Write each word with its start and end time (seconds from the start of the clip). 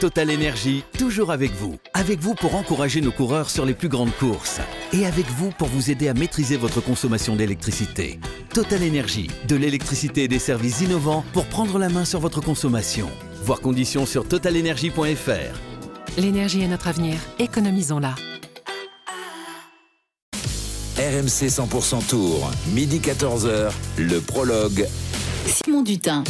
Total 0.00 0.30
Énergie, 0.30 0.84
toujours 0.98 1.32
avec 1.32 1.52
vous. 1.52 1.76
Avec 1.94 2.20
vous 2.20 2.34
pour 2.34 2.54
encourager 2.54 3.00
nos 3.00 3.12
coureurs 3.12 3.48
sur 3.48 3.64
les 3.64 3.72
plus 3.72 3.88
grandes 3.88 4.14
courses. 4.14 4.60
Et 4.92 5.06
avec 5.06 5.24
vous 5.38 5.50
pour 5.52 5.68
vous 5.68 5.90
aider 5.90 6.08
à 6.08 6.14
maîtriser 6.14 6.58
votre 6.58 6.82
consommation 6.82 7.34
d'électricité. 7.34 8.20
Total 8.52 8.82
Énergie, 8.82 9.30
de 9.48 9.56
l'électricité 9.56 10.24
et 10.24 10.28
des 10.28 10.38
services 10.38 10.82
innovants 10.82 11.24
pour 11.32 11.46
prendre 11.46 11.78
la 11.78 11.88
main 11.88 12.04
sur 12.04 12.20
votre 12.20 12.42
consommation. 12.42 13.08
Voir 13.42 13.60
conditions 13.60 14.04
sur 14.04 14.28
totalenergie.fr. 14.28 16.20
L'énergie 16.20 16.60
est 16.60 16.68
notre 16.68 16.88
avenir, 16.88 17.16
économisons-la. 17.38 18.16
RMC 20.98 21.48
100% 21.48 22.06
Tour, 22.06 22.50
midi 22.74 22.98
14h, 22.98 23.70
le 23.96 24.20
prologue. 24.20 24.86
Simon 25.46 25.82
Dutin. 25.82 26.22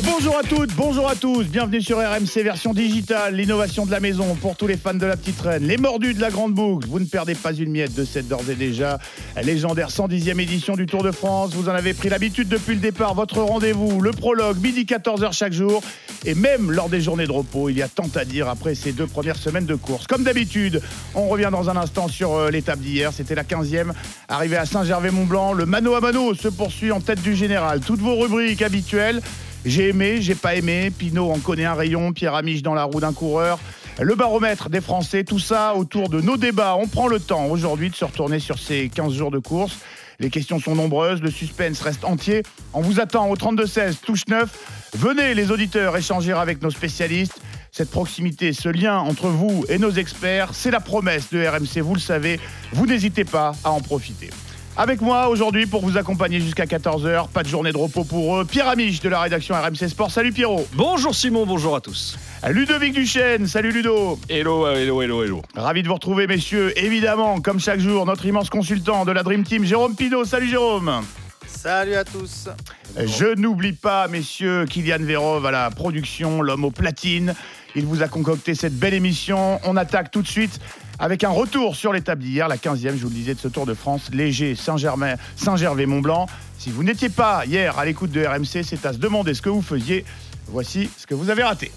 Bonjour 0.00 0.38
à 0.38 0.42
toutes, 0.42 0.74
bonjour 0.74 1.06
à 1.06 1.14
tous, 1.14 1.44
bienvenue 1.44 1.82
sur 1.82 1.98
RMC 1.98 2.42
version 2.42 2.72
digitale, 2.72 3.36
l'innovation 3.36 3.84
de 3.84 3.90
la 3.90 4.00
maison 4.00 4.34
pour 4.36 4.56
tous 4.56 4.66
les 4.66 4.78
fans 4.78 4.94
de 4.94 5.04
la 5.04 5.18
petite 5.18 5.38
reine, 5.38 5.64
les 5.64 5.76
mordus 5.76 6.14
de 6.14 6.20
la 6.20 6.30
grande 6.30 6.54
boucle. 6.54 6.88
Vous 6.88 6.98
ne 6.98 7.04
perdez 7.04 7.34
pas 7.34 7.52
une 7.52 7.70
miette 7.70 7.94
de 7.94 8.06
cette 8.06 8.26
d'ores 8.26 8.48
et 8.48 8.54
déjà 8.54 8.98
légendaire 9.42 9.90
110e 9.90 10.40
édition 10.40 10.76
du 10.76 10.86
Tour 10.86 11.02
de 11.02 11.10
France. 11.10 11.52
Vous 11.52 11.68
en 11.68 11.74
avez 11.74 11.92
pris 11.92 12.08
l'habitude 12.08 12.48
depuis 12.48 12.74
le 12.74 12.80
départ, 12.80 13.14
votre 13.14 13.42
rendez-vous, 13.42 14.00
le 14.00 14.12
prologue, 14.12 14.56
midi 14.62 14.84
14h 14.84 15.32
chaque 15.32 15.52
jour. 15.52 15.82
Et 16.24 16.34
même 16.34 16.70
lors 16.70 16.88
des 16.88 17.02
journées 17.02 17.26
de 17.26 17.32
repos, 17.32 17.68
il 17.68 17.76
y 17.76 17.82
a 17.82 17.88
tant 17.88 18.08
à 18.14 18.24
dire 18.24 18.48
après 18.48 18.74
ces 18.74 18.92
deux 18.92 19.06
premières 19.06 19.36
semaines 19.36 19.66
de 19.66 19.74
course. 19.74 20.06
Comme 20.06 20.24
d'habitude, 20.24 20.80
on 21.14 21.28
revient 21.28 21.50
dans 21.52 21.68
un 21.68 21.76
instant 21.76 22.08
sur 22.08 22.34
euh, 22.34 22.50
l'étape 22.50 22.80
d'hier, 22.80 23.12
c'était 23.12 23.34
la 23.34 23.44
15e, 23.44 23.92
arrivée 24.28 24.56
à 24.56 24.64
Saint-Gervais-Mont-Blanc. 24.64 25.52
Le 25.52 25.66
mano 25.66 25.94
à 25.94 26.00
mano 26.00 26.34
se 26.34 26.48
poursuit 26.48 26.92
en 26.92 27.00
tête 27.00 27.20
du 27.20 27.36
général. 27.36 27.80
Toutes 27.80 28.00
vos 28.00 28.16
rubriques 28.16 28.62
habituelles. 28.62 29.20
J'ai 29.64 29.90
aimé, 29.90 30.20
j'ai 30.20 30.34
pas 30.34 30.56
aimé. 30.56 30.90
Pinot 30.90 31.30
en 31.30 31.38
connaît 31.38 31.64
un 31.64 31.74
rayon. 31.74 32.12
Pierre 32.12 32.34
Amiche 32.34 32.62
dans 32.62 32.74
la 32.74 32.84
roue 32.84 33.00
d'un 33.00 33.12
coureur. 33.12 33.58
Le 34.00 34.14
baromètre 34.14 34.70
des 34.70 34.80
Français, 34.80 35.22
tout 35.22 35.38
ça 35.38 35.74
autour 35.74 36.08
de 36.08 36.20
nos 36.20 36.36
débats. 36.36 36.76
On 36.76 36.88
prend 36.88 37.06
le 37.06 37.20
temps 37.20 37.46
aujourd'hui 37.46 37.90
de 37.90 37.94
se 37.94 38.04
retourner 38.04 38.38
sur 38.38 38.58
ces 38.58 38.88
15 38.88 39.12
jours 39.12 39.30
de 39.30 39.38
course. 39.38 39.78
Les 40.18 40.30
questions 40.30 40.58
sont 40.58 40.74
nombreuses, 40.74 41.20
le 41.20 41.30
suspense 41.30 41.80
reste 41.80 42.04
entier. 42.04 42.42
On 42.72 42.80
vous 42.80 43.00
attend 43.00 43.28
au 43.28 43.36
32-16, 43.36 44.00
touche 44.00 44.26
9. 44.28 44.48
Venez 44.94 45.34
les 45.34 45.50
auditeurs 45.50 45.96
échanger 45.96 46.32
avec 46.32 46.62
nos 46.62 46.70
spécialistes. 46.70 47.40
Cette 47.70 47.90
proximité, 47.90 48.52
ce 48.52 48.68
lien 48.68 48.98
entre 48.98 49.28
vous 49.28 49.64
et 49.68 49.78
nos 49.78 49.90
experts, 49.90 50.50
c'est 50.52 50.70
la 50.70 50.80
promesse 50.80 51.30
de 51.30 51.44
RMC, 51.44 51.82
vous 51.82 51.94
le 51.94 52.00
savez. 52.00 52.38
Vous 52.72 52.86
n'hésitez 52.86 53.24
pas 53.24 53.52
à 53.64 53.70
en 53.70 53.80
profiter. 53.80 54.30
Avec 54.74 55.02
moi 55.02 55.28
aujourd'hui 55.28 55.66
pour 55.66 55.82
vous 55.82 55.98
accompagner 55.98 56.40
jusqu'à 56.40 56.64
14h, 56.64 57.28
pas 57.28 57.42
de 57.42 57.48
journée 57.48 57.72
de 57.72 57.76
repos 57.76 58.04
pour 58.04 58.38
eux, 58.38 58.46
Pierre 58.46 58.68
Amiche 58.68 59.00
de 59.00 59.10
la 59.10 59.20
rédaction 59.20 59.54
RMC 59.54 59.86
Sport. 59.88 60.10
Salut 60.10 60.32
Pierrot. 60.32 60.66
Bonjour 60.72 61.14
Simon, 61.14 61.44
bonjour 61.44 61.76
à 61.76 61.82
tous. 61.82 62.18
Ludovic 62.48 62.94
Duchesne, 62.94 63.46
salut 63.46 63.70
Ludo. 63.70 64.18
Hello, 64.30 64.66
hello, 64.66 65.02
hello, 65.02 65.22
hello. 65.22 65.42
Ravi 65.54 65.82
de 65.82 65.88
vous 65.88 65.94
retrouver 65.94 66.26
messieurs. 66.26 66.72
Évidemment, 66.82 67.42
comme 67.42 67.60
chaque 67.60 67.80
jour, 67.80 68.06
notre 68.06 68.24
immense 68.24 68.48
consultant 68.48 69.04
de 69.04 69.12
la 69.12 69.22
Dream 69.22 69.44
Team, 69.44 69.62
Jérôme 69.64 69.94
Pino. 69.94 70.24
Salut 70.24 70.48
Jérôme. 70.48 71.02
Salut 71.46 71.94
à 71.94 72.04
tous. 72.04 72.48
Je 72.96 73.34
n'oublie 73.34 73.74
pas, 73.74 74.08
messieurs, 74.08 74.64
Kylian 74.64 75.00
Vérov 75.00 75.44
à 75.44 75.50
la 75.50 75.70
production, 75.70 76.40
l'homme 76.40 76.64
aux 76.64 76.70
platines. 76.70 77.34
Il 77.74 77.84
vous 77.84 78.02
a 78.02 78.08
concocté 78.08 78.54
cette 78.54 78.78
belle 78.78 78.94
émission. 78.94 79.60
On 79.64 79.76
attaque 79.76 80.10
tout 80.10 80.22
de 80.22 80.28
suite 80.28 80.60
avec 80.98 81.24
un 81.24 81.30
retour 81.30 81.76
sur 81.76 81.92
l'étape 81.92 82.18
d'hier, 82.18 82.48
la 82.48 82.56
15e, 82.56 82.96
je 82.96 83.02
vous 83.02 83.08
le 83.08 83.14
disais, 83.14 83.34
de 83.34 83.40
ce 83.40 83.48
Tour 83.48 83.66
de 83.66 83.74
France, 83.74 84.10
léger 84.12 84.54
Saint-Germain, 84.54 85.14
Saint-Gervais-Mont-Blanc. 85.36 86.26
Si 86.58 86.70
vous 86.70 86.84
n'étiez 86.84 87.08
pas 87.08 87.44
hier 87.46 87.78
à 87.78 87.84
l'écoute 87.84 88.10
de 88.10 88.24
RMC, 88.24 88.62
c'est 88.64 88.86
à 88.86 88.92
se 88.92 88.98
demander 88.98 89.34
ce 89.34 89.42
que 89.42 89.48
vous 89.48 89.62
faisiez. 89.62 90.04
Voici 90.48 90.90
ce 90.96 91.06
que 91.06 91.14
vous 91.14 91.30
avez 91.30 91.42
raté. 91.42 91.70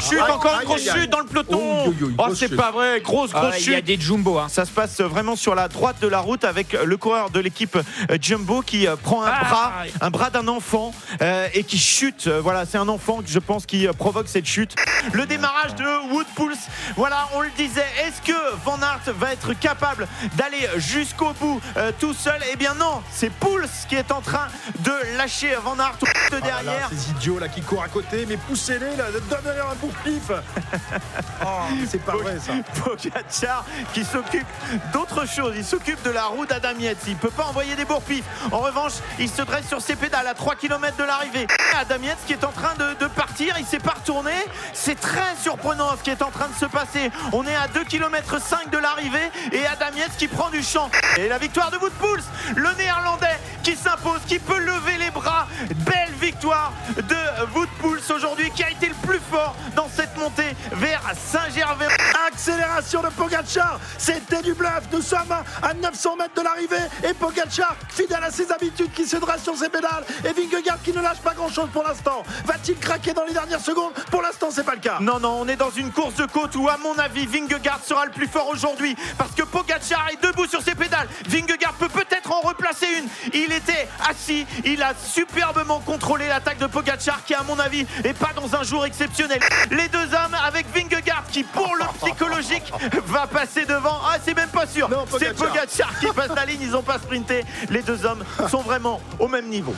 Chute, 0.00 0.20
encore 0.20 0.58
une 0.60 0.66
grosse 0.66 0.90
chute 0.90 1.10
dans 1.10 1.20
le 1.20 1.26
peloton. 1.26 1.94
Oh, 2.18 2.34
c'est 2.34 2.54
pas 2.54 2.70
vrai, 2.70 3.00
grosse, 3.00 3.30
grosse 3.30 3.56
chute. 3.56 3.66
Il 3.66 3.72
y 3.72 3.76
a 3.76 3.80
des 3.80 4.00
jumbo. 4.00 4.38
Hein. 4.38 4.48
Ça 4.48 4.64
se 4.64 4.70
passe 4.70 5.00
vraiment 5.00 5.36
sur 5.36 5.54
la 5.54 5.68
droite 5.68 5.96
de 6.00 6.08
la 6.08 6.20
route 6.20 6.44
avec 6.44 6.72
le 6.72 6.96
coureur 6.96 7.30
de 7.30 7.40
l'équipe 7.40 7.76
euh, 7.76 8.18
Jumbo 8.20 8.62
qui 8.62 8.86
euh, 8.86 8.96
prend 8.96 9.22
un 9.22 9.30
bras, 9.40 9.72
un 10.00 10.10
bras 10.10 10.30
d'un 10.30 10.48
enfant 10.48 10.94
euh, 11.22 11.48
et 11.54 11.64
qui 11.64 11.78
chute. 11.78 12.28
Voilà, 12.28 12.66
c'est 12.66 12.78
un 12.78 12.88
enfant, 12.88 13.20
je 13.24 13.38
pense, 13.38 13.66
qui 13.66 13.86
provoque 13.98 14.28
cette 14.28 14.46
chute. 14.46 14.74
Le 15.12 15.26
démarrage 15.26 15.74
de 15.74 16.12
Wood 16.12 16.26
Pulse. 16.34 16.68
Voilà, 16.96 17.28
on 17.34 17.40
le 17.40 17.50
disait. 17.56 17.84
Est-ce 18.04 18.22
que 18.22 18.36
Van 18.64 18.78
Aert 18.80 19.14
va 19.18 19.32
être 19.32 19.52
capable 19.54 20.06
d'aller 20.36 20.68
jusqu'au 20.76 21.32
bout 21.40 21.60
tout 21.98 22.14
seul? 22.14 22.40
Eh 22.52 22.56
bien 22.56 22.74
non, 22.74 23.02
c'est 23.10 23.30
Pulse 23.30 23.86
qui 23.88 23.96
est 23.96 24.12
en 24.12 24.20
train 24.20 24.48
de 24.80 24.92
lâcher 25.16 25.54
Van 25.62 25.78
Aert 25.78 25.98
de 26.30 26.40
derrière. 26.40 26.88
ces 26.90 27.10
idiots 27.10 27.38
là 27.38 27.48
qui 27.48 27.60
courent 27.60 27.82
à 27.82 27.88
côté, 27.88 28.26
mais 28.28 28.36
poussez-les 28.36 28.96
là, 28.96 29.06
donnez-leur 29.28 29.70
un 29.70 29.74
bout 29.74 29.89
pif 30.04 30.30
oh, 31.44 31.46
C'est 31.88 32.02
pas 32.04 32.16
vrai 32.16 32.38
ça. 32.38 32.52
Pogacar 32.82 33.64
qui 33.92 34.04
s'occupe 34.04 34.46
d'autre 34.92 35.26
chose. 35.26 35.54
Il 35.56 35.64
s'occupe 35.64 36.02
de 36.02 36.10
la 36.10 36.24
roue 36.24 36.46
d'Adam 36.46 36.78
Yates. 36.78 36.98
Il 37.06 37.16
peut 37.16 37.30
pas 37.30 37.44
envoyer 37.44 37.74
des 37.76 37.84
bourre-pifs. 37.84 38.24
En 38.52 38.58
revanche, 38.58 38.92
il 39.18 39.28
se 39.28 39.42
dresse 39.42 39.66
sur 39.66 39.80
ses 39.80 39.96
pédales 39.96 40.26
à 40.26 40.34
3 40.34 40.56
km 40.56 40.96
de 40.96 41.04
l'arrivée. 41.04 41.46
Adam 41.78 42.02
Yates 42.02 42.18
qui 42.26 42.32
est 42.32 42.44
en 42.44 42.52
train 42.52 42.74
de, 42.74 43.06
partir. 43.06 43.54
Il 43.58 43.66
s'est 43.66 43.78
pas 43.78 43.94
retourné. 44.00 44.32
C'est 44.72 44.98
très 44.98 45.36
surprenant 45.40 45.96
ce 45.96 46.02
qui 46.02 46.10
est 46.10 46.22
en 46.22 46.30
train 46.30 46.48
de 46.48 46.54
se 46.54 46.66
passer. 46.66 47.10
On 47.32 47.46
est 47.46 47.54
à 47.54 47.68
2 47.68 47.84
km 47.84 48.40
5 48.40 48.70
de 48.70 48.78
l'arrivée 48.78 49.30
et 49.52 49.66
Adam 49.66 49.96
Yates 49.96 50.16
qui 50.16 50.28
prend 50.28 50.50
du 50.50 50.62
champ. 50.62 50.90
Et 51.18 51.28
la 51.28 51.38
victoire 51.38 51.70
de 51.70 51.76
Woodpulse, 51.76 52.26
le 52.56 52.72
néerlandais 52.76 53.38
qui 53.62 53.76
s'impose, 53.76 54.20
qui 54.26 54.38
peut 54.38 54.58
lever 54.58 54.98
les 54.98 55.10
bras. 55.10 55.46
Belle 55.76 56.12
victoire 56.20 56.72
de 56.96 57.16
Woodpulse 57.54 58.10
aujourd'hui 58.10 58.50
qui 58.50 58.62
a 58.62 58.70
été 58.70 58.86
le 58.86 58.94
plus 59.06 59.20
fort 59.30 59.54
dans 59.76 59.79
cette 59.88 60.16
montée 60.18 60.54
vers 60.72 61.02
Saint-Gervais. 61.14 61.86
Accélération 62.26 63.02
de 63.02 63.08
Pogacar, 63.08 63.80
c'était 63.98 64.42
du 64.42 64.54
bluff. 64.54 64.82
Nous 64.92 65.02
sommes 65.02 65.32
à 65.62 65.74
900 65.74 66.16
mètres 66.16 66.34
de 66.34 66.42
l'arrivée 66.42 66.76
et 67.08 67.14
Pogacar, 67.14 67.76
fidèle 67.88 68.22
à 68.22 68.30
ses 68.30 68.50
habitudes, 68.50 68.92
qui 68.92 69.06
se 69.06 69.16
dresse 69.16 69.42
sur 69.42 69.56
ses 69.56 69.68
pédales 69.68 70.04
et 70.24 70.32
Vingegaard 70.32 70.80
qui 70.82 70.92
ne 70.92 71.00
lâche 71.00 71.18
pas 71.18 71.34
grand-chose 71.34 71.68
pour 71.72 71.82
l'instant. 71.84 72.22
Va-t-il 72.44 72.78
craquer 72.78 73.12
dans 73.12 73.24
les 73.24 73.32
dernières 73.32 73.60
secondes? 73.60 73.92
Pour 74.10 74.22
l'instant, 74.22 74.48
c'est 74.50 74.64
pas 74.64 74.74
le 74.74 74.80
cas. 74.80 74.98
Non, 75.00 75.18
non, 75.20 75.40
on 75.40 75.48
est 75.48 75.56
dans 75.56 75.70
une 75.70 75.92
course 75.92 76.14
de 76.14 76.26
côte 76.26 76.54
où, 76.56 76.68
à 76.68 76.76
mon 76.78 76.98
avis, 76.98 77.26
Vingegaard 77.26 77.80
sera 77.84 78.04
le 78.04 78.12
plus 78.12 78.28
fort 78.28 78.48
aujourd'hui 78.48 78.96
parce 79.18 79.32
que 79.32 79.42
Pogacar 79.42 80.08
est 80.12 80.22
debout 80.22 80.46
sur 80.46 80.62
ses 80.62 80.74
pédales. 80.74 81.08
Vingegaard 81.28 81.74
peut 81.74 81.88
peut-être 81.88 82.32
en 82.32 82.40
replacer 82.40 82.86
une. 82.98 83.08
Il 83.32 83.52
était 83.52 83.88
assis, 84.08 84.46
il 84.64 84.82
a 84.82 84.92
superbement 84.94 85.80
contrôlé 85.80 86.28
l'attaque 86.28 86.58
de 86.58 86.66
Pogacar 86.66 87.24
qui, 87.24 87.34
à 87.34 87.42
mon 87.42 87.58
avis, 87.58 87.86
est 88.04 88.14
pas 88.14 88.30
dans 88.34 88.54
un 88.54 88.62
jour 88.62 88.84
exceptionnel. 88.84 89.40
Les 89.70 89.88
deux 89.88 90.14
hommes 90.14 90.36
avec 90.46 90.66
Vingegaard 90.74 91.24
qui, 91.30 91.44
pour 91.44 91.74
le 91.76 91.84
psychologique, 92.02 92.72
va 93.06 93.26
passer 93.26 93.64
devant. 93.64 93.98
Ah, 94.04 94.16
c'est 94.22 94.34
même 94.34 94.48
pas 94.48 94.66
sûr. 94.66 94.88
C'est 95.18 95.34
Pogacar 95.34 95.98
qui 96.00 96.06
passe 96.14 96.34
la 96.34 96.46
ligne. 96.46 96.60
Ils 96.62 96.76
ont 96.76 96.82
pas 96.82 96.98
sprinté. 96.98 97.44
Les 97.70 97.82
deux 97.82 98.04
hommes 98.04 98.24
sont 98.48 98.62
vraiment 98.62 99.00
au 99.18 99.28
même 99.28 99.48
niveau. 99.48 99.74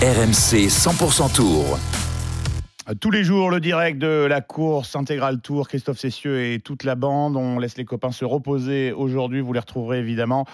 RMC 0.00 0.68
100% 0.68 1.32
Tour. 1.32 1.78
Tous 3.00 3.12
les 3.12 3.22
jours, 3.22 3.50
le 3.50 3.60
direct 3.60 3.98
de 3.98 4.26
la 4.28 4.40
course 4.40 4.96
intégrale 4.96 5.40
Tour, 5.40 5.68
Christophe 5.68 5.98
Cessieux 5.98 6.44
et 6.44 6.58
toute 6.58 6.82
la 6.82 6.96
bande. 6.96 7.36
On 7.36 7.60
laisse 7.60 7.76
les 7.76 7.84
copains 7.84 8.10
se 8.10 8.24
reposer 8.24 8.92
aujourd'hui. 8.92 9.40
Vous 9.40 9.52
les 9.52 9.60
retrouverez 9.60 9.98
évidemment 9.98 10.46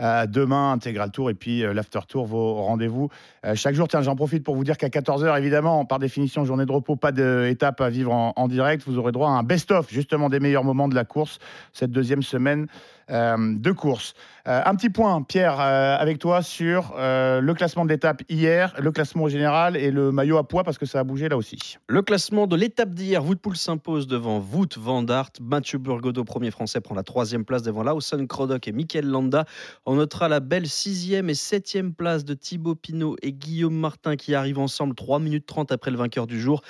demain, 0.00 0.72
intégral 0.72 1.10
tour 1.10 1.30
et 1.30 1.34
puis 1.34 1.64
euh, 1.64 1.72
l'after 1.72 2.00
tour, 2.08 2.26
vos 2.26 2.54
rendez-vous 2.54 3.08
euh, 3.44 3.54
chaque 3.54 3.74
jour. 3.74 3.88
Tiens, 3.88 4.02
j'en 4.02 4.16
profite 4.16 4.44
pour 4.44 4.56
vous 4.56 4.64
dire 4.64 4.76
qu'à 4.76 4.88
14h, 4.88 5.38
évidemment, 5.38 5.84
par 5.84 5.98
définition, 5.98 6.44
journée 6.44 6.66
de 6.66 6.72
repos, 6.72 6.96
pas 6.96 7.12
d'étape 7.12 7.80
à 7.80 7.90
vivre 7.90 8.12
en, 8.12 8.48
direct. 8.48 8.82
Vous 8.86 8.98
aurez 8.98 9.12
droit 9.12 9.28
à 9.28 9.32
un 9.32 9.42
best-of, 9.42 9.90
justement, 9.90 10.28
des 10.28 10.40
meilleurs 10.40 10.64
moments 10.64 10.88
de 10.88 10.94
la 10.94 11.04
course, 11.04 11.38
cette 11.72 11.90
deuxième 11.90 12.22
semaine 12.22 12.66
de 13.08 13.72
course. 13.72 14.14
un 14.44 14.74
petit 14.74 14.90
point, 14.90 15.22
Pierre, 15.22 15.60
avec 15.60 16.18
toi 16.18 16.42
sur 16.42 16.94
le 16.96 17.52
classement 17.52 17.84
de 17.84 17.90
l'étape 17.90 18.22
hier, 18.28 18.74
le 18.78 18.90
classement 18.90 19.28
général 19.28 19.76
et 19.76 19.90
le 19.90 20.12
maillot 20.12 20.38
à 20.38 20.46
poids, 20.46 20.64
parce 20.64 20.78
que 20.78 20.86
ça 20.86 21.00
a 21.00 21.04
bougé 21.04 21.28
là 21.28 21.36
aussi. 21.36 21.76
Le 21.88 22.02
classement 22.02 22.46
de 22.46 22.56
l'étape 22.56 22.94
d'hier, 22.94 23.24
Woodpool 23.24 23.56
s'impose 23.56 24.06
devant 24.06 24.38
Wout 24.38 24.78
van 24.78 25.06
Aert. 25.06 25.30
Mathieu 25.40 25.78
Burgodeau, 25.78 26.24
premier 26.24 26.50
français, 26.50 26.80
prend 26.80 26.94
la 26.94 27.02
troisième 27.02 27.44
place 27.44 27.62
devant 27.62 27.82
Lawson 27.82 28.26
Croddock 28.26 28.68
et 28.68 28.72
Mikel 28.72 29.06
Landa. 29.06 29.44
On 29.86 29.96
notera 29.96 30.28
la 30.28 30.40
belle 30.40 30.68
sixième 30.68 31.30
et 31.30 31.34
septième 31.34 31.92
place 31.94 32.24
de 32.24 32.34
Thibaut 32.34 32.74
Pinot 32.74 33.16
et 33.22 33.32
Guillaume 33.32 33.74
Martin 33.74 34.16
qui 34.16 34.34
arrivent 34.34 34.58
ensemble 34.58 34.94
3 34.94 35.18
minutes 35.18 35.46
30 35.46 35.72
après 35.72 35.90
le 35.90 35.96
vainqueur 35.96 36.26
du 36.26 36.40
jour. 36.40 36.62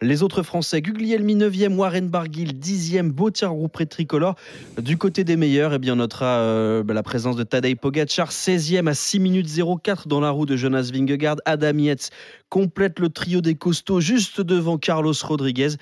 Les 0.00 0.22
autres 0.22 0.42
Français, 0.42 0.82
Guglielmi 0.82 1.36
9e, 1.36 1.74
Warren 1.74 2.08
Barguil 2.08 2.52
10e, 2.58 3.10
Bautier 3.10 3.46
Roupré 3.46 3.86
tricolore. 3.86 4.34
Du 4.78 4.96
côté 4.96 5.24
des 5.24 5.36
meilleurs, 5.36 5.72
on 5.88 5.96
notera 5.96 6.40
euh, 6.40 6.82
bah, 6.82 6.92
la 6.92 7.02
présence 7.02 7.36
de 7.36 7.44
Tadej 7.44 7.76
Pogacar 7.76 8.30
16e 8.30 8.88
à 8.88 8.94
6 8.94 9.20
minutes 9.20 9.48
04 9.82 10.08
dans 10.08 10.20
la 10.20 10.30
roue 10.30 10.44
de 10.44 10.56
Jonas 10.56 10.90
Vingegaard. 10.92 11.36
Adam 11.46 11.78
Yates 11.78 12.10
complète 12.48 12.98
le 12.98 13.08
trio 13.08 13.40
des 13.40 13.54
costauds 13.54 14.00
juste 14.00 14.40
devant 14.40 14.76
Carlos 14.76 15.14
Rodriguez. 15.22 15.76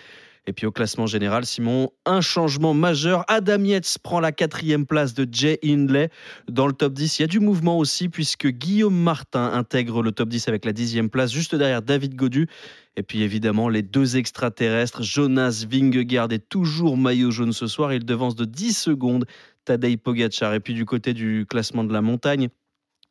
Et 0.49 0.55
puis 0.55 0.65
au 0.65 0.73
classement 0.73 1.05
général, 1.05 1.45
Simon, 1.45 1.91
un 2.07 2.23
changement 2.23 2.73
majeur. 2.73 3.23
Adam 3.29 3.63
Yates 3.65 3.99
prend 4.03 4.19
la 4.19 4.33
quatrième 4.33 4.87
place 4.87 5.13
de 5.13 5.29
Jay 5.31 5.59
Hindley. 5.63 6.09
Dans 6.49 6.67
le 6.67 6.73
top 6.73 6.95
10, 6.95 7.19
il 7.19 7.23
y 7.23 7.25
a 7.25 7.29
du 7.29 7.39
mouvement 7.39 7.77
aussi 7.79 8.09
puisque 8.09 8.47
Guillaume 8.47 8.97
Martin 8.97 9.53
intègre 9.53 10.03
le 10.03 10.11
top 10.11 10.31
10 10.31 10.49
avec 10.49 10.65
la 10.65 10.73
dixième 10.73 11.11
place 11.11 11.33
juste 11.33 11.55
derrière 11.55 11.83
David 11.83 12.15
Godu. 12.15 12.49
Et 12.97 13.03
puis 13.03 13.23
évidemment, 13.23 13.69
les 13.69 13.83
deux 13.83 14.17
extraterrestres, 14.17 15.03
Jonas 15.03 15.67
Vingegaard 15.71 16.33
est 16.33 16.49
toujours 16.49 16.97
maillot 16.97 17.31
jaune 17.31 17.53
ce 17.53 17.67
soir. 17.67 17.93
Il 17.93 18.07
devance 18.07 18.35
de 18.35 18.47
10 18.47 18.73
secondes 18.73 19.27
Tadej 19.69 19.99
Pogacar. 19.99 20.55
Et 20.55 20.61
puis 20.61 20.73
du 20.73 20.87
côté 20.87 21.13
du 21.13 21.45
classement 21.47 21.85
de 21.85 21.93
la 21.93 22.01
montagne, 22.01 22.49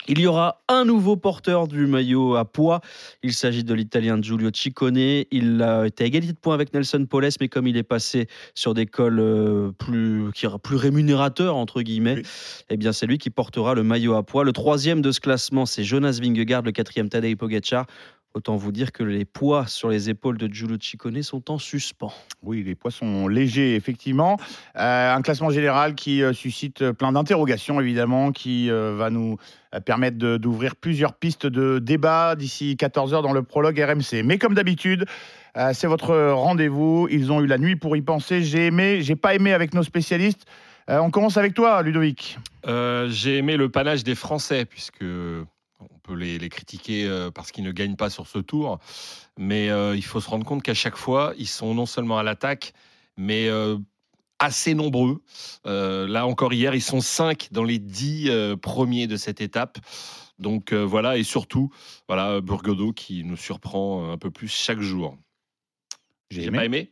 il 0.07 0.19
y 0.19 0.27
aura 0.27 0.63
un 0.69 0.85
nouveau 0.85 1.17
porteur 1.17 1.67
du 1.67 1.85
maillot 1.85 2.35
à 2.35 2.45
poids. 2.45 2.81
Il 3.23 3.33
s'agit 3.33 3.63
de 3.63 3.73
l'Italien 3.73 4.21
Giulio 4.21 4.49
Ciccone. 4.53 5.25
Il 5.31 5.61
a 5.61 5.85
été 5.85 6.03
à 6.03 6.07
égalité 6.07 6.33
de 6.33 6.39
points 6.39 6.53
avec 6.53 6.73
Nelson 6.73 7.05
Poles, 7.09 7.29
mais 7.41 7.49
comme 7.49 7.67
il 7.67 7.75
est 7.77 7.83
passé 7.83 8.27
sur 8.55 8.73
des 8.73 8.85
cols 8.85 9.19
euh, 9.19 9.71
plus, 9.77 10.31
qui, 10.33 10.47
plus 10.63 10.77
rémunérateurs, 10.77 11.55
entre 11.55 11.81
guillemets, 11.81 12.21
eh 12.69 12.77
bien 12.77 12.93
c'est 12.93 13.05
lui 13.05 13.17
qui 13.17 13.29
portera 13.29 13.75
le 13.75 13.83
maillot 13.83 14.15
à 14.15 14.23
poids. 14.23 14.43
Le 14.43 14.53
troisième 14.53 15.01
de 15.01 15.11
ce 15.11 15.19
classement, 15.19 15.65
c'est 15.65 15.83
Jonas 15.83 16.19
Vingegaard, 16.21 16.61
le 16.61 16.71
quatrième 16.71 17.09
Tadej 17.09 17.35
Pogacar. 17.35 17.85
Autant 18.37 18.55
vous 18.55 18.71
dire 18.71 18.91
que 18.91 19.01
les 19.01 19.25
poids 19.25 19.65
sur 19.65 19.89
les 19.89 20.11
épaules 20.11 20.37
de 20.37 20.47
Giulio 20.47 20.77
Ciccone 20.79 21.23
sont 21.23 21.49
en 21.49 21.57
suspens. 21.57 22.13
Oui, 22.43 22.61
les 22.61 22.75
poids 22.75 22.91
sont 22.91 23.27
légers, 23.27 23.73
effectivement. 23.73 24.37
Euh, 24.75 25.15
un 25.15 25.23
classement 25.23 25.49
général 25.49 25.95
qui 25.95 26.21
euh, 26.21 26.33
suscite 26.33 26.91
plein 26.91 27.13
d'interrogations, 27.13 27.81
évidemment, 27.81 28.31
qui 28.31 28.69
euh, 28.69 28.93
va 28.95 29.09
nous 29.09 29.37
permettre 29.85 30.17
d'ouvrir 30.37 30.75
plusieurs 30.75 31.15
pistes 31.15 31.47
de 31.47 31.79
débat 31.79 32.35
d'ici 32.35 32.77
14h 32.79 33.23
dans 33.23 33.33
le 33.33 33.41
prologue 33.41 33.79
RMC. 33.79 34.21
Mais 34.23 34.37
comme 34.37 34.53
d'habitude, 34.53 35.05
c'est 35.73 35.87
votre 35.87 36.15
rendez-vous. 36.15 37.07
Ils 37.09 37.31
ont 37.31 37.41
eu 37.41 37.47
la 37.47 37.57
nuit 37.57 37.75
pour 37.75 37.97
y 37.97 38.01
penser. 38.03 38.43
J'ai 38.43 38.67
aimé, 38.67 39.01
j'ai 39.01 39.15
pas 39.15 39.33
aimé 39.33 39.51
avec 39.51 39.73
nos 39.73 39.83
spécialistes. 39.83 40.45
on 40.87 41.09
commence 41.09 41.37
avec 41.37 41.53
toi, 41.53 41.81
Ludovic. 41.81 42.37
j'ai 42.65 43.37
aimé 43.37 43.57
le 43.57 43.69
panache 43.69 44.03
des 44.03 44.15
Français, 44.15 44.63
puisque 44.65 45.03
peut 46.07 46.15
les, 46.15 46.49
critiquer 46.49 47.05
euh, 47.05 47.29
parce 47.29 47.51
qu'ils 47.51 47.63
ne 47.63 47.71
gagnent 47.71 47.95
pas 47.95 48.09
sur 48.09 48.27
ce 48.27 48.39
tour, 48.39 48.79
mais 49.37 49.69
euh, 49.69 49.95
il 49.95 50.03
faut 50.03 50.21
se 50.21 50.29
rendre 50.29 50.45
compte 50.45 50.63
qu'à 50.63 50.73
chaque 50.73 50.95
fois, 50.95 51.33
ils 51.37 51.47
sont 51.47 51.75
non 51.75 51.85
seulement 51.85 52.17
à 52.17 52.23
l'attaque, 52.23 52.73
mais 53.17 53.47
euh, 53.49 53.77
assez 54.39 54.73
nombreux. 54.73 55.21
là 55.65 56.25
encore 56.25 56.53
hier, 56.53 56.73
ils 56.73 56.81
sont 56.81 57.01
cinq 57.01 57.49
dans 57.51 57.63
les 57.63 57.79
dix 57.79 58.31
premiers 58.61 59.07
de 59.07 59.17
cette 59.17 59.41
étape. 59.41 59.79
Donc 60.39 60.73
voilà, 60.73 61.17
et 61.17 61.23
surtout, 61.23 61.71
voilà, 62.07 62.39
Burgodo 62.41 62.93
qui 62.93 63.23
nous 63.23 63.37
surprend 63.37 64.11
un 64.11 64.17
peu 64.17 64.29
plus 64.29 64.47
chaque 64.47 64.79
jour. 64.79 65.17
J'ai 66.29 66.51
pas 66.51 66.65
aimé 66.65 66.91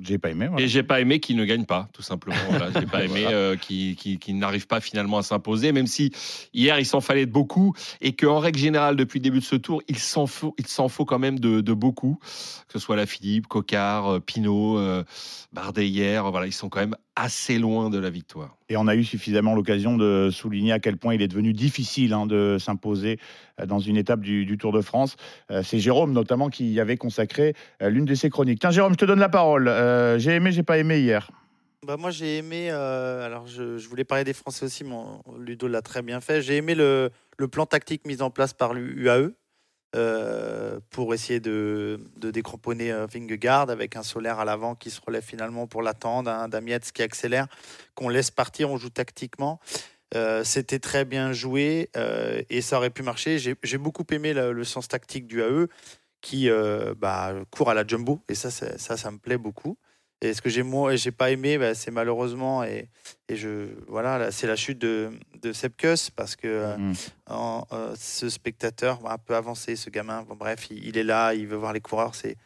j'ai 0.00 0.18
pas 0.18 0.30
aimé. 0.30 0.48
Et 0.58 0.68
j'ai 0.68 0.82
pas 0.82 1.00
aimé 1.00 1.20
qu'il 1.20 1.36
ne 1.36 1.44
gagne 1.44 1.64
pas, 1.64 1.88
tout 1.92 2.02
simplement. 2.02 2.36
Voilà. 2.50 2.70
J'ai 2.78 2.86
pas 2.86 3.04
aimé 3.04 3.24
euh, 3.26 3.56
qu'il 3.56 4.38
n'arrive 4.38 4.66
pas 4.66 4.80
finalement 4.80 5.18
à 5.18 5.22
s'imposer, 5.22 5.72
même 5.72 5.86
si 5.86 6.12
hier 6.52 6.78
il 6.78 6.84
s'en 6.84 7.00
fallait 7.00 7.26
de 7.26 7.30
beaucoup 7.30 7.74
et 8.00 8.14
qu'en 8.14 8.38
règle 8.38 8.58
générale, 8.58 8.96
depuis 8.96 9.18
le 9.18 9.24
début 9.24 9.40
de 9.40 9.44
ce 9.44 9.56
tour, 9.56 9.82
il 9.88 9.98
s'en 9.98 10.26
faut, 10.26 10.54
il 10.58 10.66
s'en 10.66 10.88
faut 10.88 11.04
quand 11.04 11.18
même 11.18 11.38
de, 11.38 11.60
beaucoup, 11.72 12.18
que 12.20 12.72
ce 12.74 12.78
soit 12.78 12.96
la 12.96 13.06
Philippe, 13.06 13.46
Cocard, 13.46 14.14
euh, 14.14 14.20
Pinot, 14.20 14.78
euh, 14.78 15.04
Bardet 15.52 15.88
hier. 15.88 16.30
Voilà, 16.30 16.46
ils 16.46 16.52
sont 16.52 16.68
quand 16.68 16.80
même 16.80 16.96
assez 17.16 17.58
loin 17.58 17.88
de 17.88 17.98
la 17.98 18.10
victoire. 18.10 18.56
Et 18.68 18.76
on 18.76 18.86
a 18.86 18.94
eu 18.94 19.02
suffisamment 19.02 19.54
l'occasion 19.54 19.96
de 19.96 20.28
souligner 20.30 20.72
à 20.72 20.78
quel 20.78 20.98
point 20.98 21.14
il 21.14 21.22
est 21.22 21.28
devenu 21.28 21.54
difficile 21.54 22.12
hein, 22.12 22.26
de 22.26 22.58
s'imposer 22.60 23.18
euh, 23.58 23.66
dans 23.66 23.78
une 23.78 23.96
étape 23.96 24.20
du, 24.20 24.56
Tour 24.58 24.72
de 24.72 24.82
France. 24.82 25.16
Euh, 25.50 25.62
c'est 25.62 25.78
Jérôme 25.78 26.12
notamment 26.12 26.50
qui 26.50 26.70
y 26.70 26.80
avait 26.80 26.96
consacré 26.96 27.54
euh, 27.82 27.88
l'une 27.88 28.04
de 28.04 28.14
ses 28.14 28.30
chroniques. 28.30 28.60
Tiens 28.60 28.70
Jérôme, 28.70 28.92
je 28.92 28.98
te 28.98 29.04
donne 29.06 29.18
la 29.18 29.28
parole. 29.30 29.66
j'ai 30.18 30.32
aimé, 30.32 30.52
j'ai 30.52 30.62
pas 30.62 30.78
aimé 30.78 31.00
hier. 31.00 31.30
Bah 31.86 31.96
moi 31.96 32.10
j'ai 32.10 32.38
aimé, 32.38 32.70
alors 32.70 33.46
je, 33.46 33.86
voulais 33.86 34.04
parler 34.04 34.24
des 34.24 34.32
Français 34.32 34.64
aussi, 34.64 34.82
mais 34.82 34.96
Ludo 35.38 35.68
l'a 35.68 35.82
très 35.82 36.02
bien 36.02 36.20
fait. 36.20 36.42
J'ai 36.42 36.56
aimé 36.56 36.74
le, 36.74 37.10
le, 37.38 37.48
plan 37.48 37.64
tactique 37.64 38.06
mis 38.06 38.22
en 38.22 38.30
place 38.30 38.52
par 38.54 38.74
l'UAE. 38.74 39.30
Euh, 39.96 40.78
pour 40.90 41.14
essayer 41.14 41.40
de, 41.40 41.98
de 42.18 42.30
décramponner 42.30 42.92
euh, 42.92 43.06
Vingegaard 43.06 43.70
avec 43.70 43.96
un 43.96 44.02
solaire 44.02 44.38
à 44.38 44.44
l'avant 44.44 44.74
qui 44.74 44.90
se 44.90 45.00
relève 45.00 45.22
finalement 45.22 45.66
pour 45.66 45.80
l'attendre, 45.80 46.30
un 46.30 46.48
Damietz 46.48 46.92
qui 46.92 47.02
accélère, 47.02 47.46
qu'on 47.94 48.10
laisse 48.10 48.30
partir, 48.30 48.70
on 48.70 48.76
joue 48.76 48.90
tactiquement. 48.90 49.58
Euh, 50.14 50.44
c'était 50.44 50.80
très 50.80 51.06
bien 51.06 51.32
joué 51.32 51.90
et 52.50 52.60
ça 52.60 52.76
aurait 52.76 52.90
pu 52.90 53.02
marcher. 53.02 53.38
J'ai 53.38 53.78
beaucoup 53.78 54.04
aimé 54.10 54.34
le, 54.34 54.64
sens 54.64 54.86
tactique 54.86 55.26
du 55.26 55.40
AE 55.40 55.66
qui 56.20 56.50
bah, 56.98 57.34
court 57.50 57.70
à 57.70 57.74
la 57.74 57.86
jumbo 57.86 58.20
et 58.28 58.34
ça, 58.34 58.50
ça, 58.50 58.96
ça 58.96 59.10
me 59.10 59.18
plaît 59.18 59.38
beaucoup. 59.38 59.78
Et 60.22 60.32
ce 60.32 60.40
que 60.40 60.48
j'ai 60.48 60.64
j'ai 60.94 61.10
pas 61.10 61.30
aimé, 61.30 61.58
bah, 61.58 61.74
c'est 61.74 61.90
malheureusement 61.90 62.64
et, 62.64 62.88
et 63.28 63.36
je 63.36 63.66
voilà, 63.86 64.32
c'est 64.32 64.46
la 64.46 64.56
chute 64.56 64.78
de, 64.78 65.10
de 65.42 65.52
Sepkus 65.52 66.10
parce 66.14 66.36
que 66.36 66.46
euh, 66.46 66.76
mm. 66.78 66.94
euh, 67.30 67.94
ce 67.98 68.30
spectateur 68.30 68.98
un 69.06 69.18
peu 69.18 69.36
avancé, 69.36 69.76
ce 69.76 69.90
gamin, 69.90 70.22
bon, 70.22 70.34
bref, 70.34 70.68
il, 70.70 70.96
est 70.96 71.04
là, 71.04 71.34
il 71.34 71.46
veut 71.46 71.56
voir 71.56 71.72
les 71.72 71.80
coureurs, 71.80 72.14
c'est 72.14 72.36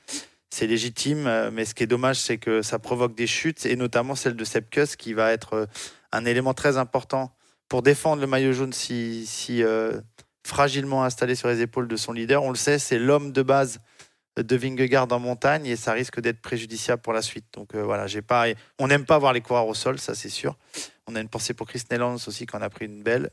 c'est 0.53 0.67
légitime, 0.67 1.29
euh, 1.29 1.53
mais 1.53 1.65
ce 1.65 1.77
qui 1.77 1.85
est 1.85 1.87
dommage, 1.87 2.19
c'est 2.19 2.39
que 2.39 2.61
ça 2.61 2.81
provoque 2.81 3.15
des 3.15 3.29
chutes 3.29 3.65
et 3.67 3.77
notamment 3.77 4.17
celle 4.17 4.35
de 4.35 4.45
Sepkus 4.45 4.97
qui 4.97 5.13
va 5.13 5.31
être 5.31 5.69
un 6.11 6.25
élément 6.25 6.55
très 6.55 6.77
important 6.77 7.33
pour 7.69 7.83
défendre 7.83 8.21
le 8.21 8.27
maillot 8.27 8.53
jaune 8.53 8.73
si, 8.73 9.27
si 9.27 9.63
fragilement 10.45 11.05
installé 11.05 11.37
sur 11.37 11.47
les 11.47 11.61
épaules 11.61 11.87
de 11.87 11.95
son 11.95 12.13
leader. 12.13 12.43
On 12.43 12.51
le 12.51 12.57
sait, 12.57 12.81
c'est 12.81 12.99
l'homme 12.99 13.31
de 13.31 13.43
base 13.43 13.79
de 14.37 14.57
Vingegaard 14.57 15.09
en 15.13 15.19
montagne 15.19 15.67
et 15.67 15.77
ça 15.77 15.93
risque 15.93 16.21
d'être 16.21 16.41
préjudiciable 16.41 17.03
pour 17.03 17.13
la 17.13 17.23
suite. 17.23 17.47
Donc 17.55 17.75
euh, 17.75 17.83
voilà, 17.83 18.07
j'ai 18.07 18.23
pas, 18.23 18.47
on 18.79 18.89
n'aime 18.89 19.05
pas 19.05 19.19
voir 19.19 19.33
les 19.33 19.41
coureurs 19.41 19.67
au 19.67 19.75
sol, 19.75 19.99
ça 19.99 20.15
c'est 20.15 20.29
sûr. 20.29 20.57
On 21.07 21.17
a 21.17 21.21
une 21.21 21.29
pensée 21.29 21.55
pour 21.55 21.67
Chris 21.67 21.83
Nellans 21.91 22.17
aussi 22.27 22.47
qui 22.47 22.57
en 22.57 22.63
a 22.63 22.71
pris 22.71 22.87
une 22.87 23.03
belle. 23.03 23.31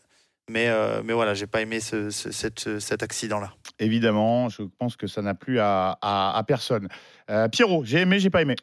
Mais, 0.49 0.69
euh, 0.69 1.01
mais 1.03 1.11
voilà, 1.11 1.33
j'ai 1.33 1.45
pas 1.45 1.61
aimé 1.61 1.81
ce, 1.81 2.09
cet 2.09 3.03
accident-là. 3.03 3.53
Évidemment, 3.79 4.47
je 4.47 4.63
pense 4.63 4.95
que 4.95 5.05
ça 5.05 5.21
n'a 5.21 5.33
plu 5.33 5.59
à, 5.59 5.97
à, 6.01 6.41
personne. 6.47 6.87
Euh, 7.29 7.49
Pierrot, 7.49 7.83
j'ai 7.83 7.99
aimé, 7.99 8.17
j'ai 8.19 8.29
pas 8.29 8.41
aimé. 8.41 8.55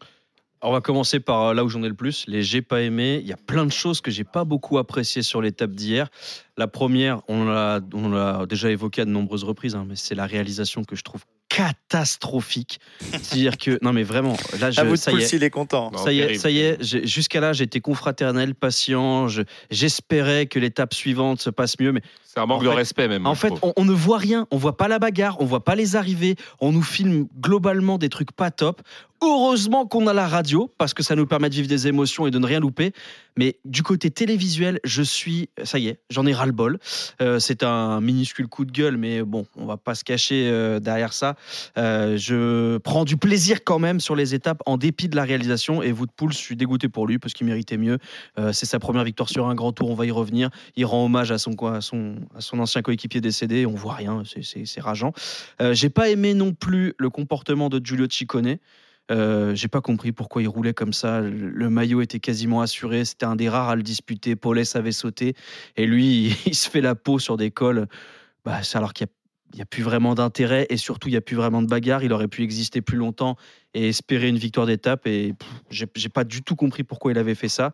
on 0.62 0.72
va 0.72 0.80
commencer 0.80 1.20
par 1.20 1.52
là 1.52 1.62
où 1.62 1.68
j'en 1.68 1.82
ai 1.82 1.88
le 1.88 1.94
plus, 1.94 2.24
les 2.26 2.42
j'ai 2.42 2.62
pas 2.62 2.80
aimé. 2.80 3.18
Il 3.20 3.26
y 3.26 3.34
a 3.34 3.36
plein 3.36 3.66
de 3.66 3.72
choses 3.72 4.00
que 4.00 4.10
j'ai 4.10 4.24
pas 4.24 4.44
beaucoup 4.44 4.78
appréciées 4.78 5.20
sur 5.20 5.42
l'étape 5.42 5.72
d'hier. 5.72 6.08
La 6.56 6.68
première, 6.68 7.20
on 7.28 7.44
l'a 7.44 8.46
déjà 8.46 8.70
évoqué 8.70 9.02
à 9.02 9.04
de 9.04 9.10
nombreuses 9.10 9.44
reprises, 9.44 9.74
hein, 9.74 9.84
mais 9.86 9.96
c'est 9.96 10.14
la 10.14 10.24
réalisation 10.24 10.84
que 10.84 10.96
je 10.96 11.02
trouve 11.02 11.26
catastrophique. 11.54 12.80
C'est-à-dire 13.00 13.56
que 13.56 13.78
non 13.82 13.92
mais 13.92 14.02
vraiment 14.02 14.36
là 14.58 14.70
je, 14.70 14.96
ça 14.96 15.12
y 15.12 15.22
est, 15.22 15.32
il 15.32 15.44
est 15.44 15.50
content. 15.50 15.92
Ça 15.96 16.12
y 16.12 16.20
est, 16.20 16.34
ça 16.34 16.50
y 16.50 16.58
est. 16.60 16.82
Jusqu'à 17.06 17.40
là, 17.40 17.52
j'étais 17.52 17.80
confraternel, 17.80 18.54
patient. 18.54 19.28
J'espérais 19.70 20.46
que 20.46 20.58
l'étape 20.58 20.94
suivante 20.94 21.40
se 21.40 21.50
passe 21.50 21.78
mieux, 21.78 21.92
mais 21.92 22.02
c'est 22.24 22.40
un 22.40 22.46
manque 22.46 22.64
de 22.64 22.68
respect 22.68 23.06
même. 23.06 23.26
En 23.26 23.34
fait, 23.34 23.52
on, 23.76 23.84
ne 23.84 23.92
voit 23.92 24.18
rien. 24.18 24.46
On 24.50 24.56
voit 24.56 24.76
pas 24.76 24.88
la 24.88 24.98
bagarre, 24.98 25.36
on 25.40 25.44
voit 25.44 25.64
pas 25.64 25.76
les 25.76 25.94
arrivées. 25.94 26.34
On 26.60 26.72
nous 26.72 26.82
filme 26.82 27.28
globalement 27.40 27.98
des 27.98 28.08
trucs 28.08 28.32
pas 28.32 28.50
top. 28.50 28.82
Heureusement 29.22 29.86
qu'on 29.86 30.06
a 30.06 30.12
la 30.12 30.28
radio 30.28 30.70
parce 30.76 30.92
que 30.92 31.02
ça 31.02 31.16
nous 31.16 31.26
permet 31.26 31.48
de 31.48 31.54
vivre 31.54 31.68
des 31.68 31.86
émotions 31.86 32.26
et 32.26 32.30
de 32.30 32.38
ne 32.38 32.46
rien 32.46 32.60
louper. 32.60 32.92
Mais 33.36 33.58
du 33.64 33.82
côté 33.82 34.10
télévisuel, 34.10 34.80
je 34.84 35.02
suis, 35.02 35.48
ça 35.64 35.78
y 35.78 35.88
est, 35.88 35.98
j'en 36.10 36.24
ai 36.26 36.32
ras 36.32 36.46
le 36.46 36.52
bol. 36.52 36.78
Euh, 37.20 37.38
c'est 37.38 37.62
un 37.62 38.00
minuscule 38.00 38.46
coup 38.46 38.64
de 38.64 38.70
gueule, 38.70 38.96
mais 38.96 39.22
bon, 39.22 39.46
on 39.56 39.66
va 39.66 39.76
pas 39.76 39.94
se 39.94 40.04
cacher 40.04 40.48
euh, 40.48 40.78
derrière 40.78 41.12
ça. 41.12 41.34
Euh, 41.76 42.16
je 42.16 42.78
prends 42.78 43.04
du 43.04 43.16
plaisir 43.16 43.64
quand 43.64 43.78
même 43.78 43.98
sur 43.98 44.14
les 44.14 44.34
étapes 44.34 44.62
en 44.66 44.76
dépit 44.76 45.08
de 45.08 45.16
la 45.16 45.24
réalisation. 45.24 45.82
Et 45.82 45.92
poule, 46.16 46.32
je 46.32 46.38
suis 46.38 46.56
dégoûté 46.56 46.88
pour 46.88 47.06
lui 47.06 47.18
parce 47.18 47.34
qu'il 47.34 47.46
méritait 47.46 47.76
mieux. 47.76 47.98
c'est 48.52 48.66
sa 48.66 48.78
première 48.78 49.04
victoire 49.04 49.28
sur 49.28 49.48
un 49.48 49.54
grand 49.54 49.72
tour, 49.72 49.90
on 49.90 49.94
va 49.94 50.06
y 50.06 50.10
revenir. 50.10 50.50
Il 50.76 50.84
rend 50.84 51.04
hommage 51.04 51.32
à 51.32 51.38
son, 51.38 51.56
à 51.66 51.80
son, 51.80 52.16
son 52.38 52.58
ancien 52.58 52.82
coéquipier 52.82 53.20
décédé. 53.20 53.66
On 53.66 53.74
voit 53.74 53.94
rien, 53.94 54.22
c'est 54.42 54.80
rageant. 54.80 55.12
J'ai 55.72 55.90
pas 55.90 56.08
aimé 56.10 56.34
non 56.34 56.52
plus 56.52 56.94
le 56.98 57.10
comportement 57.10 57.68
de 57.68 57.84
Giulio 57.84 58.06
Ciccone. 58.08 58.58
Euh, 59.10 59.54
j'ai 59.54 59.68
pas 59.68 59.80
compris 59.80 60.12
pourquoi 60.12 60.42
il 60.42 60.48
roulait 60.48 60.74
comme 60.74 60.92
ça. 60.92 61.20
Le 61.20 61.70
maillot 61.70 62.00
était 62.00 62.20
quasiment 62.20 62.60
assuré. 62.60 63.04
C'était 63.04 63.26
un 63.26 63.36
des 63.36 63.48
rares 63.48 63.68
à 63.68 63.76
le 63.76 63.82
disputer. 63.82 64.36
Paulès 64.36 64.76
avait 64.76 64.92
sauté. 64.92 65.34
Et 65.76 65.86
lui, 65.86 66.36
il 66.46 66.54
se 66.54 66.68
fait 66.70 66.80
la 66.80 66.94
peau 66.94 67.18
sur 67.18 67.36
des 67.36 67.50
cols. 67.50 67.86
Bah, 68.44 68.60
alors 68.74 68.92
qu'il 68.92 69.06
n'y 69.54 69.62
a, 69.62 69.66
plus 69.66 69.82
vraiment 69.82 70.14
d'intérêt. 70.14 70.66
Et 70.70 70.76
surtout, 70.76 71.08
il 71.08 71.12
n'y 71.12 71.16
a 71.18 71.22
plus 71.22 71.36
vraiment 71.36 71.62
de 71.62 71.68
bagarre. 71.68 72.02
Il 72.02 72.12
aurait 72.12 72.28
pu 72.28 72.42
exister 72.42 72.80
plus 72.80 72.96
longtemps 72.96 73.36
et 73.74 73.88
espérer 73.88 74.28
une 74.28 74.38
victoire 74.38 74.66
d'étape. 74.66 75.06
Et 75.06 75.34
j'ai 75.70 76.08
pas 76.08 76.24
du 76.24 76.42
tout 76.42 76.56
compris 76.56 76.84
pourquoi 76.84 77.12
il 77.12 77.18
avait 77.18 77.34
fait 77.34 77.48
ça. 77.48 77.72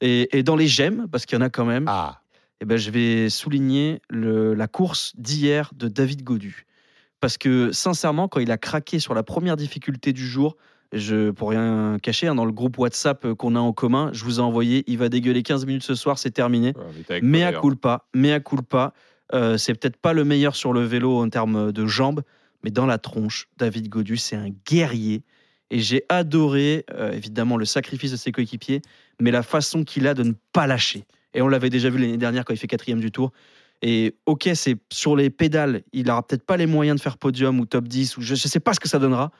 Et, 0.00 0.42
dans 0.42 0.56
les 0.56 0.66
gemmes, 0.66 1.06
parce 1.12 1.26
qu'il 1.26 1.38
y 1.38 1.40
en 1.40 1.44
a 1.44 1.50
quand 1.50 1.64
même, 1.64 1.84
ah. 1.86 2.22
et 2.60 2.62
eh 2.62 2.64
ben, 2.64 2.76
je 2.76 2.90
vais 2.90 3.30
souligner 3.30 4.02
la 4.10 4.66
course 4.66 5.12
d'hier 5.16 5.70
de 5.76 5.86
David 5.86 6.24
Godu. 6.24 6.66
Parce 7.22 7.38
que 7.38 7.70
sincèrement, 7.70 8.26
quand 8.26 8.40
il 8.40 8.50
a 8.50 8.58
craqué 8.58 8.98
sur 8.98 9.14
la 9.14 9.22
première 9.22 9.56
difficulté 9.56 10.12
du 10.12 10.26
jour, 10.26 10.56
je, 10.92 11.30
pour 11.30 11.50
rien 11.50 11.96
cacher, 12.02 12.26
hein, 12.26 12.34
dans 12.34 12.44
le 12.44 12.50
groupe 12.50 12.76
WhatsApp 12.78 13.24
euh, 13.24 13.34
qu'on 13.36 13.54
a 13.54 13.60
en 13.60 13.72
commun, 13.72 14.10
je 14.12 14.24
vous 14.24 14.40
ai 14.40 14.42
envoyé, 14.42 14.82
il 14.88 14.98
va 14.98 15.08
dégueuler 15.08 15.44
15 15.44 15.64
minutes 15.64 15.84
ce 15.84 15.94
soir, 15.94 16.18
c'est 16.18 16.32
terminé. 16.32 16.74
mais 17.22 17.44
à 17.44 17.52
culpa, 17.52 18.06
mais 18.12 18.32
à 18.32 18.40
culpa, 18.40 18.92
euh, 19.34 19.56
c'est 19.56 19.72
peut-être 19.72 19.98
pas 19.98 20.14
le 20.14 20.24
meilleur 20.24 20.56
sur 20.56 20.72
le 20.72 20.82
vélo 20.82 21.22
en 21.22 21.28
termes 21.28 21.70
de 21.70 21.86
jambes, 21.86 22.22
mais 22.64 22.72
dans 22.72 22.86
la 22.86 22.98
tronche, 22.98 23.46
David 23.56 23.88
Godu, 23.88 24.16
c'est 24.16 24.36
un 24.36 24.48
guerrier. 24.68 25.22
Et 25.70 25.78
j'ai 25.78 26.04
adoré, 26.08 26.84
euh, 26.92 27.12
évidemment, 27.12 27.56
le 27.56 27.66
sacrifice 27.66 28.10
de 28.10 28.16
ses 28.16 28.32
coéquipiers, 28.32 28.82
mais 29.20 29.30
la 29.30 29.44
façon 29.44 29.84
qu'il 29.84 30.08
a 30.08 30.14
de 30.14 30.24
ne 30.24 30.32
pas 30.52 30.66
lâcher. 30.66 31.04
Et 31.34 31.40
on 31.40 31.46
l'avait 31.46 31.70
déjà 31.70 31.88
vu 31.88 31.98
l'année 31.98 32.16
dernière 32.16 32.44
quand 32.44 32.52
il 32.52 32.58
fait 32.58 32.66
quatrième 32.66 33.00
du 33.00 33.12
tour. 33.12 33.30
Et 33.82 34.14
ok, 34.26 34.48
c'est 34.54 34.76
sur 34.92 35.16
les 35.16 35.28
pédales, 35.28 35.82
il 35.92 36.08
aura 36.10 36.24
peut-être 36.26 36.44
pas 36.44 36.56
les 36.56 36.66
moyens 36.66 36.96
de 36.98 37.02
faire 37.02 37.18
podium 37.18 37.58
ou 37.60 37.66
top 37.66 37.88
10, 37.88 38.16
ou 38.16 38.20
je 38.20 38.32
ne 38.32 38.36
sais 38.36 38.60
pas 38.60 38.74
ce 38.74 38.80
que 38.80 38.88
ça 38.88 39.00
donnera, 39.00 39.32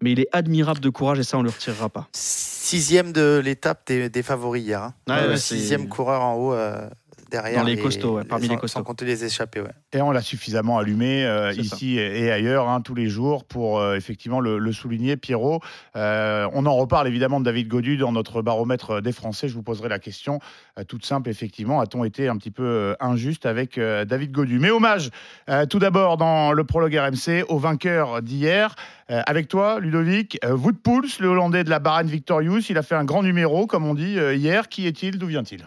mais 0.00 0.12
il 0.12 0.20
est 0.20 0.28
admirable 0.32 0.80
de 0.80 0.88
courage 0.88 1.18
et 1.18 1.22
ça, 1.22 1.36
on 1.36 1.40
ne 1.40 1.48
le 1.48 1.50
retirera 1.52 1.90
pas. 1.90 2.08
Sixième 2.12 3.12
de 3.12 3.40
l'étape 3.44 3.86
des, 3.86 4.08
des 4.08 4.22
favoris 4.22 4.62
hier. 4.64 4.82
hein. 4.82 4.94
Ouais, 5.08 5.14
Euh, 5.18 5.28
ouais, 5.32 5.36
sixième 5.36 5.88
coureur 5.88 6.22
en 6.22 6.34
haut 6.36 6.54
euh, 6.54 6.88
derrière. 7.30 7.60
Dans 7.60 7.66
les 7.66 7.76
costauds, 7.78 8.16
ouais, 8.16 8.24
parmi 8.24 8.46
sans, 8.46 8.52
les 8.52 8.58
costauds. 8.58 8.80
Sans 8.80 8.84
compter 8.84 9.04
les 9.04 9.24
échappés, 9.24 9.60
ouais. 9.60 9.70
Et 9.92 10.02
on 10.02 10.10
l'a 10.10 10.20
suffisamment 10.22 10.78
allumé 10.78 11.24
euh, 11.24 11.52
ça. 11.52 11.60
ici 11.60 11.98
et 11.98 12.30
ailleurs, 12.30 12.68
hein, 12.68 12.80
tous 12.80 12.94
les 12.94 13.08
jours, 13.08 13.44
pour 13.44 13.78
euh, 13.78 13.96
effectivement 13.96 14.40
le, 14.40 14.58
le 14.58 14.72
souligner. 14.72 15.16
Pierrot, 15.16 15.60
Euh, 15.96 16.48
on 16.52 16.66
en 16.66 16.74
reparle 16.74 17.06
évidemment 17.08 17.40
de 17.40 17.44
David 17.44 17.68
Godu 17.68 17.96
dans 17.96 18.12
notre 18.12 18.42
baromètre 18.42 19.00
des 19.00 19.12
Français. 19.12 19.48
Je 19.48 19.54
vous 19.54 19.62
poserai 19.62 19.88
la 19.88 19.98
question 19.98 20.40
euh, 20.78 20.84
toute 20.84 21.04
simple, 21.06 21.30
effectivement. 21.30 21.80
A-t-on 21.80 22.04
été 22.04 22.28
un 22.28 22.36
petit 22.36 22.50
peu 22.50 22.96
injuste 23.00 23.46
avec 23.46 23.78
euh, 23.78 24.04
David 24.04 24.32
Godu? 24.32 24.58
Mais 24.58 24.70
hommage 24.70 25.10
euh, 25.48 25.66
tout 25.66 25.78
d'abord 25.78 26.16
dans 26.16 26.52
le 26.52 26.64
prologue 26.64 26.94
RMC 26.94 27.44
au 27.48 27.58
vainqueur 27.58 28.22
d'hier. 28.22 28.74
Euh, 29.10 29.22
avec 29.26 29.48
toi, 29.48 29.80
Ludovic, 29.80 30.38
euh, 30.44 30.56
Wout 30.56 30.72
Poels, 30.82 31.08
le 31.18 31.28
Hollandais 31.28 31.64
de 31.64 31.70
la 31.70 31.80
Bahrain 31.80 32.04
Victorious, 32.04 32.60
il 32.70 32.78
a 32.78 32.82
fait 32.82 32.94
un 32.94 33.04
grand 33.04 33.22
numéro, 33.22 33.66
comme 33.66 33.84
on 33.84 33.94
dit 33.94 34.18
euh, 34.18 34.34
hier. 34.34 34.68
Qui 34.68 34.86
est-il? 34.86 35.18
D'où 35.18 35.26
vient-il? 35.26 35.66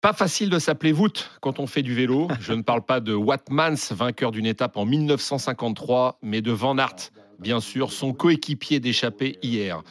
Pas 0.00 0.14
facile 0.14 0.48
de 0.48 0.58
s'appeler 0.58 0.92
Wout 0.92 1.28
quand 1.42 1.58
on 1.58 1.66
fait 1.66 1.82
du 1.82 1.94
vélo. 1.94 2.26
Je 2.40 2.54
ne 2.54 2.62
parle 2.62 2.80
pas 2.80 3.00
de 3.00 3.12
Watmans, 3.12 3.74
vainqueur 3.90 4.30
d'une 4.30 4.46
étape 4.46 4.78
en 4.78 4.86
1953, 4.86 6.18
mais 6.22 6.40
de 6.40 6.52
Van 6.52 6.78
Aert, 6.78 7.10
bien 7.38 7.60
sûr, 7.60 7.92
son 7.92 8.14
coéquipier 8.14 8.80
d'échappée 8.80 9.38
hier. 9.42 9.82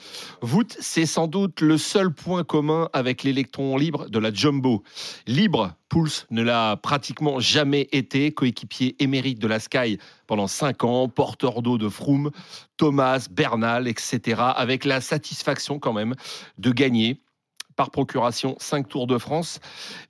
Wout, 0.42 0.76
c'est 0.80 1.06
sans 1.06 1.28
doute 1.28 1.62
le 1.62 1.78
seul 1.78 2.12
point 2.12 2.44
commun 2.44 2.90
avec 2.92 3.22
l'électron 3.22 3.78
libre 3.78 4.10
de 4.10 4.18
la 4.18 4.34
Jumbo. 4.34 4.82
Libre, 5.28 5.76
Pouls 5.90 6.26
ne 6.32 6.42
l'a 6.42 6.76
pratiquement 6.78 7.40
jamais 7.40 7.88
été, 7.92 8.32
coéquipier 8.32 8.96
émérite 8.98 9.38
de 9.38 9.48
la 9.48 9.60
Sky 9.60 10.00
pendant 10.26 10.48
cinq 10.48 10.84
ans, 10.84 11.08
porteur 11.08 11.62
d'eau 11.62 11.78
de 11.78 11.88
Froome, 11.88 12.32
Thomas, 12.78 13.28
Bernal, 13.30 13.88
etc., 13.88 14.42
avec 14.56 14.86
la 14.86 15.02
satisfaction 15.02 15.78
quand 15.78 15.94
même 15.94 16.16
de 16.58 16.72
gagner 16.72 17.22
par 17.80 17.92
procuration 17.92 18.58
5 18.60 18.90
Tours 18.90 19.08
de 19.08 19.18
France, 19.18 19.62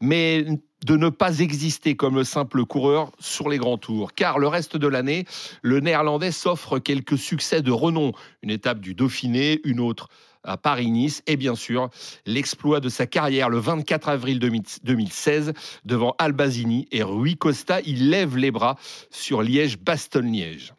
mais 0.01 0.43
de 0.83 0.97
ne 0.97 1.09
pas 1.09 1.37
exister 1.37 1.95
comme 1.95 2.15
le 2.15 2.23
simple 2.23 2.65
coureur 2.65 3.11
sur 3.19 3.47
les 3.47 3.59
grands 3.59 3.77
tours. 3.77 4.13
Car 4.15 4.39
le 4.39 4.47
reste 4.47 4.75
de 4.75 4.87
l'année, 4.87 5.25
le 5.61 5.79
néerlandais 5.79 6.31
s'offre 6.31 6.79
quelques 6.79 7.19
succès 7.19 7.61
de 7.61 7.69
renom. 7.69 8.13
Une 8.41 8.49
étape 8.49 8.79
du 8.79 8.95
Dauphiné, 8.95 9.61
une 9.65 9.79
autre 9.79 10.09
à 10.43 10.57
Paris-Nice 10.57 11.21
et 11.27 11.37
bien 11.37 11.53
sûr 11.53 11.91
l'exploit 12.25 12.79
de 12.79 12.89
sa 12.89 13.05
carrière 13.05 13.49
le 13.49 13.59
24 13.59 14.09
avril 14.09 14.39
2016 14.39 15.53
devant 15.85 16.15
Albazini 16.17 16.87
et 16.91 17.03
Rui 17.03 17.37
Costa. 17.37 17.81
Il 17.81 18.09
lève 18.09 18.35
les 18.35 18.49
bras 18.49 18.77
sur 19.11 19.43
Liège-Bastogne-Liège. 19.43 20.73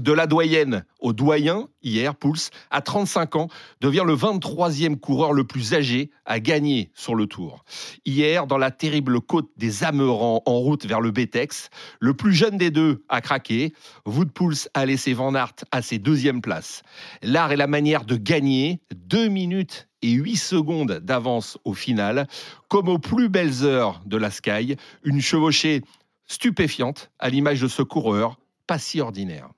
De 0.00 0.12
la 0.12 0.26
doyenne 0.26 0.86
au 1.00 1.12
doyen, 1.12 1.68
hier, 1.82 2.14
Pouls, 2.14 2.48
à 2.70 2.80
35 2.80 3.36
ans, 3.36 3.48
devient 3.82 4.04
le 4.06 4.14
23e 4.14 4.96
coureur 4.96 5.34
le 5.34 5.44
plus 5.44 5.74
âgé 5.74 6.10
à 6.24 6.40
gagner 6.40 6.90
sur 6.94 7.14
le 7.14 7.26
Tour. 7.26 7.64
Hier, 8.06 8.46
dans 8.46 8.56
la 8.56 8.70
terrible 8.70 9.20
côte 9.20 9.50
des 9.58 9.84
Amerans 9.84 10.42
en 10.46 10.58
route 10.58 10.86
vers 10.86 11.02
le 11.02 11.10
Betex, 11.10 11.68
le 12.00 12.14
plus 12.14 12.32
jeune 12.32 12.56
des 12.56 12.70
deux 12.70 13.04
a 13.10 13.20
craqué. 13.20 13.74
Wout 14.06 14.32
Pouls 14.32 14.68
a 14.72 14.86
laissé 14.86 15.12
Van 15.12 15.34
Aert 15.34 15.56
à 15.72 15.82
ses 15.82 15.98
deuxième 15.98 16.40
places. 16.40 16.82
L'art 17.22 17.52
et 17.52 17.56
la 17.56 17.66
manière 17.66 18.06
de 18.06 18.16
gagner, 18.16 18.80
2 18.94 19.28
minutes 19.28 19.88
et 20.00 20.12
8 20.12 20.36
secondes 20.36 21.00
d'avance 21.02 21.58
au 21.64 21.74
final, 21.74 22.26
comme 22.68 22.88
aux 22.88 22.98
plus 22.98 23.28
belles 23.28 23.62
heures 23.62 24.00
de 24.06 24.16
la 24.16 24.30
Sky, 24.30 24.76
une 25.04 25.20
chevauchée 25.20 25.82
stupéfiante 26.26 27.10
à 27.18 27.28
l'image 27.28 27.60
de 27.60 27.68
ce 27.68 27.82
coureur 27.82 28.38
pas 28.66 28.78
si 28.78 29.00
ordinaire. 29.00 29.50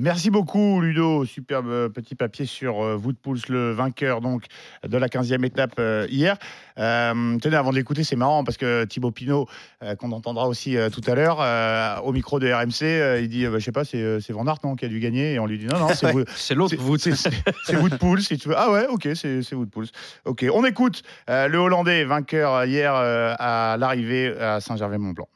Merci 0.00 0.30
beaucoup 0.30 0.80
Ludo, 0.80 1.24
superbe 1.24 1.68
euh, 1.68 1.88
petit 1.88 2.16
papier 2.16 2.44
sur 2.44 2.84
euh, 2.84 3.00
Poels, 3.22 3.38
le 3.48 3.70
vainqueur 3.70 4.20
donc 4.20 4.44
de 4.86 4.98
la 4.98 5.06
15e 5.06 5.44
étape 5.46 5.74
euh, 5.78 6.08
hier. 6.10 6.36
Euh, 6.78 7.38
tenez, 7.38 7.54
avant 7.54 7.70
de 7.70 7.76
l'écouter, 7.76 8.02
c'est 8.02 8.16
marrant 8.16 8.42
parce 8.42 8.56
que 8.56 8.84
Thibaut 8.84 9.12
Pinot, 9.12 9.46
euh, 9.84 9.94
qu'on 9.94 10.10
entendra 10.10 10.48
aussi 10.48 10.76
euh, 10.76 10.90
tout 10.90 11.00
à 11.06 11.14
l'heure, 11.14 11.38
euh, 11.40 11.98
au 12.00 12.12
micro 12.12 12.40
de 12.40 12.50
RMC, 12.52 12.82
euh, 12.82 13.20
il 13.20 13.28
dit, 13.28 13.46
euh, 13.46 13.50
bah, 13.50 13.58
je 13.60 13.64
sais 13.64 13.70
pas, 13.72 13.84
c'est 13.84 14.02
euh, 14.02 14.18
c'est 14.20 14.32
Van 14.32 14.44
Aert 14.48 14.58
non, 14.64 14.74
qui 14.74 14.84
a 14.84 14.88
dû 14.88 14.98
gagner, 14.98 15.34
et 15.34 15.38
on 15.38 15.46
lui 15.46 15.56
dit 15.56 15.66
non, 15.66 15.78
non, 15.78 15.88
c'est 15.94 16.12
l'autre 16.56 16.74
c'est- 16.74 17.96
Poels, 17.98 18.22
si 18.22 18.36
tu 18.38 18.48
veux. 18.48 18.56
Ah 18.58 18.72
ouais, 18.72 18.88
ok, 18.88 19.08
c'est 19.14 19.42
c'est 19.42 19.54
Poels. 19.66 19.86
Ok, 20.24 20.44
on 20.52 20.64
écoute 20.64 21.04
euh, 21.30 21.46
le 21.46 21.58
Hollandais 21.58 22.04
vainqueur 22.04 22.64
hier 22.64 22.92
euh, 22.94 23.34
à 23.38 23.76
l'arrivée 23.78 24.36
à 24.40 24.60
Saint-Gervais-Mont-Blanc. 24.60 25.28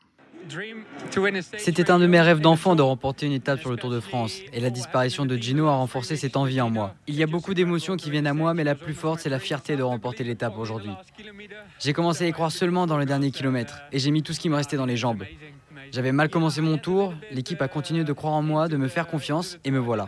C'était 1.58 1.90
un 1.90 1.98
de 1.98 2.06
mes 2.06 2.20
rêves 2.20 2.40
d'enfant 2.40 2.74
de 2.74 2.82
remporter 2.82 3.26
une 3.26 3.32
étape 3.32 3.60
sur 3.60 3.70
le 3.70 3.76
Tour 3.76 3.90
de 3.90 4.00
France. 4.00 4.38
Et 4.52 4.60
la 4.60 4.70
disparition 4.70 5.26
de 5.26 5.36
Gino 5.36 5.68
a 5.68 5.74
renforcé 5.74 6.16
cette 6.16 6.36
envie 6.36 6.60
en 6.60 6.70
moi. 6.70 6.94
Il 7.06 7.14
y 7.14 7.22
a 7.22 7.26
beaucoup 7.26 7.54
d'émotions 7.54 7.96
qui 7.96 8.10
viennent 8.10 8.26
à 8.26 8.34
moi, 8.34 8.54
mais 8.54 8.64
la 8.64 8.74
plus 8.74 8.94
forte, 8.94 9.20
c'est 9.20 9.28
la 9.28 9.38
fierté 9.38 9.76
de 9.76 9.82
remporter 9.82 10.24
l'étape 10.24 10.58
aujourd'hui. 10.58 10.92
J'ai 11.78 11.92
commencé 11.92 12.24
à 12.24 12.28
y 12.28 12.32
croire 12.32 12.52
seulement 12.52 12.86
dans 12.86 12.98
le 12.98 13.06
dernier 13.06 13.30
kilomètre, 13.30 13.80
et 13.92 13.98
j'ai 13.98 14.10
mis 14.10 14.22
tout 14.22 14.32
ce 14.32 14.40
qui 14.40 14.48
me 14.48 14.56
restait 14.56 14.76
dans 14.76 14.86
les 14.86 14.96
jambes. 14.96 15.24
J'avais 15.92 16.12
mal 16.12 16.28
commencé 16.28 16.60
mon 16.60 16.78
tour, 16.78 17.14
l'équipe 17.32 17.60
a 17.62 17.68
continué 17.68 18.04
de 18.04 18.12
croire 18.12 18.34
en 18.34 18.42
moi, 18.42 18.68
de 18.68 18.76
me 18.76 18.88
faire 18.88 19.08
confiance, 19.08 19.58
et 19.64 19.70
me 19.70 19.78
voilà. 19.78 20.06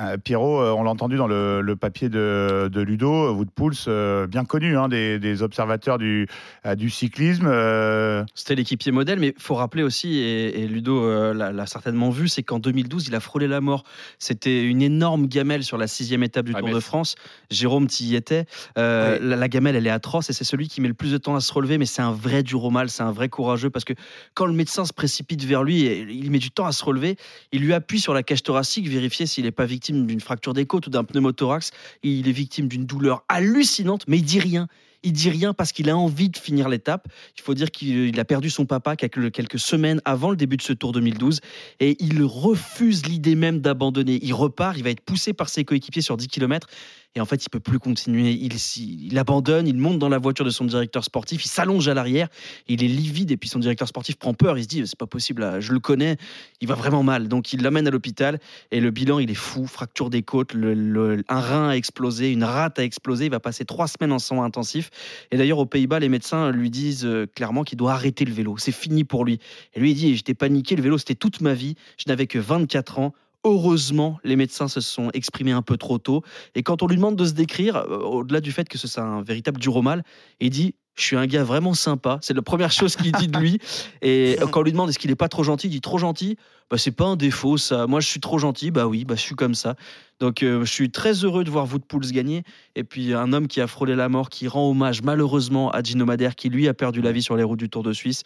Euh, 0.00 0.16
Pierrot, 0.16 0.60
euh, 0.62 0.72
on 0.72 0.82
l'a 0.84 0.90
entendu 0.90 1.16
dans 1.16 1.26
le, 1.26 1.60
le 1.60 1.76
papier 1.76 2.08
de, 2.08 2.70
de 2.72 2.80
Ludo, 2.80 3.34
Wout 3.34 3.44
Poels, 3.54 3.74
euh, 3.88 4.26
bien 4.26 4.46
connu 4.46 4.76
hein, 4.76 4.88
des, 4.88 5.18
des 5.18 5.42
observateurs 5.42 5.98
du, 5.98 6.26
euh, 6.64 6.74
du 6.74 6.88
cyclisme. 6.88 7.46
euh, 7.46 8.24
C'était 8.34 8.54
l'équipier 8.54 8.90
modèle, 8.90 9.18
mais 9.20 9.34
il 9.36 9.42
faut 9.42 9.54
rappeler 9.54 9.82
aussi, 9.82 10.16
et, 10.16 10.62
et 10.62 10.66
Ludo 10.66 11.04
euh, 11.04 11.34
l'a 11.34 11.66
certainement 11.66 12.08
vu, 12.08 12.28
c'est 12.28 12.42
qu'en 12.42 12.58
2012, 12.58 13.08
il 13.08 13.14
a 13.14 13.20
frôlé 13.20 13.46
la 13.46 13.60
mort. 13.60 13.84
C'était 14.18 14.64
une 14.64 14.80
énorme 14.80 15.26
gamelle 15.26 15.62
sur 15.62 15.76
la 15.76 15.86
sixième 15.86 16.22
étape 16.22 16.46
du 16.46 16.54
À 16.54 16.60
Tour 16.60 16.68
de 16.70 16.80
France. 16.80 17.14
Jérôme, 17.50 17.86
tu 17.86 18.04
y 18.04 18.16
étais. 18.16 18.46
Euh, 18.78 19.18
la, 19.20 19.36
la 19.36 19.48
gamelle, 19.48 19.76
elle 19.76 19.86
est 19.86 19.90
atroce 19.90 20.30
et 20.30 20.32
c'est 20.32 20.44
celui 20.44 20.68
qui 20.68 20.80
met 20.80 20.88
le 20.88 20.94
plus 20.94 21.12
de 21.12 21.18
temps 21.18 21.34
à 21.36 21.40
se 21.40 21.52
relever, 21.52 21.76
mais 21.76 21.86
c'est 21.86 22.02
un 22.02 22.12
vrai 22.12 22.42
dur 22.42 22.64
au 22.64 22.70
mal, 22.70 22.88
c'est 22.88 23.02
un 23.02 23.12
vrai 23.12 23.28
courageux 23.28 23.68
parce 23.68 23.84
que 23.84 23.92
quand 24.32 24.46
le 24.46 24.54
médecin 24.54 24.86
se 24.86 24.94
précipite 24.94 25.44
vers 25.44 25.62
lui, 25.64 25.84
et 25.84 26.00
il 26.10 26.30
met 26.30 26.38
du 26.38 26.50
temps 26.50 26.64
à 26.66 26.72
se 26.72 26.82
relever, 26.82 27.16
il 27.52 27.60
lui 27.60 27.74
appuie 27.74 28.00
sur 28.00 28.14
la 28.14 28.22
cage 28.22 28.42
thoracique, 28.42 28.88
vérifier 28.88 29.26
s'il 29.26 29.44
n'est 29.44 29.50
pas 29.50 29.66
victime 29.66 29.81
d'une 29.90 30.20
fracture 30.20 30.54
des 30.54 30.66
côtes 30.66 30.86
ou 30.86 30.90
d'un 30.90 31.04
pneumothorax. 31.04 31.70
Il 32.02 32.28
est 32.28 32.32
victime 32.32 32.68
d'une 32.68 32.86
douleur 32.86 33.24
hallucinante, 33.28 34.04
mais 34.06 34.18
il 34.18 34.24
dit 34.24 34.40
rien. 34.40 34.68
Il 35.02 35.12
dit 35.12 35.30
rien 35.30 35.52
parce 35.52 35.72
qu'il 35.72 35.90
a 35.90 35.96
envie 35.96 36.28
de 36.28 36.36
finir 36.36 36.68
l'étape. 36.68 37.08
Il 37.36 37.42
faut 37.42 37.54
dire 37.54 37.70
qu'il 37.70 38.08
il 38.08 38.20
a 38.20 38.24
perdu 38.24 38.50
son 38.50 38.66
papa 38.66 38.96
quelques, 38.96 39.58
semaines 39.58 40.00
avant 40.04 40.30
le 40.30 40.36
début 40.36 40.56
de 40.56 40.62
ce 40.62 40.72
Tour 40.72 40.92
2012 40.92 41.40
et 41.80 41.96
il 42.00 42.22
refuse 42.22 43.06
l'idée 43.06 43.34
même 43.34 43.60
d'abandonner. 43.60 44.18
Il 44.22 44.34
repart, 44.34 44.76
il 44.76 44.84
va 44.84 44.90
être 44.90 45.00
poussé 45.00 45.32
par 45.32 45.48
ses 45.48 45.64
coéquipiers 45.64 46.02
sur 46.02 46.16
10 46.16 46.28
km 46.28 46.68
et 47.14 47.20
en 47.20 47.26
fait, 47.26 47.44
il 47.44 47.50
peut 47.50 47.60
plus 47.60 47.78
continuer. 47.78 48.30
Il, 48.30 49.18
abandonne, 49.18 49.66
il 49.66 49.76
monte 49.76 49.98
dans 49.98 50.08
la 50.08 50.18
voiture 50.18 50.44
de 50.46 50.50
son 50.50 50.64
directeur 50.64 51.04
sportif, 51.04 51.44
il 51.44 51.48
s'allonge 51.48 51.86
à 51.88 51.94
l'arrière, 51.94 52.28
il 52.68 52.82
est 52.82 52.88
livide 52.88 53.30
et 53.30 53.36
puis 53.36 53.50
son 53.50 53.58
directeur 53.58 53.86
sportif 53.86 54.16
prend 54.16 54.32
peur. 54.32 54.56
Il 54.56 54.62
se 54.62 54.68
dit 54.68 54.82
c'est 54.86 54.98
pas 54.98 55.06
possible, 55.06 55.60
je 55.60 55.72
le 55.72 55.80
connais, 55.80 56.16
il 56.62 56.68
va 56.68 56.74
vraiment 56.74 57.02
mal. 57.02 57.28
Donc 57.28 57.52
il 57.52 57.62
l'amène 57.62 57.86
à 57.86 57.90
l'hôpital 57.90 58.40
et 58.70 58.80
le 58.80 58.90
bilan 58.90 59.18
il 59.18 59.30
est 59.30 59.34
fou, 59.34 59.66
fracture 59.66 60.08
des 60.08 60.22
côtes, 60.22 60.54
le- 60.54 61.22
un 61.28 61.40
rein 61.40 61.68
a 61.70 61.74
explosé, 61.74 62.30
une 62.32 62.44
rate 62.44 62.78
a 62.78 62.84
explosé. 62.84 63.26
Il 63.26 63.30
va 63.30 63.40
passer 63.40 63.64
trois 63.66 63.88
semaines 63.88 64.12
en 64.12 64.18
soins 64.18 64.44
intensifs. 64.44 64.90
Et 65.30 65.36
d'ailleurs 65.36 65.58
aux 65.58 65.66
Pays-Bas, 65.66 65.98
les 65.98 66.08
médecins 66.08 66.50
lui 66.50 66.70
disent 66.70 67.04
euh, 67.04 67.26
clairement 67.26 67.64
qu'il 67.64 67.78
doit 67.78 67.92
arrêter 67.92 68.24
le 68.24 68.32
vélo. 68.32 68.56
C'est 68.58 68.72
fini 68.72 69.04
pour 69.04 69.24
lui. 69.24 69.38
Et 69.74 69.80
lui 69.80 69.92
il 69.92 69.94
dit 69.94 70.16
j'étais 70.16 70.34
paniqué, 70.34 70.76
le 70.76 70.82
vélo 70.82 70.98
c'était 70.98 71.14
toute 71.14 71.40
ma 71.40 71.54
vie. 71.54 71.74
Je 71.98 72.04
n'avais 72.08 72.26
que 72.26 72.38
24 72.38 72.98
ans. 72.98 73.12
Heureusement, 73.44 74.18
les 74.22 74.36
médecins 74.36 74.68
se 74.68 74.80
sont 74.80 75.10
exprimés 75.14 75.50
un 75.50 75.62
peu 75.62 75.76
trop 75.76 75.98
tôt. 75.98 76.22
Et 76.54 76.62
quand 76.62 76.82
on 76.82 76.86
lui 76.86 76.94
demande 76.94 77.16
de 77.16 77.24
se 77.24 77.32
décrire, 77.32 77.76
euh, 77.76 77.98
au-delà 77.98 78.40
du 78.40 78.52
fait 78.52 78.68
que 78.68 78.78
ce 78.78 78.86
soit 78.86 79.02
un 79.02 79.22
véritable 79.22 79.60
dur 79.60 79.74
au 79.74 79.82
mal, 79.82 80.04
il 80.38 80.50
dit 80.50 80.76
Je 80.94 81.02
suis 81.02 81.16
un 81.16 81.26
gars 81.26 81.42
vraiment 81.42 81.74
sympa. 81.74 82.18
C'est 82.22 82.34
la 82.34 82.42
première 82.42 82.70
chose 82.70 82.94
qu'il 82.94 83.10
dit 83.10 83.26
de 83.26 83.38
lui. 83.38 83.58
Et 84.00 84.36
quand 84.52 84.60
on 84.60 84.62
lui 84.62 84.72
demande 84.72 84.90
est-ce 84.90 84.98
qu'il 84.98 85.10
est 85.10 85.16
pas 85.16 85.28
trop 85.28 85.42
gentil, 85.42 85.66
il 85.66 85.70
dit 85.70 85.80
Trop 85.80 85.98
gentil 85.98 86.36
bah, 86.72 86.78
C'est 86.78 86.90
pas 86.90 87.04
un 87.04 87.16
défaut, 87.16 87.58
ça. 87.58 87.86
Moi, 87.86 88.00
je 88.00 88.08
suis 88.08 88.18
trop 88.18 88.38
gentil. 88.38 88.70
Bah 88.70 88.86
oui, 88.86 89.04
bah, 89.04 89.14
je 89.14 89.20
suis 89.20 89.34
comme 89.34 89.54
ça. 89.54 89.76
Donc, 90.20 90.42
euh, 90.42 90.64
je 90.64 90.72
suis 90.72 90.90
très 90.90 91.12
heureux 91.24 91.44
de 91.44 91.50
voir 91.50 91.70
Wout 91.70 91.80
Poels 91.80 92.12
gagner. 92.12 92.44
Et 92.76 92.82
puis, 92.84 93.12
un 93.12 93.34
homme 93.34 93.46
qui 93.46 93.60
a 93.60 93.66
frôlé 93.66 93.94
la 93.94 94.08
mort, 94.08 94.30
qui 94.30 94.48
rend 94.48 94.70
hommage 94.70 95.02
malheureusement 95.02 95.70
à 95.70 95.82
Gino 95.82 96.06
Madère, 96.06 96.34
qui 96.34 96.48
lui 96.48 96.68
a 96.68 96.74
perdu 96.74 97.02
la 97.02 97.12
vie 97.12 97.22
sur 97.22 97.36
les 97.36 97.42
routes 97.42 97.58
du 97.58 97.68
Tour 97.68 97.82
de 97.82 97.92
Suisse. 97.92 98.22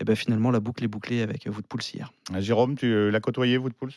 Et 0.00 0.04
ben 0.04 0.16
finalement, 0.16 0.50
la 0.50 0.60
boucle 0.60 0.82
est 0.82 0.88
bouclée 0.88 1.20
avec 1.20 1.46
euh, 1.46 1.50
Wout 1.50 1.66
Poels 1.68 1.82
hier. 1.92 2.10
Jérôme, 2.38 2.76
tu 2.76 2.86
euh, 2.86 3.10
l'as 3.10 3.20
côtoyé, 3.20 3.58
Wout 3.58 3.72
Poels 3.78 3.92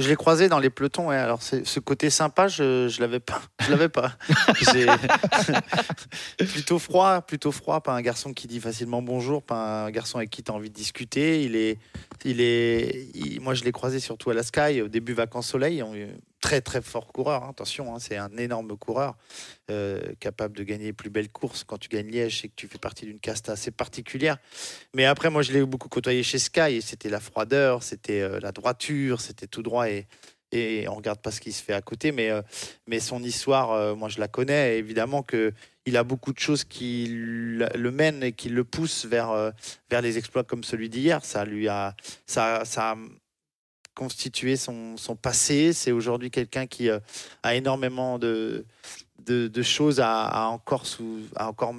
Je 0.00 0.08
l'ai 0.08 0.16
croisé 0.16 0.48
dans 0.48 0.58
les 0.58 0.70
pelotons. 0.70 1.08
Ouais. 1.08 1.16
Alors, 1.16 1.40
ce 1.42 1.80
côté 1.80 2.10
sympa, 2.10 2.48
je 2.48 2.88
je 2.88 3.00
l'avais 3.00 3.20
pas. 3.20 3.42
Je 3.64 3.70
l'avais 3.70 3.88
pas. 3.88 4.16
Plutôt 6.38 6.78
froid, 6.78 7.20
plutôt 7.20 7.52
froid. 7.52 7.80
Pas 7.80 7.94
un 7.94 8.02
garçon 8.02 8.32
qui 8.32 8.48
dit 8.48 8.58
facilement 8.58 9.02
bonjour. 9.02 9.42
Pas 9.42 9.84
un 9.84 9.90
garçon 9.90 10.18
avec 10.18 10.30
qui 10.30 10.42
tu 10.42 10.50
as 10.50 10.54
envie 10.54 10.70
de 10.70 10.74
discuter. 10.74 11.44
Il 11.44 11.54
est, 11.56 11.78
Il 12.24 12.40
est, 12.40 13.40
moi, 13.40 13.54
je 13.54 13.64
l'ai 13.64 13.72
croisé 13.72 13.98
surtout 14.00 14.30
à 14.30 14.34
la 14.34 14.42
Sky 14.42 14.82
au 14.82 14.88
début 14.88 15.12
vacances 15.14 15.48
soleil. 15.48 15.82
On- 15.82 15.94
Très 16.40 16.62
très 16.62 16.80
fort 16.80 17.12
coureur. 17.12 17.44
hein, 17.44 17.50
attention, 17.50 17.94
hein, 17.94 17.98
c'est 17.98 18.16
un 18.16 18.34
énorme 18.38 18.74
coureur 18.78 19.14
euh, 19.70 20.00
capable 20.20 20.56
de 20.56 20.62
gagner 20.62 20.86
les 20.86 20.92
plus 20.94 21.10
belles 21.10 21.28
courses. 21.28 21.64
Quand 21.64 21.76
tu 21.76 21.90
gagnes 21.90 22.08
Liège, 22.08 22.40
c'est 22.40 22.48
que 22.48 22.54
tu 22.56 22.66
fais 22.66 22.78
partie 22.78 23.04
d'une 23.04 23.20
caste 23.20 23.50
assez 23.50 23.70
particulière. 23.70 24.38
Mais 24.94 25.04
après, 25.04 25.28
moi, 25.28 25.42
je 25.42 25.52
l'ai 25.52 25.62
beaucoup 25.66 25.90
côtoyé 25.90 26.22
chez 26.22 26.38
Sky 26.38 26.80
c'était 26.80 27.10
la 27.10 27.20
froideur, 27.20 27.82
c'était 27.82 28.22
euh, 28.22 28.40
la 28.40 28.52
droiture, 28.52 29.20
c'était 29.20 29.46
tout 29.46 29.62
droit 29.62 29.90
et 29.90 30.06
et 30.52 30.88
on 30.88 30.94
regarde 30.94 31.20
pas 31.20 31.30
ce 31.30 31.40
qui 31.40 31.52
se 31.52 31.62
fait 31.62 31.72
à 31.72 31.82
côté. 31.82 32.12
Mais 32.12 32.30
euh, 32.30 32.42
mais 32.86 33.00
son 33.00 33.22
histoire, 33.22 33.72
euh, 33.72 33.94
moi, 33.94 34.08
je 34.08 34.18
la 34.18 34.28
connais. 34.28 34.78
Évidemment 34.78 35.22
que 35.22 35.52
il 35.86 35.96
a 35.96 36.04
beaucoup 36.04 36.32
de 36.32 36.38
choses 36.38 36.64
qui 36.64 37.06
le 37.08 37.90
mènent 37.90 38.22
et 38.22 38.32
qui 38.32 38.48
le 38.48 38.64
poussent 38.64 39.06
vers 39.06 39.30
euh, 39.30 39.50
vers 39.90 40.02
les 40.02 40.18
exploits 40.18 40.44
comme 40.44 40.64
celui 40.64 40.88
d'hier. 40.88 41.24
Ça 41.24 41.44
lui 41.44 41.68
a 41.68 41.94
ça 42.26 42.64
ça 42.64 42.96
constitué 43.94 44.56
son, 44.56 44.96
son 44.96 45.16
passé. 45.16 45.72
C'est 45.72 45.92
aujourd'hui 45.92 46.30
quelqu'un 46.30 46.66
qui 46.66 46.88
a 46.88 47.54
énormément 47.54 48.18
de, 48.18 48.64
de, 49.26 49.62
choses 49.62 50.00
à, 50.00 50.48
encore 50.48 50.86
sous, 50.86 51.18
à 51.36 51.48
encore 51.48 51.74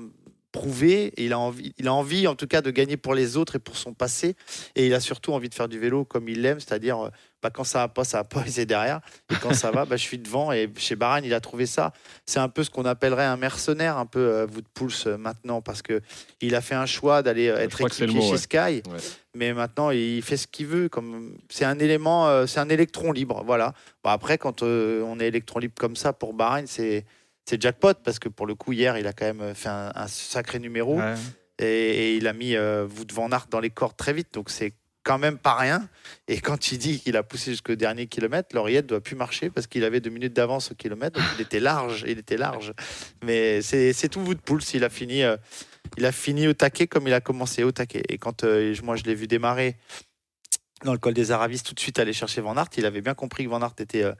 prouver. 0.51 1.13
Il 1.17 1.33
a 1.33 1.39
envie, 1.39 1.73
il 1.79 1.87
a 1.87 1.93
envie, 1.93 2.27
en 2.27 2.35
tout 2.35 2.45
cas, 2.45 2.61
de 2.61 2.69
gagner 2.69 2.97
pour 2.97 3.15
les 3.15 3.37
autres 3.37 3.55
et 3.55 3.59
pour 3.59 3.77
son 3.77 3.93
passé. 3.93 4.35
Et 4.75 4.85
il 4.85 4.93
a 4.93 4.99
surtout 4.99 5.33
envie 5.33 5.49
de 5.49 5.55
faire 5.55 5.69
du 5.69 5.79
vélo 5.79 6.05
comme 6.05 6.29
il 6.29 6.41
l'aime, 6.41 6.59
c'est-à-dire 6.59 7.09
bah, 7.41 7.49
quand 7.49 7.63
ça 7.63 7.79
va 7.79 7.87
pas, 7.87 8.03
ça 8.03 8.17
va 8.19 8.23
pas, 8.23 8.43
il 8.47 8.59
est 8.59 8.65
derrière. 8.65 9.01
Et 9.31 9.35
quand 9.41 9.53
ça 9.53 9.71
va, 9.71 9.85
bah, 9.85 9.95
je 9.97 10.01
suis 10.03 10.17
devant. 10.19 10.51
Et 10.51 10.69
chez 10.77 10.95
Bahreïn, 10.95 11.25
il 11.25 11.33
a 11.33 11.39
trouvé 11.39 11.65
ça. 11.65 11.91
C'est 12.25 12.39
un 12.39 12.49
peu 12.49 12.63
ce 12.63 12.69
qu'on 12.69 12.85
appellerait 12.85 13.25
un 13.25 13.37
mercenaire, 13.37 13.97
un 13.97 14.05
peu 14.05 14.19
euh, 14.19 14.45
vous 14.49 14.61
de 14.61 14.67
Pouls 14.73 14.89
euh, 15.07 15.17
maintenant, 15.17 15.61
parce 15.61 15.81
que 15.81 16.01
il 16.41 16.55
a 16.55 16.61
fait 16.61 16.75
un 16.75 16.85
choix 16.85 17.21
d'aller 17.23 17.47
euh, 17.49 17.57
être 17.57 17.87
c'est 17.91 18.07
mot, 18.07 18.21
chez 18.21 18.37
Sky 18.37 18.57
Ouais. 18.57 18.81
mais 19.35 19.53
maintenant 19.53 19.89
il 19.91 20.21
fait 20.21 20.37
ce 20.37 20.47
qu'il 20.47 20.67
veut. 20.67 20.87
Comme 20.89 21.35
c'est 21.49 21.65
un 21.65 21.79
élément, 21.79 22.27
euh, 22.27 22.45
c'est 22.45 22.59
un 22.59 22.69
électron 22.69 23.11
libre, 23.11 23.43
voilà. 23.45 23.73
Bon, 24.03 24.09
après, 24.11 24.37
quand 24.37 24.61
on 24.63 25.19
est 25.19 25.27
électron 25.27 25.59
libre 25.59 25.73
comme 25.79 25.95
ça 25.95 26.13
pour 26.13 26.33
Bahreïn, 26.33 26.67
c'est 26.67 27.05
c'est 27.45 27.59
jackpot 27.59 27.95
parce 28.03 28.19
que 28.19 28.29
pour 28.29 28.45
le 28.45 28.53
coup 28.55 28.71
hier, 28.71 28.97
il 28.99 29.07
a 29.07 29.13
quand 29.13 29.25
même 29.33 29.55
fait 29.55 29.69
un, 29.69 29.91
un 29.95 30.07
sacré 30.07 30.59
numéro 30.59 30.97
Ouais. 30.99 31.15
et, 31.59 31.65
et 31.65 32.15
il 32.17 32.27
a 32.27 32.33
mis 32.33 32.55
Wout 32.55 33.11
van 33.13 33.31
Aert 33.31 33.47
dans 33.49 33.59
les 33.59 33.71
cordes 33.71 33.97
très 33.97 34.13
vite, 34.13 34.33
donc 34.33 34.49
c'est 34.51 34.73
quand 35.03 35.17
même 35.17 35.37
pas 35.37 35.55
rien. 35.55 35.87
Et 36.27 36.39
quand 36.39 36.71
il 36.71 36.77
dit 36.77 36.99
qu'il 36.99 37.17
a 37.17 37.23
poussé 37.23 37.51
jusqu'au 37.51 37.75
dernier 37.75 38.07
kilomètre, 38.07 38.55
l'oreillette 38.55 38.85
doit 38.85 39.01
plus 39.01 39.15
marcher 39.15 39.49
parce 39.49 39.67
qu'il 39.67 39.83
avait 39.83 39.99
deux 39.99 40.09
minutes 40.09 40.33
d'avance 40.33 40.71
au 40.71 40.75
kilomètre, 40.75 41.19
donc 41.19 41.29
il 41.35 41.41
était 41.41 41.59
large, 41.59 42.05
il 42.07 42.19
était 42.19 42.37
large. 42.37 42.73
Mais 43.23 43.61
c'est 43.61 44.09
tout 44.09 44.19
Wout 44.21 44.35
Pouls, 44.35 44.61
il 44.73 44.83
a 44.83 44.89
fini. 44.89 45.23
euh, 45.23 45.37
il 45.97 46.05
a 46.05 46.11
fini 46.11 46.47
au 46.47 46.53
taquet 46.53 46.87
comme 46.87 47.07
il 47.07 47.13
a 47.13 47.21
commencé 47.21 47.63
au 47.63 47.71
taquet. 47.71 48.03
Et 48.07 48.17
quand 48.17 48.43
euh, 48.43 48.75
moi 48.83 48.95
je 48.95 49.03
l'ai 49.03 49.15
vu 49.15 49.27
démarrer 49.27 49.77
dans 50.83 50.93
le 50.93 50.99
col 50.99 51.13
des 51.13 51.31
Aravis, 51.31 51.61
tout 51.63 51.73
de 51.73 51.79
suite 51.79 51.99
aller 51.99 52.13
chercher 52.13 52.41
Van 52.41 52.55
Aert, 52.55 52.69
il 52.77 52.85
avait 52.85 53.01
bien 53.01 53.13
compris 53.13 53.45
que 53.45 53.49
Van 53.49 53.61
Aert 53.61 53.75
était 53.79 54.03
euh, 54.03 54.13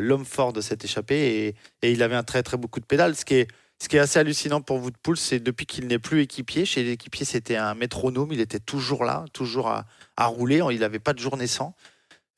l'homme 0.00 0.24
fort 0.24 0.52
de 0.52 0.60
cette 0.60 0.84
échappée 0.84 1.54
et, 1.82 1.90
il 1.90 2.02
avait 2.02 2.16
un 2.16 2.22
très 2.22 2.42
très 2.42 2.56
beau 2.56 2.68
coup 2.68 2.80
de 2.80 2.86
pédale. 2.86 3.14
Ce 3.14 3.24
qui 3.24 3.34
est, 3.34 3.48
ce 3.84 3.88
qui 3.90 3.96
est 3.96 4.00
assez 4.00 4.18
hallucinant 4.18 4.62
pour 4.62 4.78
vous 4.78 4.90
de 4.90 4.96
Pouls, 4.96 5.14
c'est 5.16 5.40
depuis 5.40 5.66
qu'il 5.66 5.86
n'est 5.86 5.98
plus 5.98 6.22
équipier, 6.22 6.64
chez 6.64 6.82
l'équipier 6.82 7.26
c'était 7.26 7.56
un 7.56 7.74
métronome, 7.74 8.32
il 8.32 8.40
était 8.40 8.58
toujours 8.58 9.04
là, 9.04 9.26
toujours 9.34 9.68
à, 9.68 9.84
à 10.16 10.24
rouler, 10.26 10.62
il 10.70 10.80
n'avait 10.80 10.98
pas 10.98 11.12
de 11.12 11.18
journée 11.18 11.46
sans. 11.46 11.74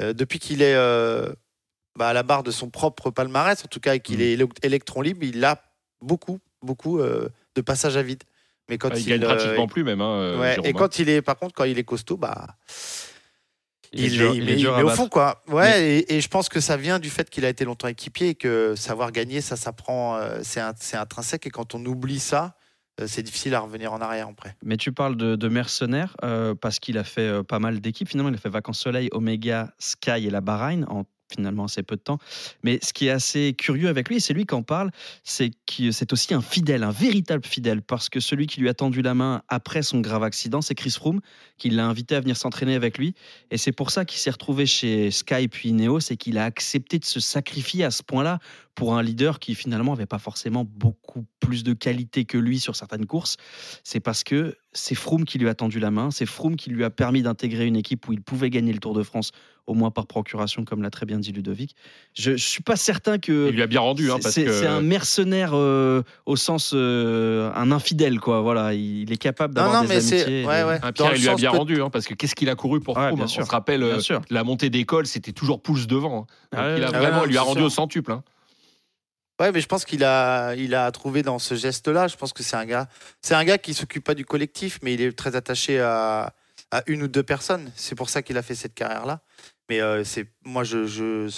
Euh, 0.03 0.13
depuis 0.13 0.41
qu'il 0.41 0.61
est 0.61 0.75
euh, 0.75 1.33
bah, 1.97 2.09
à 2.09 2.13
la 2.13 2.25
barre 2.25 2.43
de 2.43 2.51
son 2.51 2.69
propre 2.69 3.11
palmarès, 3.13 3.65
en 3.65 3.69
tout 3.69 3.79
cas, 3.79 3.95
et 3.95 4.01
qu'il 4.01 4.19
Mm. 4.19 4.23
est 4.23 4.37
éle- 4.37 4.65
électron 4.65 5.01
libre, 5.03 5.23
il 5.23 5.45
a 5.45 5.63
beaucoup, 6.03 6.41
beaucoup 6.63 6.99
euh, 6.99 7.29
de 7.55 7.61
passages 7.61 7.97
à 7.97 8.03
vide. 8.03 8.25
Mais 8.69 8.77
quand 8.77 8.89
Ah, 8.93 8.99
il 8.99 9.03
il, 9.03 9.09
gagne 9.09 9.21
pratiquement 9.21 9.69
plus 9.69 9.85
même. 9.85 10.01
hein, 10.01 10.37
Ouais, 10.41 10.57
et 10.65 10.71
hein. 10.71 10.73
quand 10.73 10.99
il 10.99 11.09
est, 11.09 11.23
par 11.23 11.37
contre, 11.37 11.55
quand 11.55 11.63
il 11.63 11.79
est 11.79 11.85
costaud, 11.85 12.17
bah, 12.17 12.57
Il 13.97 14.05
est 14.05 14.07
il, 14.09 14.13
dur- 14.19 14.31
est, 14.33 14.37
il 14.37 14.43
il 14.43 14.49
est 14.51 14.53
met- 14.53 14.59
dur 14.59 14.73
il 14.77 14.81
à 14.81 14.85
met 14.85 14.91
au 14.93 14.95
fond, 14.95 15.09
quoi. 15.09 15.43
Ouais, 15.49 15.99
et, 15.99 16.15
et 16.17 16.21
je 16.21 16.29
pense 16.29 16.49
que 16.49 16.61
ça 16.61 16.77
vient 16.77 16.99
du 16.99 17.11
fait 17.11 17.29
qu'il 17.31 17.45
a 17.45 17.49
été 17.49 17.65
longtemps 17.65 17.89
équipier 17.89 18.29
et 18.31 18.35
que 18.35 18.75
savoir 18.77 19.13
gagner, 19.13 19.41
ça 19.41 19.57
s'apprend, 19.57 20.17
euh, 20.17 20.41
c'est 20.43 20.61
un- 20.61 20.75
c'est 20.79 20.97
intrinsèque. 20.97 21.47
Et 21.47 21.51
quand 21.51 21.75
on 21.75 21.85
oublie 21.85 22.19
ça, 22.21 22.57
euh, 23.01 23.07
c'est 23.07 23.23
difficile 23.23 23.55
à 23.55 23.61
revenir 23.61 23.93
en 23.93 24.01
arrière 24.01 24.29
après. 24.29 24.57
Mais 24.65 24.77
tu 24.77 24.93
parles 24.93 25.17
de, 25.17 25.37
de 25.37 25.49
mercenaire 25.49 26.17
euh, 26.25 26.55
parce 26.55 26.79
qu'il 26.79 26.97
a 26.99 27.05
fait 27.05 27.21
euh, 27.29 27.43
pas 27.43 27.59
mal 27.59 27.81
d'équipes. 27.81 28.09
Finalement, 28.09 28.31
il 28.31 28.35
a 28.37 28.39
fait 28.39 28.49
Vacances 28.49 28.81
Soleil, 28.81 29.09
Omega, 29.13 29.73
Sky 29.79 30.27
et 30.27 30.31
la 30.31 30.41
Bahreïn 30.41 30.85
en 30.89 31.05
finalement 31.33 31.65
assez 31.65 31.83
peu 31.83 31.97
de 31.97 32.01
temps. 32.01 32.19
Mais 32.63 32.79
ce 32.83 32.93
qui 32.93 33.07
est 33.07 33.11
assez 33.11 33.55
curieux 33.55 33.89
avec 33.89 34.09
lui, 34.09 34.21
c'est 34.21 34.35
lui 34.35 34.47
qui 34.47 34.55
en 34.55 34.63
parle, 34.63 34.91
c'est 35.25 35.51
que 35.67 35.91
c'est 35.91 36.13
aussi 36.13 36.35
un 36.35 36.41
fidèle, 36.41 36.83
un 36.83 36.91
véritable 36.91 37.45
fidèle, 37.45 37.83
parce 37.83 38.09
que 38.09 38.21
celui 38.21 38.47
qui 38.47 38.61
lui 38.61 38.69
a 38.69 38.75
tendu 38.75 39.03
la 39.03 39.15
main 39.15 39.43
après 39.49 39.83
son 39.83 40.01
grave 40.01 40.23
accident, 40.23 40.61
c'est 40.61 40.75
Chris 40.75 40.91
Froome, 40.91 41.21
qui 41.59 41.71
l'a 41.71 41.87
invité 41.87 42.15
à 42.15 42.21
venir 42.21 42.37
s'entraîner 42.37 42.75
avec 42.75 42.99
lui. 42.99 43.15
Et 43.51 43.59
c'est 43.59 43.73
pour 43.73 43.91
ça 43.91 44.05
qu'il 44.05 44.19
s'est 44.19 44.31
retrouvé 44.31 44.67
chez 44.67 45.11
Sky 45.11 45.49
puis 45.49 45.71
Ineos 45.71 46.11
et 46.11 46.17
qu'il 46.17 46.39
a 46.39 46.45
accepté 46.45 46.99
de 46.99 47.05
se 47.05 47.21
sacrifier 47.21 47.85
à 47.85 47.91
ce 47.91 48.03
point-là 48.03 48.39
pour 48.75 48.95
un 48.95 49.03
leader 49.03 49.39
qui 49.39 49.55
finalement 49.55 49.93
n'avait 49.93 50.07
pas 50.07 50.19
forcément 50.19 50.65
beaucoup 50.65 51.25
plus 51.41 51.65
de 51.65 51.73
qualité 51.73 52.25
que 52.25 52.37
lui 52.37 52.61
sur 52.61 52.77
certaines 52.77 53.07
courses. 53.07 53.37
C'est 53.83 54.01
parce 54.01 54.23
que 54.23 54.57
c'est 54.77 54.95
Froome 54.95 55.25
qui 55.25 55.39
lui 55.39 55.49
a 55.49 55.55
tendu 55.55 55.81
la 55.81 55.91
main, 55.91 56.11
c'est 56.11 56.27
Froome 56.27 56.57
qui 56.57 56.71
lui 56.71 56.85
a 56.85 56.91
permis 56.91 57.23
d'intégrer 57.23 57.67
une 57.67 57.77
équipe 57.77 58.07
où 58.09 58.13
il 58.13 58.21
pouvait 58.21 58.51
gagner 58.51 58.73
le 58.73 58.79
Tour 58.79 58.95
de 58.95 59.03
France, 59.03 59.33
au 59.67 59.75
moins 59.75 59.91
par 59.91 60.07
procuration, 60.07 60.65
comme 60.65 60.83
l'a 60.83 60.91
très 60.91 61.07
bien 61.07 61.19
dit 61.19 61.33
Ludovic. 61.33 61.75
Je 62.15 62.33
ne 62.33 62.37
suis 62.37 62.63
pas 62.63 62.77
certain 62.77 63.19
que... 63.19 63.49
Il 63.49 63.55
lui 63.57 63.63
a 63.63 63.67
bien 63.67 63.81
rendu. 63.81 64.11
Hein, 64.11 64.17
C'est- 64.19 64.23
parce 64.23 64.35
C'est 64.35 64.45
que... 64.45 64.53
c'est 64.53 64.67
un 64.67 64.81
mercenaire 64.83 65.51
euh, 65.55 66.03
au 66.27 66.37
sens 66.37 66.73
euh, 66.75 67.51
un 67.55 67.73
infidèle 67.73 68.21
quoi. 68.21 68.43
Voilà, 68.43 68.75
il 68.75 69.11
est 69.13 69.17
capable 69.17 69.55
Non, 69.57 69.63
d'avoir 69.63 69.83
non, 69.83 69.89
des 69.89 69.95
mais 69.97 70.01
c'est. 70.01 70.17
amitiés. 70.23 70.43
et 70.43 70.47
Ouais, 70.47 70.93
Pierre, 70.95 71.13
il 71.17 71.23
lui 71.23 71.29
a 71.29 71.35
bien 71.35 71.51
que- 71.51 71.57
rendu, 71.57 71.83
hein, 71.83 71.91
parce 71.91 72.07
que 72.07 72.15
qu'est-ce 72.15 72.35
qu'il 72.37 72.49
a 72.51 72.55
couru 72.55 72.79
pour 72.81 72.97
Ouais, 72.97 73.07
Froome 73.07 73.17
bien 73.17 73.25
hein 73.25 73.29
sûr. 73.29 73.43
On 73.43 73.47
se 73.47 73.51
rappelle, 73.51 73.81
Bien 73.81 73.89
euh, 73.97 74.01
sûr. 74.01 74.21
la 74.31 74.45
montée 74.45 74.71
d'école, 74.71 75.07
c'était 75.07 75.33
toujours 75.33 75.61
pouce 75.61 75.87
devant. 75.89 76.27
hein. 76.53 76.57
Donc, 76.57 76.61
Ah 76.65 76.77
il 76.77 76.85
a 76.85 76.91
ouais. 76.93 76.99
vraiment, 76.99 77.25
il 77.25 77.31
lui 77.31 77.37
a 77.39 77.41
c'est 77.41 77.47
rendu 77.47 77.59
sûr. 77.61 77.67
au 77.67 77.71
centuple. 77.71 78.17
Ouais, 79.41 79.53
mais 79.53 79.61
je 79.61 79.67
pense 79.67 79.85
qu'il 79.85 80.03
a, 80.05 80.55
il 80.55 80.75
a 80.75 80.91
trouvé 80.93 81.23
dans 81.23 81.39
ce 81.39 81.55
geste-là. 81.55 82.09
Je 82.09 82.17
pense 82.17 82.33
que 82.33 82.43
c'est 82.43 82.57
un 82.57 82.65
gars, 82.65 82.89
c'est 83.21 83.35
un 83.35 83.45
gars 83.45 83.59
qui 83.59 83.75
s'occupe 83.75 84.03
pas 84.05 84.15
du 84.15 84.25
collectif, 84.25 84.79
mais 84.83 84.95
il 84.95 85.01
est 85.03 85.13
très 85.17 85.37
attaché 85.37 85.79
à, 85.81 86.33
à 86.71 86.83
une 86.87 87.03
ou 87.03 87.09
deux 87.09 87.23
personnes. 87.23 87.71
C'est 87.77 87.95
pour 87.95 88.09
ça 88.09 88.23
qu'il 88.23 88.39
a 88.39 88.43
fait 88.43 88.55
cette 88.55 88.75
carrière-là. 88.75 89.21
Mais 89.69 89.81
euh, 89.83 90.05
c'est, 90.05 90.27
moi, 90.45 90.65
je, 90.65 90.87
je- 90.87 91.29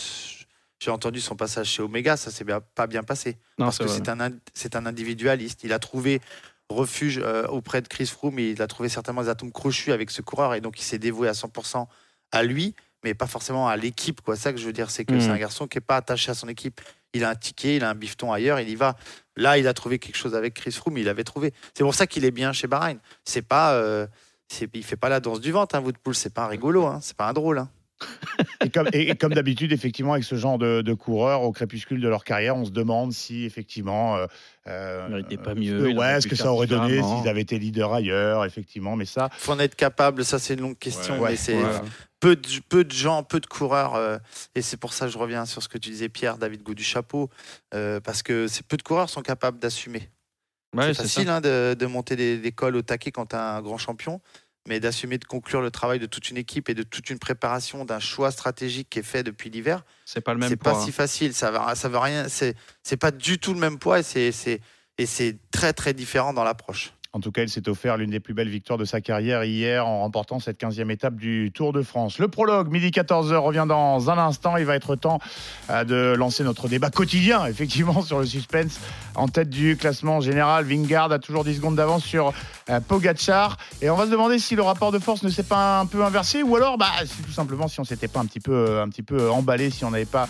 j'ai 0.80 0.90
entendu 0.92 1.20
son 1.20 1.34
passage 1.34 1.66
chez 1.70 1.82
Omega, 1.82 2.16
ça 2.16 2.30
s'est 2.30 2.44
bien- 2.44 2.60
pas 2.60 2.86
bien 2.86 3.02
passé. 3.02 3.36
Non, 3.58 3.66
parce 3.66 3.78
que 3.78 3.88
c'est 3.88 4.08
un, 4.08 4.30
c'est 4.54 4.76
un 4.76 4.86
individualiste. 4.86 5.64
Il 5.64 5.72
a 5.72 5.80
trouvé 5.80 6.20
refuge 6.68 7.18
euh, 7.20 7.46
auprès 7.48 7.80
de 7.82 7.88
Chris 7.88 8.06
Froome 8.06 8.38
il 8.38 8.60
a 8.62 8.66
trouvé 8.66 8.88
certainement 8.90 9.22
des 9.22 9.28
atomes 9.30 9.50
crochus 9.50 9.90
avec 9.90 10.10
ce 10.10 10.20
coureur 10.20 10.52
et 10.54 10.60
donc 10.60 10.78
il 10.78 10.82
s'est 10.84 10.98
dévoué 10.98 11.26
à 11.26 11.32
100% 11.32 11.86
à 12.30 12.42
lui, 12.42 12.74
mais 13.02 13.14
pas 13.14 13.26
forcément 13.26 13.66
à 13.68 13.76
l'équipe. 13.76 14.20
Quoi. 14.20 14.36
Ça 14.36 14.52
que 14.52 14.58
je 14.60 14.66
veux 14.66 14.72
dire, 14.74 14.90
c'est 14.90 15.04
que 15.06 15.14
Mhm. 15.14 15.20
c'est 15.20 15.30
un 15.30 15.38
garçon 15.38 15.66
qui 15.66 15.78
n'est 15.78 15.82
pas 15.82 15.96
attaché 15.96 16.30
à 16.30 16.34
son 16.34 16.46
équipe. 16.46 16.80
Il 17.14 17.24
a 17.24 17.30
un 17.30 17.34
ticket, 17.34 17.76
il 17.76 17.84
a 17.84 17.90
un 17.90 17.94
bifton 17.94 18.32
ailleurs, 18.32 18.60
il 18.60 18.68
y 18.68 18.74
va. 18.74 18.96
Là, 19.36 19.56
il 19.58 19.66
a 19.66 19.74
trouvé 19.74 19.98
quelque 19.98 20.16
chose 20.16 20.34
avec 20.34 20.54
Chris 20.54 20.72
Froome, 20.72 20.98
il 20.98 21.08
avait 21.08 21.24
trouvé. 21.24 21.54
C'est 21.74 21.84
pour 21.84 21.94
ça 21.94 22.06
qu'il 22.06 22.24
est 22.24 22.30
bien 22.30 22.52
chez 22.52 22.66
Bahreïn. 22.66 22.98
C'est 23.24 23.42
pas, 23.42 23.72
euh, 23.74 24.06
il 24.74 24.84
fait 24.84 24.96
pas 24.96 25.08
la 25.08 25.20
danse 25.20 25.40
du 25.40 25.52
ventre, 25.52 25.74
hein, 25.74 25.80
Woodpool. 25.80 26.14
C'est 26.14 26.34
pas 26.34 26.44
un 26.44 26.48
rigolo, 26.48 26.86
hein, 26.86 26.98
c'est 27.02 27.16
pas 27.16 27.28
un 27.28 27.32
drôle. 27.32 27.58
hein. 27.58 27.70
Et 28.64 28.70
comme, 28.70 28.88
et- 28.92 29.10
et 29.10 29.14
comme 29.16 29.34
d'habitude, 29.34 29.72
effectivement, 29.72 30.12
avec 30.12 30.24
ce 30.24 30.34
genre 30.36 30.58
de, 30.58 30.82
de 30.82 30.94
coureurs 30.94 31.42
au 31.42 31.52
crépuscule 31.52 32.00
de 32.00 32.08
leur 32.08 32.24
carrière, 32.24 32.56
on 32.56 32.64
se 32.64 32.70
demande 32.70 33.12
si 33.12 33.44
effectivement. 33.44 34.16
euh, 34.16 34.26
euh, 34.66 35.22
Il 35.30 35.38
pas 35.38 35.54
mieux, 35.54 35.88
ouais, 35.88 36.20
ce 36.20 36.26
que 36.26 36.36
ça 36.36 36.52
aurait 36.52 36.66
donné 36.66 37.02
s'ils 37.02 37.28
avaient 37.28 37.40
été 37.40 37.58
leaders 37.58 37.92
ailleurs, 37.92 38.44
effectivement. 38.44 38.96
Mais 38.96 39.04
ça, 39.04 39.28
Faut 39.38 39.52
en 39.52 39.58
être 39.58 39.74
capable. 39.76 40.24
Ça, 40.24 40.38
c'est 40.38 40.54
une 40.54 40.60
longue 40.60 40.78
question, 40.78 41.20
Ouais, 41.20 41.30
mais 41.30 41.36
c'est 41.36 41.54
peu 42.20 42.34
de, 42.36 42.48
peu 42.68 42.84
de 42.84 42.92
gens, 42.92 43.22
peu 43.22 43.38
de 43.40 43.46
coureurs, 43.46 43.94
euh, 43.94 44.18
et 44.54 44.62
c'est 44.62 44.76
pour 44.76 44.92
ça 44.92 45.06
que 45.06 45.12
je 45.12 45.18
reviens 45.18 45.44
sur 45.46 45.62
ce 45.62 45.68
que 45.68 45.78
tu 45.78 45.90
disais, 45.90 46.08
Pierre, 46.08 46.36
David 46.38 46.62
Gaud 46.62 46.74
du 46.74 46.82
chapeau, 46.84 47.30
euh, 47.74 48.00
parce 48.00 48.22
que 48.22 48.48
c'est 48.48 48.66
peu 48.66 48.76
de 48.76 48.82
coureurs 48.82 49.08
sont 49.08 49.22
capables 49.22 49.58
d'assumer. 49.60 50.08
Ouais, 50.76 50.88
c'est 50.92 50.94
facile 51.02 51.26
ça. 51.26 51.36
hein, 51.36 51.40
de, 51.40 51.74
de 51.74 51.86
monter 51.86 52.14
des, 52.16 52.36
des 52.38 52.52
cols 52.52 52.76
au 52.76 52.82
taquet 52.82 53.10
quand 53.12 53.26
tu 53.26 53.36
as 53.36 53.54
un 53.56 53.62
grand 53.62 53.78
champion, 53.78 54.20
mais 54.68 54.80
d'assumer 54.80 55.18
de 55.18 55.24
conclure 55.24 55.60
le 55.60 55.70
travail 55.70 55.98
de 55.98 56.06
toute 56.06 56.30
une 56.30 56.36
équipe 56.36 56.68
et 56.68 56.74
de 56.74 56.82
toute 56.82 57.10
une 57.10 57.18
préparation 57.18 57.84
d'un 57.84 57.98
choix 57.98 58.30
stratégique 58.30 58.88
qui 58.90 58.98
est 58.98 59.02
fait 59.02 59.22
depuis 59.22 59.50
l'hiver, 59.50 59.82
C'est 60.04 60.20
pas 60.20 60.34
le 60.34 60.40
même 60.40 60.48
c'est 60.48 60.56
pas 60.56 60.78
si 60.78 60.92
facile. 60.92 61.34
Ça 61.34 61.50
va, 61.50 61.74
ça 61.74 61.88
veut 61.88 61.98
rien. 61.98 62.28
C'est, 62.28 62.54
c'est 62.82 62.98
pas 62.98 63.10
du 63.10 63.38
tout 63.38 63.54
le 63.54 63.60
même 63.60 63.78
poids 63.78 64.00
et 64.00 64.02
c'est, 64.02 64.30
c'est, 64.30 64.60
et 64.98 65.06
c'est 65.06 65.38
très 65.50 65.72
très 65.72 65.94
différent 65.94 66.32
dans 66.32 66.44
l'approche. 66.44 66.92
En 67.14 67.20
tout 67.20 67.32
cas, 67.32 67.42
il 67.42 67.48
s'est 67.48 67.70
offert 67.70 67.96
l'une 67.96 68.10
des 68.10 68.20
plus 68.20 68.34
belles 68.34 68.50
victoires 68.50 68.78
de 68.78 68.84
sa 68.84 69.00
carrière 69.00 69.42
hier 69.42 69.86
en 69.86 70.00
remportant 70.00 70.40
cette 70.40 70.60
15e 70.60 70.90
étape 70.90 71.16
du 71.16 71.50
Tour 71.54 71.72
de 71.72 71.80
France. 71.82 72.18
Le 72.18 72.28
prologue, 72.28 72.70
midi 72.70 72.90
14h, 72.90 73.34
revient 73.36 73.64
dans 73.66 74.10
un 74.10 74.18
instant. 74.18 74.58
Il 74.58 74.66
va 74.66 74.76
être 74.76 74.94
temps 74.94 75.18
euh, 75.70 75.84
de 75.84 76.14
lancer 76.14 76.44
notre 76.44 76.68
débat 76.68 76.90
quotidien, 76.90 77.46
effectivement, 77.46 78.02
sur 78.02 78.18
le 78.18 78.26
suspense. 78.26 78.78
En 79.14 79.26
tête 79.26 79.48
du 79.48 79.78
classement 79.78 80.20
général, 80.20 80.66
Vingard 80.66 81.10
a 81.10 81.18
toujours 81.18 81.44
10 81.44 81.56
secondes 81.56 81.76
d'avance 81.76 82.04
sur 82.04 82.34
euh, 82.70 82.80
Pogacar. 82.80 83.56
Et 83.80 83.88
on 83.88 83.96
va 83.96 84.04
se 84.04 84.10
demander 84.10 84.38
si 84.38 84.54
le 84.54 84.62
rapport 84.62 84.92
de 84.92 84.98
force 84.98 85.22
ne 85.22 85.30
s'est 85.30 85.42
pas 85.42 85.80
un 85.80 85.86
peu 85.86 86.04
inversé 86.04 86.42
ou 86.42 86.54
alors, 86.56 86.76
bah, 86.76 86.90
tout 87.24 87.32
simplement 87.32 87.66
si 87.66 87.80
on 87.80 87.84
s'était 87.84 88.08
pas 88.08 88.20
un 88.20 88.26
petit 88.26 88.40
peu, 88.40 88.52
euh, 88.52 89.30
emballé, 89.30 89.70
si 89.70 89.84
on 89.84 89.90
n'avait 89.90 90.04
pas 90.04 90.28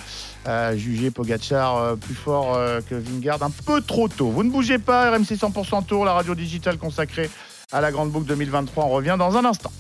jugé 0.77 1.11
Pogacar 1.11 1.77
euh, 1.77 1.97
plus 1.97 2.15
fort 2.15 2.59
que 2.89 2.95
Vingard 2.95 3.43
un 3.43 3.51
peu 3.51 3.81
trop 3.81 4.09
tôt. 4.09 4.31
Vous 4.31 4.45
ne 4.45 4.51
bougez 4.51 4.79
pas, 4.79 5.11
RMC 5.11 5.35
100% 5.35 5.85
Tour, 5.85 6.05
la 6.05 6.13
radio 6.13 6.35
digitale 6.35 6.68
consacrée 6.77 7.31
à 7.73 7.81
la 7.81 7.91
Grande 7.91 8.11
Boucle 8.11 8.27
2023. 8.27 8.85
On 8.85 8.91
revient 8.91 9.17
dans 9.19 9.37
un 9.37 9.45
instant. 9.45 9.73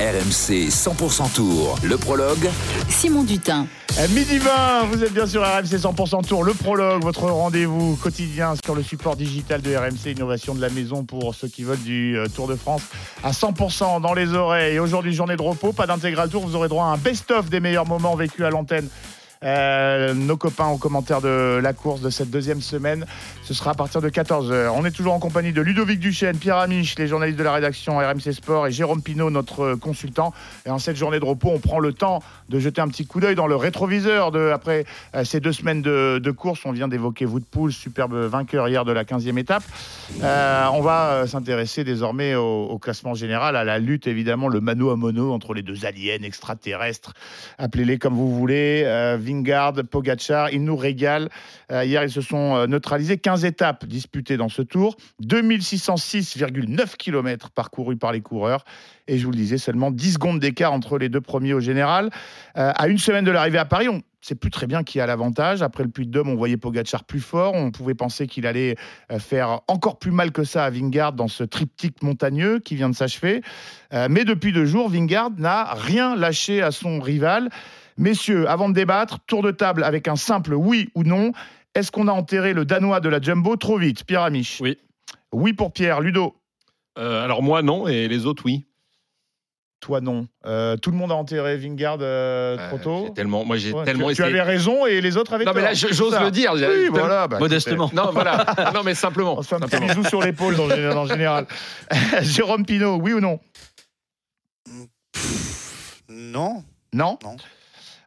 RMC 0.00 0.68
100% 0.70 1.32
Tour, 1.34 1.78
le 1.84 1.96
prologue. 1.96 2.50
Simon 2.88 3.22
Dutin. 3.22 3.66
À 3.96 4.08
midi 4.08 4.38
20, 4.38 4.86
vous 4.90 5.04
êtes 5.04 5.14
bien 5.14 5.26
sur 5.26 5.42
RMC 5.42 5.76
100% 5.76 6.26
Tour, 6.26 6.42
le 6.42 6.52
prologue, 6.52 7.02
votre 7.02 7.30
rendez-vous 7.30 7.94
quotidien 7.96 8.54
sur 8.64 8.74
le 8.74 8.82
support 8.82 9.14
digital 9.14 9.62
de 9.62 9.74
RMC 9.74 10.10
Innovation 10.16 10.54
de 10.54 10.60
la 10.60 10.68
Maison 10.68 11.04
pour 11.04 11.34
ceux 11.36 11.46
qui 11.46 11.62
veulent 11.62 11.82
du 11.82 12.18
euh, 12.18 12.26
Tour 12.26 12.48
de 12.48 12.56
France 12.56 12.82
à 13.22 13.30
100% 13.30 14.00
dans 14.00 14.14
les 14.14 14.34
oreilles. 14.34 14.80
Aujourd'hui, 14.80 15.14
journée 15.14 15.36
de 15.36 15.42
repos, 15.42 15.72
pas 15.72 15.86
d'intégral 15.86 16.28
tour, 16.28 16.44
vous 16.44 16.56
aurez 16.56 16.68
droit 16.68 16.86
à 16.86 16.88
un 16.88 16.98
best-of 16.98 17.48
des 17.48 17.60
meilleurs 17.60 17.86
moments 17.86 18.16
vécus 18.16 18.44
à 18.44 18.50
l'antenne 18.50 18.88
euh, 19.44 20.14
nos 20.14 20.36
copains 20.36 20.68
aux 20.68 20.78
commentaires 20.78 21.20
de 21.20 21.60
la 21.62 21.72
course 21.74 22.00
de 22.00 22.08
cette 22.08 22.30
deuxième 22.30 22.62
semaine. 22.62 23.04
Ce 23.44 23.52
sera 23.52 23.72
à 23.72 23.74
partir 23.74 24.00
de 24.00 24.08
14h. 24.08 24.70
On 24.74 24.86
est 24.86 24.90
toujours 24.90 25.12
en 25.12 25.18
compagnie 25.18 25.52
de 25.52 25.60
Ludovic 25.60 26.00
Duchesne, 26.00 26.38
Pierre 26.38 26.56
Amiche, 26.56 26.98
les 26.98 27.06
journalistes 27.06 27.38
de 27.38 27.44
la 27.44 27.52
rédaction 27.52 27.98
RMC 27.98 28.32
Sport 28.32 28.68
et 28.68 28.72
Jérôme 28.72 29.02
Pinault, 29.02 29.28
notre 29.28 29.74
consultant. 29.74 30.32
Et 30.64 30.70
en 30.70 30.78
cette 30.78 30.96
journée 30.96 31.20
de 31.20 31.26
repos, 31.26 31.50
on 31.52 31.58
prend 31.58 31.78
le 31.78 31.92
temps 31.92 32.22
de 32.48 32.58
jeter 32.58 32.80
un 32.80 32.88
petit 32.88 33.06
coup 33.06 33.20
d'œil 33.20 33.34
dans 33.34 33.46
le 33.46 33.56
rétroviseur 33.56 34.34
après 34.50 34.86
euh, 35.14 35.24
ces 35.24 35.40
deux 35.40 35.52
semaines 35.52 35.82
de, 35.82 36.30
course. 36.30 36.60
On 36.64 36.72
vient 36.72 36.88
d'évoquer 36.88 37.26
Woodpool, 37.26 37.70
superbe 37.70 38.14
vainqueur 38.14 38.66
hier 38.66 38.86
de 38.86 38.92
la 38.92 39.04
15e 39.04 39.36
étape. 39.36 39.64
Euh, 40.22 40.66
on 40.72 40.80
va 40.80 41.10
euh, 41.10 41.26
s'intéresser 41.26 41.84
désormais 41.84 42.34
au, 42.34 42.78
classement 42.78 43.12
général, 43.12 43.56
à 43.56 43.64
la 43.64 43.78
lutte 43.78 44.06
évidemment, 44.06 44.48
le 44.48 44.62
mano 44.62 44.88
à 44.88 44.96
mono 44.96 45.34
entre 45.34 45.52
les 45.52 45.62
deux 45.62 45.84
aliens 45.84 46.22
extraterrestres. 46.22 47.12
Appelez-les 47.58 47.98
comme 47.98 48.14
vous 48.14 48.34
voulez. 48.34 48.84
Euh, 48.86 49.18
Vingard, 49.20 49.74
Pogachar, 49.90 50.50
ils 50.50 50.64
nous 50.64 50.76
régalent. 50.76 51.28
Euh, 51.72 51.84
hier, 51.84 52.04
ils 52.04 52.10
se 52.10 52.20
sont 52.20 52.56
euh, 52.56 52.66
neutralisés. 52.66 53.18
15 53.18 53.33
étapes 53.36 53.86
disputées 53.86 54.36
dans 54.36 54.48
ce 54.48 54.62
tour, 54.62 54.96
2606,9 55.22 56.96
km 56.96 57.50
parcourus 57.50 57.96
par 57.96 58.12
les 58.12 58.20
coureurs. 58.20 58.64
Et 59.06 59.18
je 59.18 59.24
vous 59.24 59.32
le 59.32 59.36
disais, 59.36 59.58
seulement 59.58 59.90
10 59.90 60.14
secondes 60.14 60.38
d'écart 60.40 60.72
entre 60.72 60.98
les 60.98 61.08
deux 61.08 61.20
premiers 61.20 61.52
au 61.52 61.60
général. 61.60 62.10
Euh, 62.56 62.72
à 62.74 62.88
une 62.88 62.98
semaine 62.98 63.24
de 63.24 63.30
l'arrivée 63.30 63.58
à 63.58 63.64
Paris, 63.64 63.88
on 63.88 63.96
ne 63.96 64.00
sait 64.22 64.34
plus 64.34 64.50
très 64.50 64.66
bien 64.66 64.82
qui 64.82 64.98
a 65.00 65.06
l'avantage. 65.06 65.60
Après 65.62 65.84
le 65.84 65.90
Puy 65.90 66.06
de 66.06 66.10
Dôme, 66.10 66.30
on 66.30 66.36
voyait 66.36 66.56
Pogachar 66.56 67.04
plus 67.04 67.20
fort. 67.20 67.54
On 67.54 67.70
pouvait 67.70 67.94
penser 67.94 68.26
qu'il 68.26 68.46
allait 68.46 68.76
euh, 69.12 69.18
faire 69.18 69.60
encore 69.68 69.98
plus 69.98 70.10
mal 70.10 70.32
que 70.32 70.44
ça 70.44 70.64
à 70.64 70.70
Vingard 70.70 71.12
dans 71.12 71.28
ce 71.28 71.44
triptyque 71.44 72.02
montagneux 72.02 72.60
qui 72.60 72.76
vient 72.76 72.88
de 72.88 72.94
s'achever. 72.94 73.42
Euh, 73.92 74.08
mais 74.10 74.24
depuis 74.24 74.52
deux 74.52 74.66
jours, 74.66 74.88
Vingard 74.88 75.30
n'a 75.36 75.74
rien 75.74 76.16
lâché 76.16 76.62
à 76.62 76.70
son 76.70 77.00
rival. 77.00 77.50
Messieurs, 77.96 78.48
avant 78.48 78.68
de 78.68 78.74
débattre, 78.74 79.20
tour 79.26 79.42
de 79.42 79.50
table 79.50 79.84
avec 79.84 80.08
un 80.08 80.16
simple 80.16 80.54
oui 80.54 80.88
ou 80.94 81.04
non. 81.04 81.32
Est-ce 81.74 81.90
qu'on 81.90 82.08
a 82.08 82.12
enterré 82.12 82.52
le 82.52 82.64
Danois 82.64 83.00
de 83.00 83.08
la 83.08 83.20
Jumbo 83.20 83.56
trop 83.56 83.78
vite 83.78 84.04
Pierre 84.04 84.22
Amiche 84.22 84.60
Oui. 84.60 84.78
Oui 85.32 85.52
pour 85.52 85.72
Pierre. 85.72 86.00
Ludo 86.00 86.34
Euh, 86.98 87.24
alors 87.24 87.42
moi 87.42 87.62
non 87.62 87.88
et 87.88 88.06
les 88.08 88.26
autres 88.26 88.44
oui. 88.46 88.64
Toi 89.80 90.00
non. 90.00 90.28
Euh, 90.46 90.76
tout 90.76 90.90
le 90.92 90.96
monde 90.96 91.12
a 91.12 91.14
enterré 91.16 91.56
Vingard 91.58 91.98
euh, 92.00 92.56
trop 92.68 92.78
tôt 92.78 93.08
tellement, 93.10 93.44
moi 93.44 93.56
j'ai 93.58 93.72
Ouais, 93.72 93.84
tellement 93.84 94.08
tu, 94.08 94.14
tu 94.14 94.22
avais 94.22 94.40
raison 94.40 94.86
et 94.86 95.00
les 95.00 95.16
autres 95.16 95.34
avec 95.34 95.46
Non 95.46 95.52
mais 95.52 95.60
là 95.62 95.74
j'ose 95.74 96.18
le 96.18 96.30
dire. 96.30 96.52
Oui, 96.54 96.88
voilà. 96.90 97.28
bah, 97.28 97.38
Modestement. 97.38 97.90
Non 97.92 98.10
voilà. 98.12 98.46
non 98.74 98.82
mais 98.84 98.94
simplement. 98.94 99.36
On 99.38 99.42
se 99.42 99.48
fait 99.48 99.56
un 99.56 99.60
petit 99.60 99.72
simplement. 99.72 99.94
bisou 100.00 100.08
sur 100.08 100.22
l'épaule 100.22 100.54
le 100.56 101.06
général. 101.08 101.46
Jérôme 102.22 102.64
Pinault, 102.64 102.96
oui 103.02 103.12
ou 103.12 103.20
non? 103.20 103.40
Non. 106.08 106.62
Non? 106.94 107.18
Non. 107.24 107.36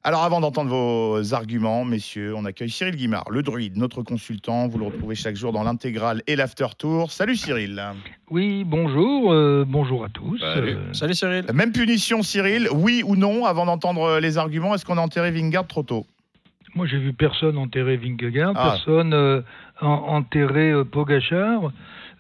Alors 0.08 0.24
avant 0.24 0.40
d'entendre 0.40 0.70
vos 0.70 1.34
arguments, 1.34 1.84
messieurs, 1.84 2.34
on 2.34 2.46
accueille 2.46 2.70
Cyril 2.70 2.96
Guimard, 2.96 3.26
le 3.30 3.44
druide, 3.44 3.76
notre 3.76 4.04
consultant. 4.04 4.70
Vous 4.70 4.78
le 4.78 4.86
retrouvez 4.86 5.16
chaque 5.16 5.36
jour 5.36 5.52
dans 5.52 5.64
l'intégrale 5.64 6.24
et 6.28 6.38
l'after 6.38 6.68
tour. 6.78 7.12
Salut 7.12 7.36
Cyril. 7.36 7.84
Oui, 8.30 8.64
bonjour, 8.66 9.34
euh, 9.34 9.66
bonjour 9.68 10.06
à 10.06 10.08
tous. 10.08 10.38
Salut. 10.40 10.76
Euh, 10.78 10.94
Salut 10.94 11.14
Cyril. 11.14 11.44
Même 11.54 11.74
punition 11.74 12.24
Cyril, 12.24 12.70
oui 12.74 13.04
ou 13.06 13.18
non, 13.18 13.44
avant 13.44 13.66
d'entendre 13.66 14.20
les 14.22 14.38
arguments, 14.38 14.74
est-ce 14.76 14.86
qu'on 14.86 14.98
a 14.98 15.02
enterré 15.02 15.30
Vingard 15.32 15.68
trop 15.68 15.84
tôt? 15.84 16.06
Moi, 16.74 16.86
j'ai 16.88 17.00
vu 17.00 17.12
personne 17.12 17.58
enterrer 17.58 17.98
Vingegaard, 17.98 18.54
Ah. 18.56 18.70
personne 18.70 19.14
euh, 19.14 19.42
en- 19.82 19.88
enterrer 19.88 20.72
euh, 20.72 20.86
Pogachar. 20.86 21.74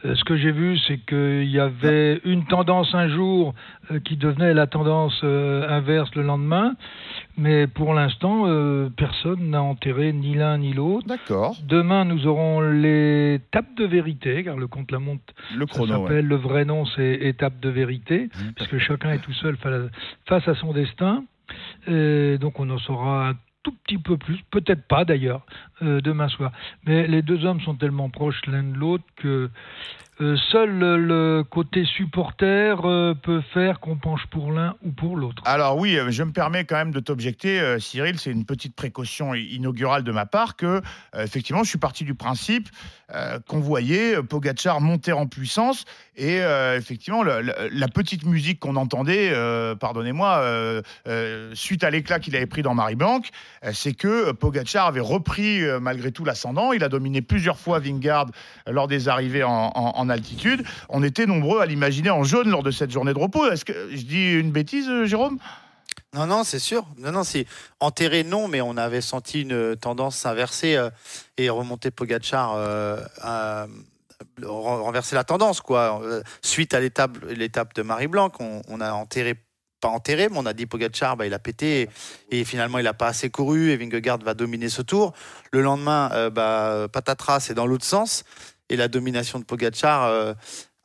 Euh, 0.05 0.13
ce 0.15 0.23
que 0.23 0.37
j'ai 0.37 0.51
vu, 0.51 0.77
c'est 0.87 0.99
qu'il 0.99 1.49
y 1.49 1.59
avait 1.59 2.21
une 2.23 2.45
tendance 2.45 2.93
un 2.93 3.07
jour 3.09 3.55
euh, 3.91 3.99
qui 3.99 4.15
devenait 4.15 4.53
la 4.53 4.67
tendance 4.67 5.19
euh, 5.23 5.67
inverse 5.67 6.13
le 6.13 6.21
lendemain, 6.21 6.75
mais 7.35 7.65
pour 7.65 7.95
l'instant, 7.95 8.43
euh, 8.45 8.89
personne 8.95 9.49
n'a 9.49 9.61
enterré 9.63 10.13
ni 10.13 10.35
l'un 10.35 10.59
ni 10.59 10.73
l'autre. 10.73 11.07
D'accord. 11.07 11.55
Demain, 11.67 12.05
nous 12.05 12.27
aurons 12.27 12.61
les 12.61 13.39
tapes 13.51 13.73
de 13.75 13.85
vérité, 13.85 14.43
car 14.43 14.55
le 14.57 14.67
compte-la-montre 14.67 15.23
Le 15.55 15.65
Ça 15.65 15.73
chrono. 15.73 15.93
ouais. 15.95 16.01
s'appelle 16.09 16.27
le 16.27 16.35
vrai 16.35 16.63
nom, 16.65 16.85
c'est 16.85 17.13
étape 17.21 17.59
de 17.59 17.69
vérité, 17.69 18.29
parce 18.55 18.69
que 18.69 18.77
chacun 18.77 19.11
est 19.13 19.19
tout 19.23 19.33
seul 19.33 19.57
fa- 19.57 19.89
face 20.27 20.47
à 20.47 20.53
son 20.55 20.73
destin. 20.73 21.23
Et 21.87 22.37
donc 22.39 22.59
on 22.59 22.69
en 22.69 22.77
saura 22.77 23.29
un 23.29 23.33
tout 23.67 23.75
petit 23.83 23.97
peu 23.97 24.15
plus, 24.15 24.39
peut-être 24.49 24.87
pas 24.87 25.03
d'ailleurs, 25.03 25.45
euh, 25.81 25.99
demain 25.99 26.29
soir. 26.29 26.53
Mais 26.85 27.05
les 27.05 27.21
deux 27.21 27.43
hommes 27.43 27.59
sont 27.59 27.75
tellement 27.75 28.09
proches 28.09 28.45
l'un 28.45 28.63
de 28.63 28.77
l'autre 28.77 29.03
que 29.17 29.49
seul 30.51 30.69
le, 30.79 31.43
côté 31.49 31.85
supporter 31.85 32.75
euh, 32.85 33.13
peut 33.13 33.41
faire 33.53 33.79
qu'on 33.79 33.97
penche 33.97 34.25
pour 34.31 34.51
l'un 34.51 34.75
ou 34.83 34.91
pour 34.91 35.15
l'autre. 35.15 35.41
Alors 35.45 35.77
oui, 35.77 35.95
euh, 35.97 36.09
je 36.09 36.23
me 36.23 36.31
permets 36.31 36.63
quand 36.65 36.75
même 36.75 36.91
de 36.91 36.99
t'objecter, 36.99 37.59
euh, 37.59 37.77
Cyril, 37.79 38.17
c'est 38.19 38.31
une 38.31 38.45
petite 38.45 38.75
précaution 38.75 39.33
inaugurale 39.35 40.03
de 40.03 40.11
ma 40.11 40.25
part 40.25 40.55
que, 40.55 40.65
euh, 41.15 41.23
effectivement, 41.23 41.63
je 41.63 41.69
suis 41.69 41.77
parti 41.77 42.03
du 42.03 42.15
principe 42.15 42.67
euh, 43.13 43.39
qu'on 43.47 43.59
voyait 43.59 44.15
euh, 44.17 44.23
Pogacar 44.23 44.81
monter 44.81 45.11
en 45.11 45.27
puissance 45.27 45.85
et 46.15 46.41
euh, 46.41 46.77
effectivement 46.77 47.23
la 47.23 47.87
petite 47.87 48.25
musique 48.25 48.59
qu'on 48.59 48.75
entendait, 48.75 49.29
euh, 49.31 49.75
pardonnez-moi, 49.75 50.37
euh, 50.39 50.81
euh, 51.07 51.51
suite 51.53 51.83
à 51.83 51.91
l'éclat 51.91 52.19
qu'il 52.19 52.35
avait 52.35 52.47
pris 52.47 52.63
dans 52.63 52.73
Marie-Blanc, 52.73 53.21
euh, 53.63 53.69
c'est 53.73 53.93
que 53.93 54.29
euh, 54.29 54.33
Pogacar 54.33 54.87
avait 54.87 54.99
repris 54.99 55.61
euh, 55.63 55.79
malgré 55.79 56.11
tout 56.11 56.25
l'ascendant. 56.25 56.71
Il 56.73 56.83
a 56.83 56.89
dominé 56.89 57.21
plusieurs 57.21 57.59
fois 57.59 57.77
Vingard 57.79 58.25
euh, 58.67 58.71
lors 58.71 58.87
des 58.87 59.09
arrivées 59.09 59.43
en- 59.43 59.71
en 59.75 60.06
altitude. 60.09 60.63
On 60.89 61.03
était 61.03 61.25
nombreux 61.25 61.61
à 61.61 61.65
l'imaginer 61.65 62.09
en 62.09 62.23
jaune 62.23 62.49
lors 62.49 62.63
de 62.63 62.71
cette 62.71 62.91
journée 62.91 63.13
de 63.13 63.19
repos. 63.19 63.49
Est-ce 63.51 63.65
que 63.65 63.89
je 63.91 64.03
dis 64.03 64.33
une 64.33 64.51
bêtise, 64.51 64.87
euh, 64.89 65.05
Jérôme? 65.05 65.37
Non, 66.13 66.25
non, 66.25 66.43
c'est 66.43 66.59
sûr. 66.59 66.85
Non, 66.97 67.11
non, 67.11 67.23
c'est 67.23 67.45
enterré, 67.79 68.23
non, 68.23 68.47
mais 68.47 68.61
on 68.61 68.77
avait 68.77 69.01
senti 69.01 69.41
une 69.41 69.75
tendance 69.75 70.15
s'inverser 70.15 70.75
euh, 70.75 70.89
et 71.37 71.49
remonter 71.49 71.91
Pogachar, 71.91 72.53
euh, 72.55 73.01
renverser 74.43 75.15
la 75.15 75.23
tendance, 75.23 75.61
quoi. 75.61 76.01
Suite 76.41 76.73
à 76.73 76.79
l'étape, 76.79 77.17
l'étape 77.29 77.75
de 77.75 77.81
Marie-Blanc, 77.81 78.31
on, 78.39 78.61
on 78.67 78.81
a 78.81 78.93
enterré, 78.93 79.35
pas 79.81 79.89
enterré, 79.89 80.29
mais 80.29 80.37
on 80.37 80.45
a 80.45 80.53
dit 80.53 80.65
Pogachar, 80.65 81.17
bah, 81.17 81.27
il 81.27 81.33
a 81.33 81.39
pété 81.39 81.89
et, 82.31 82.45
finalement 82.45 82.79
il 82.79 82.85
n'a 82.85 82.93
pas 82.93 83.07
assez 83.07 83.29
couru 83.29 83.69
et 83.69 83.77
Vingegaard 83.77 84.19
va 84.19 84.33
dominer 84.33 84.69
ce 84.69 84.81
tour. 84.81 85.13
Le 85.51 85.61
lendemain, 85.61 86.29
bah, 86.29 86.87
patatras, 86.91 87.41
c'est 87.41 87.53
dans 87.53 87.67
l'autre 87.67 87.85
sens 87.85 88.23
et 88.69 88.75
la 88.75 88.87
domination 88.87 89.39
de 89.39 89.43
Pogachar. 89.45 90.05
euh, 90.05 90.33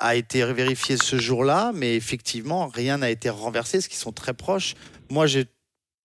a 0.04 0.16
été 0.16 0.44
vérifiée 0.52 0.96
ce 0.96 1.16
jour-là, 1.16 1.70
mais 1.76 1.94
effectivement, 1.94 2.66
rien 2.66 2.98
n'a 2.98 3.08
été 3.10 3.30
renversé, 3.30 3.80
ce 3.80 3.88
qui 3.88 3.94
sont 3.94 4.10
très 4.10 4.34
proches. 4.34 4.74
Moi, 5.10 5.28
j'ai 5.28 5.46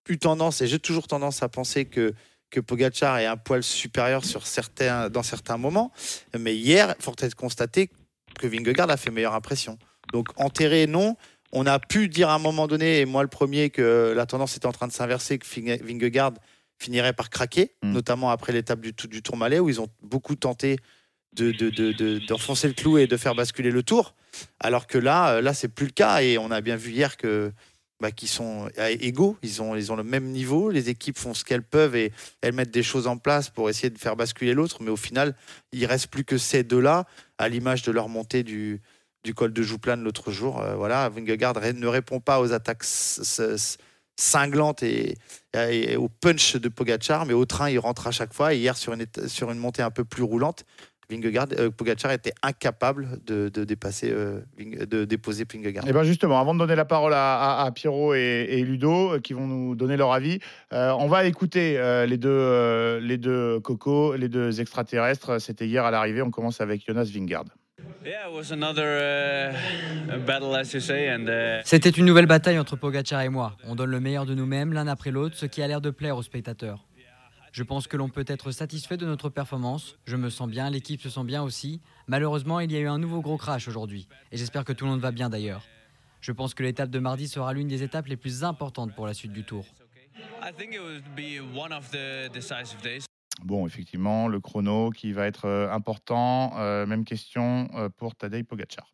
eu 0.08 0.18
tendance, 0.18 0.60
et 0.60 0.68
j'ai 0.68 0.78
toujours 0.78 1.08
tendance 1.08 1.42
à 1.42 1.48
penser 1.48 1.84
que, 1.84 2.14
que 2.50 2.60
Pogacar 2.60 3.18
est 3.18 3.26
un 3.26 3.36
poil 3.36 3.64
supérieur 3.64 4.24
sur 4.24 4.46
certains, 4.46 5.10
dans 5.10 5.24
certains 5.24 5.56
moments. 5.56 5.90
Mais 6.38 6.54
hier, 6.54 6.94
il 6.96 7.02
faut 7.02 7.12
être 7.18 7.34
constaté 7.34 7.90
que 8.38 8.46
Vingegaard 8.46 8.88
a 8.88 8.96
fait 8.96 9.10
meilleure 9.10 9.34
impression. 9.34 9.78
Donc, 10.12 10.28
enterré, 10.36 10.86
non. 10.86 11.16
On 11.50 11.66
a 11.66 11.80
pu 11.80 12.08
dire 12.08 12.28
à 12.28 12.34
un 12.36 12.38
moment 12.38 12.68
donné, 12.68 13.00
et 13.00 13.04
moi 13.04 13.22
le 13.24 13.28
premier, 13.28 13.70
que 13.70 14.12
la 14.14 14.26
tendance 14.26 14.56
était 14.56 14.66
en 14.66 14.72
train 14.72 14.86
de 14.86 14.92
s'inverser, 14.92 15.40
que 15.40 15.46
Vingegaard 15.84 16.34
finirait 16.78 17.14
par 17.14 17.30
craquer, 17.30 17.72
Mm. 17.82 17.92
notamment 17.94 18.30
après 18.30 18.52
l'étape 18.52 18.80
du, 18.80 18.92
du 18.92 19.22
Tourmalet, 19.22 19.58
où 19.58 19.68
ils 19.68 19.80
ont 19.80 19.88
beaucoup 20.02 20.36
tenté 20.36 20.76
de, 21.38 21.52
de- 21.52 21.70
de- 21.70 21.92
de- 21.92 22.18
d'enfoncer 22.26 22.68
le 22.68 22.74
clou 22.74 22.98
et 22.98 23.06
de 23.06 23.16
faire 23.16 23.34
basculer 23.34 23.70
le 23.70 23.82
tour. 23.82 24.14
Alors 24.60 24.86
que 24.86 24.98
là, 24.98 25.36
euh, 25.36 25.40
là 25.40 25.54
c'est 25.54 25.68
plus 25.68 25.86
le 25.86 25.92
cas. 25.92 26.22
Et 26.22 26.38
on 26.38 26.50
a 26.50 26.60
bien 26.60 26.76
vu 26.76 26.90
hier 26.90 27.16
que 27.16 27.52
bah, 28.00 28.12
qu'ils 28.12 28.28
sont 28.28 28.68
égaux, 28.78 29.36
ils 29.42 29.60
ont, 29.60 29.74
ils 29.74 29.90
ont 29.90 29.96
le 29.96 30.04
même 30.04 30.26
niveau, 30.26 30.70
les 30.70 30.88
équipes 30.88 31.18
font 31.18 31.34
ce 31.34 31.44
qu'elles 31.44 31.64
peuvent 31.64 31.96
et 31.96 32.12
elles 32.42 32.52
mettent 32.52 32.70
des 32.70 32.84
choses 32.84 33.08
en 33.08 33.16
place 33.18 33.50
pour 33.50 33.68
essayer 33.68 33.90
de 33.90 33.98
faire 33.98 34.14
basculer 34.14 34.54
l'autre, 34.54 34.78
mais 34.82 34.90
au 34.90 34.96
final, 34.96 35.34
il 35.72 35.84
reste 35.84 36.06
plus 36.06 36.22
que 36.22 36.38
ces 36.38 36.62
deux-là, 36.62 37.06
à 37.38 37.48
l'image 37.48 37.82
de 37.82 37.90
leur 37.90 38.08
montée 38.08 38.44
du, 38.44 38.80
du 39.24 39.34
col 39.34 39.52
de 39.52 39.62
Jouplane 39.62 40.04
l'autre 40.04 40.30
jour. 40.30 40.60
Euh, 40.60 40.76
voilà, 40.76 41.08
Vingegaard 41.08 41.54
ne 41.74 41.86
répond 41.88 42.20
pas 42.20 42.40
aux 42.40 42.52
attaques 42.52 42.84
cinglantes 44.16 44.82
et, 44.84 45.16
et 45.54 45.96
au 45.96 46.08
punch 46.08 46.54
de 46.54 46.68
Pogachar, 46.68 47.26
mais 47.26 47.34
au 47.34 47.46
train, 47.46 47.68
il 47.68 47.80
rentre 47.80 48.06
à 48.06 48.12
chaque 48.12 48.32
fois. 48.32 48.54
Et 48.54 48.58
hier, 48.58 48.76
sur 48.76 48.92
une, 48.92 49.06
sur 49.26 49.50
une 49.50 49.58
montée 49.58 49.82
un 49.82 49.90
peu 49.90 50.04
plus 50.04 50.22
roulante, 50.22 50.64
Vingegaard, 51.10 51.46
euh, 51.58 51.70
Pogacar 51.70 52.12
était 52.12 52.32
incapable 52.42 53.18
de, 53.26 53.48
de 53.48 53.64
dépasser, 53.64 54.10
euh, 54.12 54.40
Ving- 54.58 54.84
de 54.86 55.04
déposer 55.04 55.44
Vingegaard. 55.50 55.86
Et 55.88 55.92
bien 55.92 56.02
justement, 56.02 56.38
avant 56.38 56.52
de 56.54 56.58
donner 56.58 56.76
la 56.76 56.84
parole 56.84 57.14
à, 57.14 57.36
à- 57.60 57.64
à 57.64 57.70
Pierrot 57.70 58.14
et, 58.14 58.46
et 58.50 58.62
Ludo, 58.62 59.14
euh, 59.14 59.18
qui 59.20 59.32
vont 59.32 59.46
nous 59.46 59.74
donner 59.74 59.96
leur 59.96 60.12
avis, 60.12 60.38
euh, 60.72 60.90
on 60.98 61.08
va 61.08 61.24
écouter 61.24 61.78
euh, 61.78 62.04
les, 62.06 62.18
deux, 62.18 62.28
euh, 62.28 63.00
les 63.00 63.16
deux 63.16 63.58
cocos, 63.60 64.16
les 64.16 64.28
deux 64.28 64.60
extraterrestres. 64.60 65.40
C'était 65.40 65.66
hier 65.66 65.84
à 65.84 65.90
l'arrivée. 65.90 66.20
On 66.22 66.30
commence 66.30 66.60
avec 66.60 66.84
Jonas 66.86 67.10
Vingard. 67.14 67.44
C'était 71.64 71.90
une 71.90 72.04
nouvelle 72.06 72.26
bataille 72.26 72.58
entre 72.58 72.76
Pogacar 72.76 73.20
et 73.22 73.28
moi. 73.28 73.56
On 73.66 73.74
donne 73.76 73.90
le 73.90 74.00
meilleur 74.00 74.26
de 74.26 74.34
nous-mêmes 74.34 74.72
l'un 74.72 74.86
après 74.88 75.10
l'autre, 75.10 75.36
ce 75.36 75.46
qui 75.46 75.62
a 75.62 75.66
l'air 75.68 75.80
de 75.80 75.90
plaire 75.90 76.16
aux 76.16 76.22
spectateurs. 76.22 76.84
Je 77.52 77.62
pense 77.62 77.86
que 77.86 77.96
l'on 77.96 78.08
peut 78.08 78.24
être 78.26 78.50
satisfait 78.50 78.96
de 78.96 79.06
notre 79.06 79.28
performance. 79.28 79.96
Je 80.06 80.16
me 80.16 80.30
sens 80.30 80.48
bien, 80.48 80.70
l'équipe 80.70 81.00
se 81.00 81.10
sent 81.10 81.24
bien 81.24 81.42
aussi. 81.42 81.80
Malheureusement, 82.06 82.60
il 82.60 82.70
y 82.72 82.76
a 82.76 82.80
eu 82.80 82.88
un 82.88 82.98
nouveau 82.98 83.20
gros 83.20 83.36
crash 83.36 83.68
aujourd'hui. 83.68 84.08
Et 84.32 84.36
j'espère 84.36 84.64
que 84.64 84.72
tout 84.72 84.84
le 84.84 84.92
monde 84.92 85.00
va 85.00 85.12
bien 85.12 85.28
d'ailleurs. 85.28 85.62
Je 86.20 86.32
pense 86.32 86.54
que 86.54 86.62
l'étape 86.62 86.90
de 86.90 86.98
mardi 86.98 87.28
sera 87.28 87.52
l'une 87.52 87.68
des 87.68 87.82
étapes 87.82 88.06
les 88.06 88.16
plus 88.16 88.44
importantes 88.44 88.94
pour 88.94 89.06
la 89.06 89.14
suite 89.14 89.32
du 89.32 89.44
tour. 89.44 89.64
Bon, 93.44 93.66
effectivement, 93.66 94.26
le 94.26 94.40
chrono 94.40 94.90
qui 94.90 95.12
va 95.12 95.26
être 95.26 95.46
euh, 95.46 95.70
important. 95.70 96.58
Euh, 96.58 96.86
même 96.86 97.04
question 97.04 97.68
euh, 97.74 97.88
pour 97.88 98.16
Tadej 98.16 98.44
Pogacar. 98.44 98.92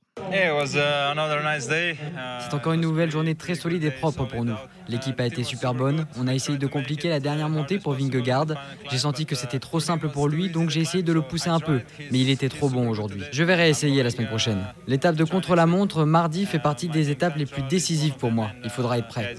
C'est 2.40 2.54
encore 2.54 2.72
une 2.72 2.80
nouvelle 2.80 3.10
journée 3.10 3.34
très 3.34 3.54
solide 3.54 3.84
et 3.84 3.90
propre 3.90 4.24
pour 4.24 4.44
nous. 4.44 4.54
L'équipe 4.88 5.18
a 5.20 5.26
été 5.26 5.44
super 5.44 5.74
bonne. 5.74 6.06
On 6.18 6.26
a 6.28 6.34
essayé 6.34 6.58
de 6.58 6.66
compliquer 6.66 7.08
la 7.08 7.20
dernière 7.20 7.48
montée 7.48 7.78
pour 7.78 7.94
Vingegaard. 7.94 8.46
J'ai 8.90 8.98
senti 8.98 9.26
que 9.26 9.34
c'était 9.34 9.58
trop 9.58 9.80
simple 9.80 10.08
pour 10.08 10.28
lui, 10.28 10.50
donc 10.50 10.70
j'ai 10.70 10.80
essayé 10.80 11.02
de 11.02 11.12
le 11.12 11.22
pousser 11.22 11.50
un 11.50 11.60
peu. 11.60 11.80
Mais 12.10 12.20
il 12.20 12.30
était 12.30 12.48
trop 12.48 12.68
bon 12.68 12.88
aujourd'hui. 12.88 13.22
Je 13.32 13.44
vais 13.44 13.54
réessayer 13.54 14.02
la 14.02 14.10
semaine 14.10 14.28
prochaine. 14.28 14.64
L'étape 14.86 15.16
de 15.16 15.24
contre-la-montre 15.24 16.04
mardi 16.04 16.46
fait 16.46 16.58
partie 16.58 16.88
des 16.88 17.10
étapes 17.10 17.36
les 17.36 17.46
plus 17.46 17.62
décisives 17.62 18.14
pour 18.14 18.30
moi. 18.30 18.50
Il 18.62 18.70
faudra 18.70 18.98
être 18.98 19.08
prêt. 19.08 19.34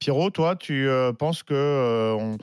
Pierrot, 0.00 0.30
toi, 0.30 0.56
tu 0.56 0.88
penses 1.18 1.42
que 1.42 2.14
on 2.18 2.36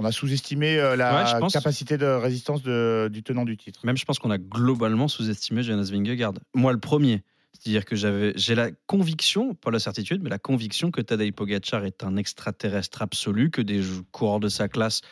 on 0.00 0.04
a 0.04 0.12
sous-estimé 0.12 0.78
euh, 0.78 0.96
la 0.96 1.38
capacité 1.52 1.98
de 1.98 2.06
résistance 2.06 2.62
du 2.62 3.22
tenant 3.22 3.44
du 3.44 3.56
titre. 3.56 3.80
Même 3.84 3.96
je 3.96 4.04
pense 4.04 4.18
qu'on 4.18 4.30
a 4.30 4.38
globalement 4.38 5.08
sous-estimé 5.08 5.62
Jonas 5.62 5.90
Vingegaard. 5.92 6.34
Moi, 6.54 6.72
le 6.72 6.80
premier. 6.80 7.22
C'est-à-dire 7.52 7.84
que 7.84 7.94
j'avais, 7.94 8.32
j'ai 8.36 8.54
la 8.54 8.70
conviction, 8.86 9.54
pas 9.54 9.70
la 9.70 9.80
certitude, 9.80 10.22
mais 10.22 10.30
la 10.30 10.38
conviction 10.38 10.90
que 10.90 11.02
Tadej 11.02 11.32
Pogacar 11.32 11.84
est 11.84 12.02
un 12.02 12.16
extraterrestre 12.16 13.02
absolu, 13.02 13.50
que 13.50 13.60
des 13.60 13.82
coureurs 14.12 14.40
de 14.40 14.48
sa 14.48 14.68
classe, 14.68 15.02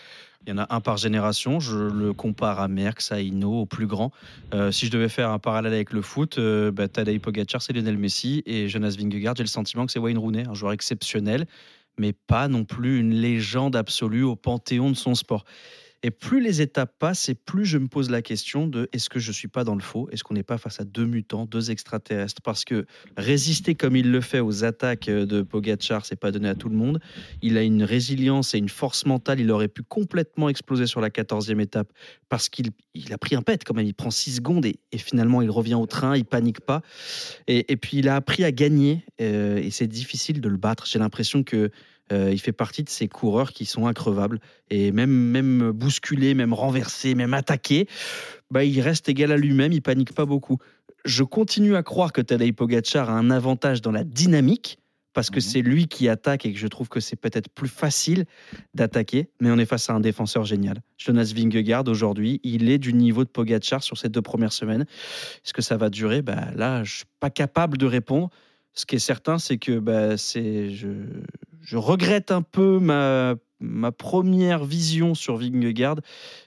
il 0.47 0.51
y 0.51 0.53
en 0.53 0.59
a 0.59 0.75
un 0.75 0.81
par 0.81 0.97
génération. 0.97 1.61
Je 1.61 1.77
le 1.77 2.15
compare 2.15 2.61
à 2.61 2.69
Merckx, 2.69 3.13
à 3.13 3.21
Hino, 3.21 3.53
au 3.53 3.67
plus 3.67 3.87
grand. 3.87 4.13
Euh, 4.55 4.73
si 4.73 4.87
je 4.87 4.91
devais 4.91 5.11
faire 5.11 5.31
un 5.31 5.39
parallèle 5.39 5.75
avec 5.75 5.93
le 5.93 6.01
foot, 6.01 6.39
euh, 6.39 6.71
bah, 6.71 6.89
Tadej 6.89 7.21
Pogacar, 7.21 7.61
c'est 7.61 7.75
Lionel 7.75 7.99
Messi 7.99 8.43
et 8.47 8.67
Jonas 8.69 8.97
Vingegaard, 8.99 9.37
j'ai 9.37 9.43
le 9.43 9.49
sentiment 9.49 9.85
que 9.85 9.93
c'est 9.93 9.99
Wayne 9.99 10.17
Rooney, 10.17 10.47
un 10.49 10.55
joueur 10.55 10.73
exceptionnel 10.73 11.47
mais 11.99 12.13
pas 12.13 12.49
non 12.49 12.65
plus 12.65 12.99
une 12.99 13.15
légende 13.15 13.77
absolue 13.77 14.23
au 14.23 14.37
panthéon 14.37 14.91
de 14.91 14.97
son 14.97 15.15
sport. 15.15 15.45
Et 16.05 16.13
plus 16.13 16.41
les 16.41 16.61
étapes 16.61 16.95
passent, 16.99 17.29
et 17.29 17.35
plus 17.35 17.65
je 17.65 17.77
me 17.77 17.89
pose 17.89 18.09
la 18.09 18.23
question 18.23 18.69
de 18.69 18.89
est-ce 18.93 19.09
que 19.09 19.19
je 19.19 19.33
suis 19.33 19.49
pas 19.49 19.65
dans 19.65 19.75
le 19.75 19.81
faux? 19.81 20.09
Est-ce 20.13 20.23
qu'on 20.23 20.35
n'est 20.35 20.45
pas 20.45 20.57
face 20.57 20.81
à 20.81 20.85
deux 20.85 21.07
mutants, 21.07 21.45
deux 21.45 21.73
extraterrestres? 21.73 22.41
Parce 22.41 22.65
que 22.65 22.87
résister 23.17 23.75
comme 23.75 23.97
il 23.97 24.13
le 24.13 24.21
fait 24.21 24.39
aux 24.39 24.63
attaques 24.63 25.07
de 25.07 25.43
Pogachar, 25.43 26.07
c'est 26.07 26.15
pas 26.15 26.31
donné 26.31 26.49
à 26.49 26.55
tout 26.55 26.69
le 26.69 26.77
monde. 26.77 27.01
Il 27.43 27.59
a 27.59 27.63
une 27.63 27.83
résilience 27.83 28.55
et 28.55 28.59
une 28.59 28.69
force 28.69 29.07
mentale. 29.07 29.41
Il 29.41 29.51
aurait 29.51 29.67
pu 29.67 29.83
complètement 29.83 30.49
exploser 30.49 30.87
sur 30.87 31.01
la 31.01 31.11
14e 31.11 31.61
étape 31.61 31.93
parce 32.29 32.49
qu'il 32.49 32.71
a 33.11 33.19
pris 33.19 33.35
un 33.35 33.43
pet 33.43 33.65
quand 33.65 33.75
même. 33.75 33.87
Il 33.87 33.95
prend 33.95 34.11
6 34.11 34.37
secondes 34.37 34.67
et, 34.67 34.79
finalement 34.99 35.43
il 35.43 35.51
revient 35.51 35.75
au 35.75 35.87
train, 35.87 36.17
il 36.17 36.25
panique 36.25 36.61
pas. 36.61 36.83
Et, 37.49 37.77
puis 37.77 37.99
il 37.99 38.09
a 38.09 38.15
appris 38.15 38.45
à 38.45 38.53
gagner 38.53 39.05
euh, 39.21 39.57
et 39.57 39.71
c'est 39.71 39.89
difficile 39.89 40.41
de 40.41 40.49
le 40.49 40.59
battre. 40.59 40.87
J'ai 40.87 41.01
l'impression 41.01 41.43
que 41.43 41.71
euh, 42.13 42.31
il 42.33 42.39
fait 42.39 42.53
partie 42.53 42.83
de 42.83 42.89
ces 42.89 43.09
coureurs 43.09 43.53
qui 43.53 43.65
sont 43.65 43.87
increvables. 43.87 44.41
Et 44.71 44.93
même, 44.93 45.11
même 45.11 45.71
bousculé, 45.73 46.35
même 46.35 46.53
renversé, 46.53 47.15
même 47.15 47.35
attaqué, 47.35 47.87
bah, 48.51 48.65
il 48.65 48.81
reste 48.81 49.09
égal 49.09 49.33
à 49.33 49.37
lui-même, 49.37 49.73
il 49.73 49.83
panique 49.83 50.15
pas 50.15 50.27
beaucoup. 50.27 50.59
Je 51.05 51.23
continue 51.23 51.77
à 51.77 51.83
croire 51.83 52.13
que 52.13 52.21
Tadej 52.21 52.53
Pogacar 52.53 53.11
a 53.11 53.15
un 53.15 53.31
avantage 53.31 53.83
dans 53.83 53.93
la 53.93 54.05
dynamique, 54.05 54.79
parce 55.13 55.31
que 55.31 55.37
mhm. 55.37 55.41
c'est 55.41 55.63
lui 55.63 55.89
qui 55.89 56.09
attaque 56.09 56.47
et 56.47 56.53
que 56.53 56.59
je 56.59 56.67
trouve 56.67 56.89
que 56.89 57.01
c'est 57.01 57.17
peut-être 57.17 57.49
plus 57.49 57.69
facile 57.69 58.25
d'attaquer, 58.75 59.29
mais 59.41 59.51
on 59.51 59.59
est 59.59 59.67
face 59.67 59.91
à 59.91 59.95
un 59.95 60.01
défenseur 60.01 60.45
génial. 60.45 60.81
Jonas 60.97 61.33
Vingegaard, 61.35 61.89
aujourd'hui, 61.89 62.41
il 62.43 62.71
est 62.71 62.79
du 62.79 62.93
niveau 62.93 63.25
de 63.25 63.29
Pogacar 63.29 63.83
sur 63.83 63.99
ces 63.99 64.09
deux 64.09 64.23
premières 64.23 64.53
semaines. 64.53 64.83
Est-ce 64.83 65.53
que 65.53 65.63
ça 65.63 65.77
va 65.77 65.91
durer? 65.91 66.23
Bah, 66.23 66.49
Là, 66.55 66.85
je 66.85 66.97
suis 66.97 67.05
pas 67.21 67.31
capable 67.31 67.79
de 67.79 67.87
répondre. 67.87 68.31
Ce 68.75 68.87
qui 68.87 68.95
est 68.95 69.01
certain, 69.01 69.39
c'est 69.39 69.59
que 69.59 69.81
bah, 69.81 70.17
c'est, 70.17 70.71
je, 70.71 70.89
je 71.69 71.77
regrette 71.77 72.31
un 72.31 72.41
peu 72.41 72.79
ma, 72.79 73.35
ma 73.61 73.93
première 73.93 74.65
vision 74.65 75.15
sur 75.15 75.37
Vingegaard 75.37 75.97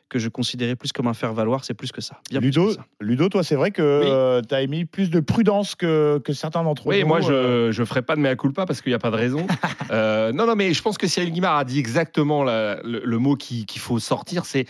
que 0.10 0.18
je 0.18 0.30
considérais 0.30 0.76
plus 0.76 0.92
comme 0.92 1.06
un 1.06 1.14
faire-valoir, 1.14 1.64
c'est 1.64 1.76
plus 1.76 1.92
que 1.92 2.02
ça. 2.02 2.20
Ludo, 2.32 2.72
Ludo, 3.00 3.30
toi, 3.30 3.44
c'est 3.44 3.54
vrai 3.54 3.70
que 3.70 3.84
euh, 3.84 4.42
tu 4.42 4.56
as 4.56 4.64
émis 4.64 4.86
plus 4.86 5.12
de 5.12 5.20
prudence 5.20 5.76
que, 5.76 6.20
que 6.26 6.34
certains 6.34 6.64
d'entre 6.64 6.88
oui, 6.88 6.96
nous. 6.96 7.02
Oui, 7.04 7.08
moi, 7.08 7.22
je 7.22 7.32
ne 7.32 7.38
euh. 7.38 7.86
ferai 7.86 8.02
pas 8.02 8.16
de 8.16 8.22
mea 8.22 8.36
culpa 8.36 8.66
parce 8.66 8.82
qu'il 8.82 8.90
n'y 8.90 8.96
a 8.96 9.00
pas 9.00 9.12
de 9.12 9.16
raison. 9.16 9.46
Euh, 9.92 10.32
non, 10.32 10.46
non, 10.46 10.56
mais 10.56 10.74
je 10.74 10.82
pense 10.82 10.98
que 10.98 11.06
Cyril 11.06 11.34
Guimard 11.34 11.58
a 11.58 11.66
dit 11.66 11.78
exactement 11.78 12.46
le, 12.46 13.18
mot 13.18 13.36
qu'il 13.36 13.68
faut 13.78 14.00
sortir, 14.00 14.46
c'est 14.46 14.66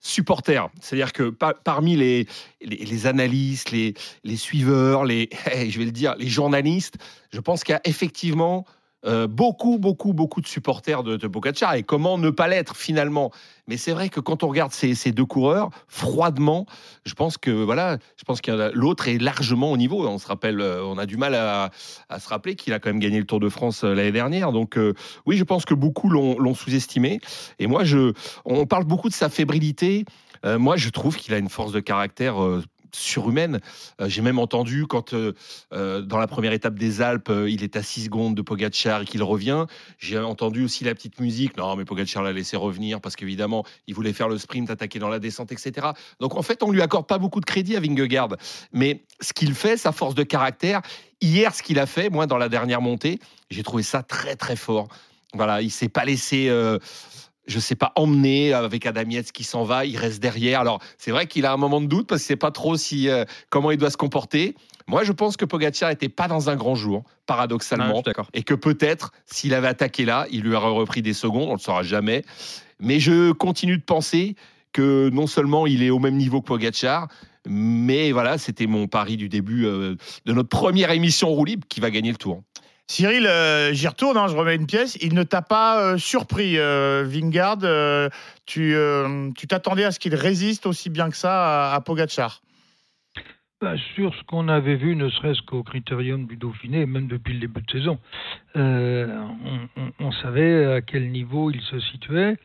supporter. 0.00 0.70
C'est-à-dire 0.80 1.12
que 1.12 1.28
parmi 1.28 1.94
les, 1.94 2.26
les, 2.62 3.06
analystes, 3.06 3.70
les, 3.70 3.92
les 4.24 4.36
suiveurs, 4.36 5.04
les, 5.04 5.28
je 5.68 5.78
vais 5.78 5.84
le 5.84 5.90
dire, 5.90 6.14
les 6.18 6.28
journalistes, 6.28 6.94
je 7.34 7.40
pense 7.40 7.64
qu'il 7.64 7.74
y 7.74 7.76
a 7.76 7.82
effectivement 7.84 8.64
euh, 9.04 9.26
beaucoup, 9.26 9.78
beaucoup, 9.78 10.12
beaucoup 10.12 10.40
de 10.40 10.46
supporters 10.46 11.02
de, 11.02 11.16
de. 11.16 11.76
Et 11.76 11.82
comment 11.82 12.18
ne 12.18 12.30
pas 12.30 12.46
l'être 12.46 12.76
finalement? 12.76 13.32
Mais 13.66 13.76
c'est 13.76 13.92
vrai 13.92 14.08
que 14.08 14.20
quand 14.20 14.44
on 14.44 14.48
regarde 14.48 14.72
ces, 14.72 15.12
deux 15.12 15.24
coureurs, 15.24 15.70
froidement, 15.88 16.66
je 17.04 17.14
pense 17.14 17.36
que 17.36 17.50
voilà, 17.50 17.98
je 18.16 18.24
pense 18.24 18.40
que 18.40 18.70
l'autre 18.74 19.08
est 19.08 19.18
largement 19.18 19.72
au 19.72 19.76
niveau. 19.76 20.06
On 20.06 20.18
se 20.18 20.26
rappelle, 20.26 20.60
euh, 20.60 20.84
on 20.84 20.98
a 20.98 21.06
du 21.06 21.16
mal 21.16 21.34
à, 21.34 21.70
se 22.18 22.28
rappeler 22.28 22.54
qu'il 22.54 22.72
a 22.72 22.78
quand 22.78 22.90
même 22.90 23.00
gagné 23.00 23.18
le 23.18 23.26
Tour 23.26 23.40
de 23.40 23.48
France 23.48 23.82
euh, 23.82 23.94
l'année 23.94 24.12
dernière. 24.12 24.52
Donc 24.52 24.78
oui, 25.26 25.36
je 25.36 25.44
pense 25.44 25.64
que 25.64 25.74
beaucoup 25.74 26.08
l'ont 26.08 26.54
sous-estimé. 26.54 27.20
Et 27.58 27.66
moi, 27.66 27.84
je, 27.84 28.12
on 28.44 28.66
parle 28.66 28.84
beaucoup 28.84 29.08
de 29.08 29.14
sa 29.14 29.28
fébrilité. 29.28 30.04
moi, 30.44 30.76
je 30.76 30.90
trouve 30.90 31.16
qu'il 31.16 31.34
a 31.34 31.38
une 31.38 31.48
force 31.48 31.72
de 31.72 31.80
caractère 31.80 32.36
surhumaine. 32.94 33.60
Euh, 34.00 34.08
j'ai 34.08 34.22
même 34.22 34.38
entendu 34.38 34.86
quand, 34.86 35.14
euh, 35.14 35.32
euh, 35.72 36.02
dans 36.02 36.18
la 36.18 36.26
première 36.26 36.52
étape 36.52 36.74
des 36.74 37.00
Alpes, 37.00 37.32
il 37.48 37.62
est 37.62 37.76
à 37.76 37.82
6 37.82 38.04
secondes 38.04 38.34
de 38.34 38.42
Pogacar 38.42 39.02
et 39.02 39.04
qu'il 39.04 39.22
revient. 39.22 39.66
J'ai 39.98 40.18
entendu 40.18 40.64
aussi 40.64 40.84
la 40.84 40.94
petite 40.94 41.20
musique. 41.20 41.56
Non, 41.56 41.76
mais 41.76 41.84
Pogacar 41.84 42.22
l'a 42.22 42.32
laissé 42.32 42.56
revenir 42.56 43.00
parce 43.00 43.16
qu'évidemment, 43.16 43.64
il 43.86 43.94
voulait 43.94 44.12
faire 44.12 44.28
le 44.28 44.38
sprint, 44.38 44.70
attaquer 44.70 44.98
dans 44.98 45.08
la 45.08 45.18
descente, 45.18 45.52
etc. 45.52 45.88
Donc 46.20 46.36
en 46.36 46.42
fait, 46.42 46.62
on 46.62 46.70
lui 46.70 46.82
accorde 46.82 47.06
pas 47.06 47.18
beaucoup 47.18 47.40
de 47.40 47.46
crédit 47.46 47.76
à 47.76 47.80
Vingegaard. 47.80 48.36
Mais 48.72 49.04
ce 49.20 49.32
qu'il 49.32 49.54
fait, 49.54 49.76
sa 49.76 49.92
force 49.92 50.14
de 50.14 50.22
caractère, 50.22 50.82
hier, 51.20 51.54
ce 51.54 51.62
qu'il 51.62 51.78
a 51.78 51.86
fait, 51.86 52.10
moi, 52.10 52.26
dans 52.26 52.38
la 52.38 52.48
dernière 52.48 52.80
montée, 52.80 53.18
j'ai 53.50 53.62
trouvé 53.62 53.82
ça 53.82 54.02
très, 54.02 54.36
très 54.36 54.56
fort. 54.56 54.88
Voilà, 55.34 55.62
il 55.62 55.70
s'est 55.70 55.88
pas 55.88 56.04
laissé 56.04 56.50
je 57.46 57.58
sais 57.58 57.74
pas, 57.74 57.92
emmener 57.96 58.52
avec 58.52 58.86
Adam 58.86 59.08
Yates 59.08 59.32
qui 59.32 59.44
s'en 59.44 59.64
va, 59.64 59.84
il 59.84 59.96
reste 59.96 60.22
derrière. 60.22 60.60
Alors, 60.60 60.80
c'est 60.98 61.10
vrai 61.10 61.26
qu'il 61.26 61.46
a 61.46 61.52
un 61.52 61.56
moment 61.56 61.80
de 61.80 61.86
doute 61.86 62.06
parce 62.06 62.22
qu'il 62.22 62.28
sait 62.28 62.36
pas 62.36 62.50
trop 62.50 62.76
si, 62.76 63.08
euh, 63.08 63.24
comment 63.50 63.70
il 63.70 63.78
doit 63.78 63.90
se 63.90 63.96
comporter. 63.96 64.54
Moi, 64.86 65.04
je 65.04 65.12
pense 65.12 65.36
que 65.36 65.44
Pogacar 65.44 65.90
n'était 65.90 66.08
pas 66.08 66.28
dans 66.28 66.50
un 66.50 66.56
grand 66.56 66.74
jour, 66.74 67.04
paradoxalement. 67.26 68.02
et 68.34 68.42
que 68.42 68.54
peut-être, 68.54 69.12
s'il 69.26 69.54
avait 69.54 69.68
attaqué 69.68 70.04
là, 70.04 70.26
il 70.30 70.42
lui 70.42 70.54
aurait 70.54 70.70
repris 70.70 71.02
des 71.02 71.14
secondes, 71.14 71.48
on 71.48 71.52
ne 71.52 71.56
le 71.56 71.58
saura 71.58 71.82
jamais. 71.82 72.24
Mais 72.80 73.00
je 73.00 73.32
continue 73.32 73.78
de 73.78 73.82
penser 73.82 74.34
que 74.72 75.10
non 75.12 75.26
seulement 75.26 75.66
il 75.66 75.82
est 75.82 75.90
au 75.90 75.98
même 75.98 76.16
niveau 76.16 76.40
que 76.40 76.46
Pogacar, 76.46 77.08
mais 77.46 78.12
voilà, 78.12 78.38
c'était 78.38 78.66
mon 78.66 78.86
pari 78.86 79.16
du 79.16 79.28
début 79.28 79.66
euh, 79.66 79.96
de 80.26 80.32
notre 80.32 80.48
première 80.48 80.90
émission 80.90 81.28
roue 81.28 81.44
libre 81.44 81.66
qui 81.68 81.80
va 81.80 81.90
gagner 81.90 82.10
le 82.10 82.16
tour. 82.16 82.42
Cyril, 82.88 83.26
euh, 83.26 83.72
j'y 83.72 83.88
retourne, 83.88 84.16
hein, 84.16 84.26
je 84.28 84.36
remets 84.36 84.56
une 84.56 84.66
pièce. 84.66 84.96
Il 85.00 85.14
ne 85.14 85.22
t'a 85.22 85.42
pas 85.42 85.80
euh, 85.80 85.98
surpris, 85.98 86.58
euh, 86.58 87.04
Vingard. 87.06 87.58
tu 88.46 88.76
t'attendais 89.48 89.84
à 89.84 89.92
ce 89.92 89.98
qu'il 89.98 90.14
résiste 90.14 90.66
aussi 90.66 90.90
bien 90.90 91.10
que 91.10 91.16
ça 91.16 91.72
à, 91.72 91.80
Pogachar 91.80 92.42
bah, 93.60 93.74
Sur 93.94 94.14
ce 94.14 94.22
qu'on 94.24 94.48
avait 94.48 94.76
vu, 94.76 94.96
ne 94.96 95.08
serait-ce 95.08 95.42
qu'au 95.42 95.62
critérium 95.62 96.26
du 96.26 96.36
Dauphiné, 96.36 96.84
même 96.86 97.06
depuis 97.06 97.34
le 97.34 97.40
début 97.40 97.62
de 97.62 97.70
saison, 97.70 97.98
on, 98.54 100.12
savait 100.22 100.74
à 100.74 100.82
quel 100.82 101.10
niveau 101.10 101.50
il 101.50 101.62
se 101.62 101.80
situait. 101.80 102.36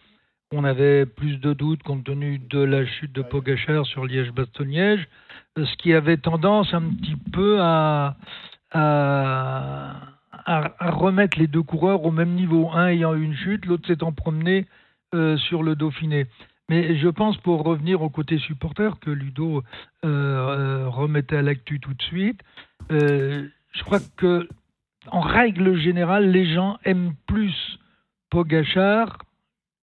On 0.53 0.63
avait 0.63 1.05
plus 1.05 1.37
de 1.37 1.51
doutes 1.51 1.83
compte 1.83 2.05
tenu 2.05 2.39
de 2.39 2.59
la 2.59 2.85
chute 2.85 3.11
de 3.11 3.21
Pogachar 3.21 3.85
sur 3.85 4.05
Liège-Bastogne-Liège, 4.05 5.09
ce 5.57 5.75
qui 5.77 5.93
avait 5.93 6.15
tendance 6.15 6.73
un 6.73 6.83
petit 6.83 7.17
peu 7.33 7.59
à 7.59 8.15
à, 8.71 10.16
remettre 10.47 11.37
les 11.37 11.47
deux 11.47 11.61
coureurs 11.61 12.03
au 12.05 12.11
même 12.11 12.33
niveau, 12.33 12.69
un 12.71 12.87
ayant 12.87 13.13
eu 13.13 13.23
une 13.23 13.35
chute, 13.35 13.65
l'autre 13.65 13.85
s'étant 13.87 14.11
promené 14.11 14.65
euh, 15.13 15.37
sur 15.37 15.61
le 15.63 15.75
Dauphiné. 15.75 16.27
Mais 16.69 16.97
je 16.97 17.07
pense, 17.07 17.37
pour 17.37 17.63
revenir 17.63 18.01
au 18.01 18.09
côté 18.09 18.37
supporter, 18.39 18.99
que 18.99 19.09
Ludo 19.09 19.63
euh, 20.03 20.07
euh, 20.07 20.89
remettait 20.89 21.37
à 21.37 21.41
l'actu 21.41 21.79
tout 21.79 21.93
de 21.93 22.01
suite, 22.01 22.41
je 22.89 23.83
crois 23.83 23.99
que, 24.17 24.47
en 25.11 25.21
règle 25.21 25.77
générale, 25.77 26.31
les 26.31 26.53
gens 26.53 26.77
aiment 26.83 27.13
plus 27.27 27.79
Pogachar 28.29 29.19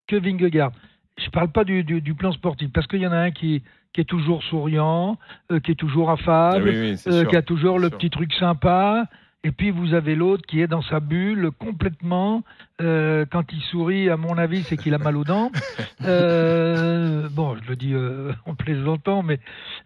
que 0.07 0.15
Vingegaard. 0.15 0.71
Je 1.17 1.25
ne 1.25 1.31
parle 1.31 1.49
pas 1.49 1.63
du, 1.63 2.13
plan 2.15 2.31
sportif, 2.31 2.71
parce 2.73 2.87
qu'il 2.87 2.99
y 2.99 3.07
en 3.07 3.11
a 3.11 3.17
un 3.17 3.31
qui, 3.31 3.63
qui 3.93 4.01
est 4.01 4.05
toujours 4.05 4.43
souriant, 4.43 5.17
euh, 5.51 5.59
qui 5.59 5.71
est 5.71 5.75
toujours 5.75 6.11
affable, 6.11 6.69
Ah 6.69 6.71
oui, 6.71 6.97
oui, 7.05 7.27
qui 7.27 7.35
a 7.35 7.41
toujours 7.41 7.79
le 7.79 7.87
sûr. 7.87 7.97
petit 7.97 8.09
truc 8.09 8.33
sympa. 8.33 9.05
Et 9.45 9.51
puis 9.51 9.69
vous 9.69 9.93
avez 9.93 10.15
l'autre 10.15 10.43
qui 10.47 10.59
est 10.59 10.65
dans 10.65 10.81
sa 10.81 10.99
bulle 10.99 11.51
complètement. 11.59 12.43
Euh, 12.81 13.27
quand 13.31 13.53
il 13.53 13.61
sourit, 13.61 14.09
à 14.09 14.17
mon 14.17 14.39
avis, 14.39 14.63
c'est 14.63 14.75
qu'il 14.75 14.95
a 14.95 14.97
mal 14.97 15.15
aux 15.15 15.23
dents. 15.23 15.51
Euh, 16.01 17.29
bon, 17.29 17.55
je 17.55 17.69
le 17.69 17.75
dis 17.75 17.93
euh, 17.93 18.31
en 18.45 18.53
plaisantant, 18.53 19.23
mais 19.23 19.39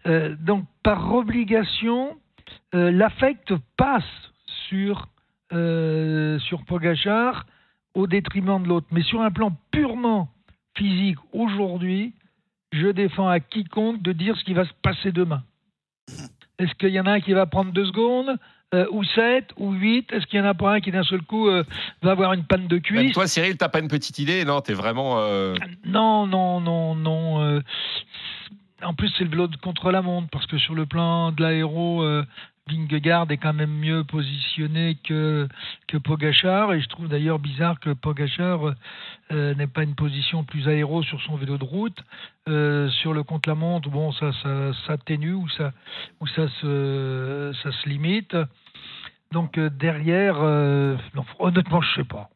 euh, 0.06 0.34
donc 0.38 0.64
par 0.82 1.14
obligation, 1.14 2.18
euh, 2.74 2.90
l'affect 2.90 3.54
passe 3.76 4.02
sur 4.68 5.08
euh, 5.52 6.38
sur 6.40 6.64
Pogachar 6.64 7.46
au 7.94 8.06
détriment 8.06 8.62
de 8.62 8.68
l'autre. 8.68 8.86
Mais 8.90 9.02
sur 9.02 9.22
un 9.22 9.30
plan 9.30 9.56
purement 9.70 10.28
physique, 10.76 11.18
aujourd'hui, 11.32 12.12
je 12.72 12.88
défends 12.88 13.28
à 13.28 13.40
quiconque 13.40 14.02
de 14.02 14.12
dire 14.12 14.36
ce 14.36 14.44
qui 14.44 14.52
va 14.52 14.64
se 14.64 14.74
passer 14.82 15.12
demain. 15.12 15.42
Est-ce 16.58 16.74
qu'il 16.74 16.90
y 16.90 17.00
en 17.00 17.06
a 17.06 17.12
un 17.12 17.20
qui 17.20 17.32
va 17.32 17.46
prendre 17.46 17.72
deux 17.72 17.86
secondes? 17.86 18.36
Euh, 18.74 18.86
ou 18.90 19.02
sept 19.04 19.46
ou 19.56 19.72
huit 19.72 20.12
Est-ce 20.12 20.26
qu'il 20.26 20.38
y 20.38 20.42
en 20.42 20.46
a 20.46 20.54
pas 20.54 20.74
un 20.74 20.80
qui 20.80 20.90
d'un 20.90 21.02
seul 21.02 21.22
coup 21.22 21.48
euh, 21.48 21.64
va 22.02 22.12
avoir 22.12 22.32
une 22.34 22.44
panne 22.44 22.68
de 22.68 22.74
Même 22.76 22.82
cuisse 22.82 23.12
toi, 23.12 23.26
Cyril, 23.26 23.56
t'as 23.56 23.68
pas 23.68 23.80
une 23.80 23.88
petite 23.88 24.18
idée 24.18 24.44
Non, 24.44 24.60
t'es 24.60 24.74
vraiment. 24.74 25.16
euh, 25.18 25.54
Non, 25.84 26.26
non, 26.26 26.60
non, 26.60 26.94
non. 26.94 27.42
euh, 27.42 27.60
en 28.82 28.94
plus, 28.94 29.12
c'est 29.18 29.24
le 29.24 29.30
vélo 29.30 29.46
de 29.48 29.56
contre 29.56 29.90
la 29.90 30.02
montre 30.02 30.28
parce 30.30 30.46
que 30.46 30.56
sur 30.58 30.74
le 30.74 30.86
plan 30.86 31.32
de 31.32 31.42
l'aéro, 31.42 32.02
Vingegaard 32.70 33.30
est 33.30 33.36
quand 33.36 33.52
même 33.52 33.72
mieux 33.72 34.04
positionné 34.04 34.96
que, 35.04 35.48
que 35.88 35.96
Pogachar. 35.96 36.72
Et 36.72 36.80
je 36.80 36.88
trouve 36.88 37.08
d'ailleurs 37.08 37.38
bizarre 37.38 37.80
que 37.80 37.90
Pogachar 37.90 38.74
euh, 39.32 39.54
n'ait 39.54 39.66
pas 39.66 39.82
une 39.82 39.94
position 39.94 40.44
plus 40.44 40.68
aéro 40.68 41.02
sur 41.02 41.20
son 41.22 41.36
vélo 41.36 41.58
de 41.58 41.64
route. 41.64 41.98
Euh, 42.48 42.88
sur 42.90 43.12
le 43.12 43.22
contre-la-montre, 43.22 43.90
bon, 43.90 44.12
ça, 44.12 44.32
ça 44.42 44.72
s'atténue 44.86 45.34
ou 45.34 45.48
ça, 45.50 45.72
ou 46.20 46.26
ça 46.26 46.48
se, 46.60 47.52
ça 47.62 47.72
se 47.72 47.88
limite. 47.88 48.36
Donc 49.32 49.58
euh, 49.58 49.70
derrière, 49.70 50.38
honnêtement, 51.38 51.80
je 51.80 51.94
sais 51.94 52.04
pas. 52.04 52.30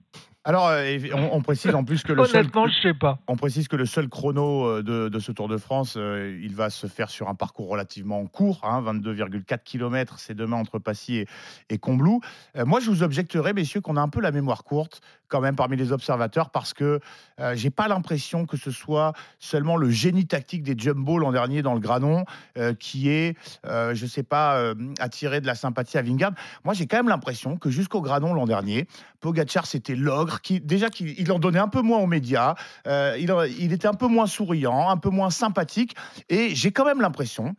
Alors, 0.47 0.69
euh, 0.69 0.99
on, 1.15 1.37
on 1.37 1.41
précise 1.41 1.75
en 1.75 1.85
plus 1.85 2.03
que 2.03 2.13
le 2.13 2.23
seul, 2.27 2.47
je 2.53 2.83
sais 2.83 2.93
pas. 2.93 3.19
on 3.29 3.37
précise 3.37 3.67
que 3.67 3.77
le 3.77 3.87
seul 3.87 4.11
chrono 4.11 4.67
euh, 4.67 4.83
de, 4.83 5.09
de 5.09 5.19
ce 5.19 5.33
Tour 5.33 5.49
de 5.49 5.57
France, 5.57 5.95
euh, 5.97 6.39
il 6.43 6.55
va 6.55 6.69
se 6.69 6.87
faire 6.87 7.09
sur 7.09 7.31
un 7.31 7.35
parcours 7.35 7.67
relativement 7.67 8.27
court, 8.27 8.61
hein, 8.63 8.83
22,4 8.83 9.61
km, 9.65 10.19
c'est 10.19 10.35
demain 10.35 10.59
entre 10.59 10.79
Passy 10.79 11.17
et, 11.17 11.27
et 11.71 11.79
Combloux. 11.79 12.21
Moi, 12.57 12.81
je 12.81 12.91
vous 12.91 13.03
objecterais, 13.03 13.55
messieurs, 13.55 13.81
qu'on 13.81 13.97
a 13.97 14.03
un 14.03 14.11
peu 14.11 14.21
la 14.21 14.33
mémoire 14.33 14.65
courte 14.65 15.01
quand 15.35 15.41
même 15.41 15.57
parmi 15.57 15.77
les 15.77 15.91
observateurs 15.91 16.51
parce 16.51 16.75
que 16.75 17.01
euh, 17.41 17.55
j'ai 17.57 17.71
pas 17.71 17.89
l'impression 17.89 18.47
que 18.47 18.57
ce 18.57 18.71
soit 18.71 19.13
seulement 19.39 19.77
le 19.77 19.91
génie 19.91 20.27
tactique 20.27 20.63
des 20.63 20.77
Jumbo 20.79 21.19
l'an 21.19 21.33
dernier 21.33 21.61
dans 21.63 21.75
le 21.75 21.81
Granon 21.81 22.25
euh, 22.57 22.75
qui 22.75 23.09
est, 23.09 23.37
euh, 23.67 23.95
je 23.95 24.07
sais 24.07 24.23
pas, 24.23 24.75
attiré 25.01 25.41
de 25.41 25.47
la 25.47 25.55
sympathie 25.57 25.99
à 25.99 26.03
Vingard. 26.03 26.33
Moi, 26.65 26.75
j'ai 26.75 26.87
quand 26.87 26.99
même 26.99 27.09
l'impression 27.09 27.57
que 27.57 27.71
jusqu'au 27.71 28.01
Granon 28.01 28.35
l'an 28.35 28.47
dernier, 28.47 28.87
Pogachar 29.21 29.67
c'était 29.67 29.97
l'ogre 29.97 30.34
qui 30.41 30.61
déjà 30.61 30.91
qu'il 30.91 31.19
il 31.19 31.31
en 31.33 31.39
donnait 31.39 31.59
un 31.59 31.69
peu 31.69 31.83
moins 31.83 31.99
aux 31.99 32.07
médias, 32.07 32.55
euh, 32.87 33.17
il 33.19 33.73
était 33.73 33.89
un 33.89 33.95
peu 33.95 34.07
moins 34.07 34.27
souriant, 34.27 34.89
un 34.89 34.97
peu 34.97 35.11
moins 35.11 35.31
sympathique 35.31 35.95
et 36.29 36.55
j'ai 36.55 36.73
quand 36.73 36.85
même 36.85 37.01
l'impression 37.01 37.55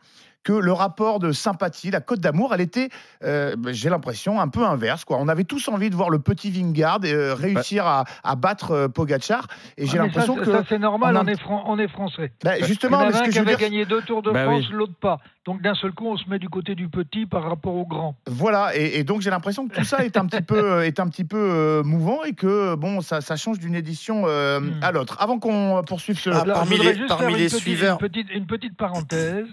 que 0.45 0.53
le 0.53 0.71
rapport 0.71 1.19
de 1.19 1.33
sympathie, 1.33 1.91
la 1.91 1.99
cote 1.99 2.21
d'amour, 2.21 2.53
elle 2.53 2.61
était, 2.61 2.87
euh, 3.25 3.55
j'ai 3.71 3.89
l'impression, 3.89 4.39
un 4.39 4.47
peu 4.47 4.63
inverse. 4.63 5.03
Quoi. 5.03 5.17
On 5.19 5.27
avait 5.27 5.43
tous 5.43 5.67
envie 5.67 5.89
de 5.89 5.95
voir 5.95 6.09
le 6.09 6.19
petit 6.19 6.51
Vingard 6.51 6.99
euh, 7.03 7.33
réussir 7.33 7.85
à, 7.85 8.05
à 8.23 8.35
battre 8.35 8.71
euh, 8.71 8.87
Pogachar. 8.87 9.47
Et 9.77 9.85
j'ai 9.87 9.97
Ah, 9.97 10.03
mais 10.03 10.07
l'impression 10.07 10.35
ça, 10.37 10.41
que. 10.45 10.51
ça, 10.51 10.63
c'est 10.69 10.79
normal, 10.79 11.17
en 11.17 11.21
on, 11.21 11.23
un- 11.27 11.27
est 11.27 11.39
fran- 11.39 11.63
on 11.67 11.77
est 11.79 11.87
français. 11.89 12.31
Bah, 12.43 12.53
justement, 12.61 13.01
Il 13.01 13.09
y 13.11 13.13
en 13.13 13.17
a 13.17 13.21
un 13.21 13.25
que 13.25 13.31
qui 13.31 13.39
avait 13.39 13.49
dire, 13.49 13.59
gagné 13.59 13.85
deux 13.85 14.01
Tours 14.03 14.21
de 14.21 14.31
Bah 14.31 14.43
France, 14.45 14.65
oui. 14.69 14.75
l'autre 14.75 14.93
pas. 15.01 15.19
Donc 15.45 15.61
d'un 15.61 15.75
seul 15.75 15.91
coup, 15.91 16.07
on 16.07 16.17
se 16.17 16.27
met 16.29 16.39
du 16.39 16.49
côté 16.49 16.73
du 16.75 16.87
petit 16.89 17.25
par 17.25 17.43
rapport 17.43 17.73
au 17.75 17.85
grand. 17.85 18.15
Voilà, 18.27 18.75
et, 18.75 18.99
et 18.99 19.03
donc 19.03 19.21
j'ai 19.21 19.29
l'impression 19.31 19.67
que 19.67 19.75
tout 19.75 19.83
ça 19.83 20.03
est 20.05 20.15
un 20.17 20.25
petit 20.25 20.41
peu, 20.41 20.57
euh, 20.57 20.85
est 20.85 20.99
un 20.99 21.07
petit 21.07 21.23
peu 21.23 21.37
euh, 21.37 21.83
mouvant 21.83 22.23
et 22.23 22.33
que 22.33 22.75
bon, 22.75 23.01
ça, 23.01 23.21
ça 23.21 23.35
change 23.35 23.59
d'une 23.59 23.75
édition 23.75 24.23
euh, 24.27 24.59
Hmm. 24.59 24.79
à 24.83 24.91
l'autre. 24.91 25.17
Avant 25.19 25.37
qu'on 25.39 25.83
poursuive 25.87 26.19
ce. 26.19 26.29
Ah, 26.29 26.45
Là, 26.45 26.53
parmi 26.53 26.77
les- 26.77 26.95
juste 26.95 27.07
parmi 27.07 27.21
faire 27.23 27.29
une 27.29 27.35
les 27.37 27.45
petite- 27.45 27.59
suiveurs. 27.59 27.97
Une 28.01 28.07
petite, 28.09 28.27
une 28.31 28.45
petite 28.45 28.77
parenthèse. 28.77 29.45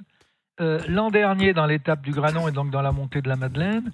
Euh, 0.60 0.78
L'an 0.88 1.10
dernier, 1.10 1.52
dans 1.54 1.66
l'étape 1.66 2.02
du 2.02 2.10
Granon 2.12 2.46
et 2.48 2.52
donc 2.52 2.70
dans 2.70 2.82
la 2.82 2.92
montée 2.92 3.22
de 3.22 3.28
la 3.28 3.36
Madeleine, 3.36 3.90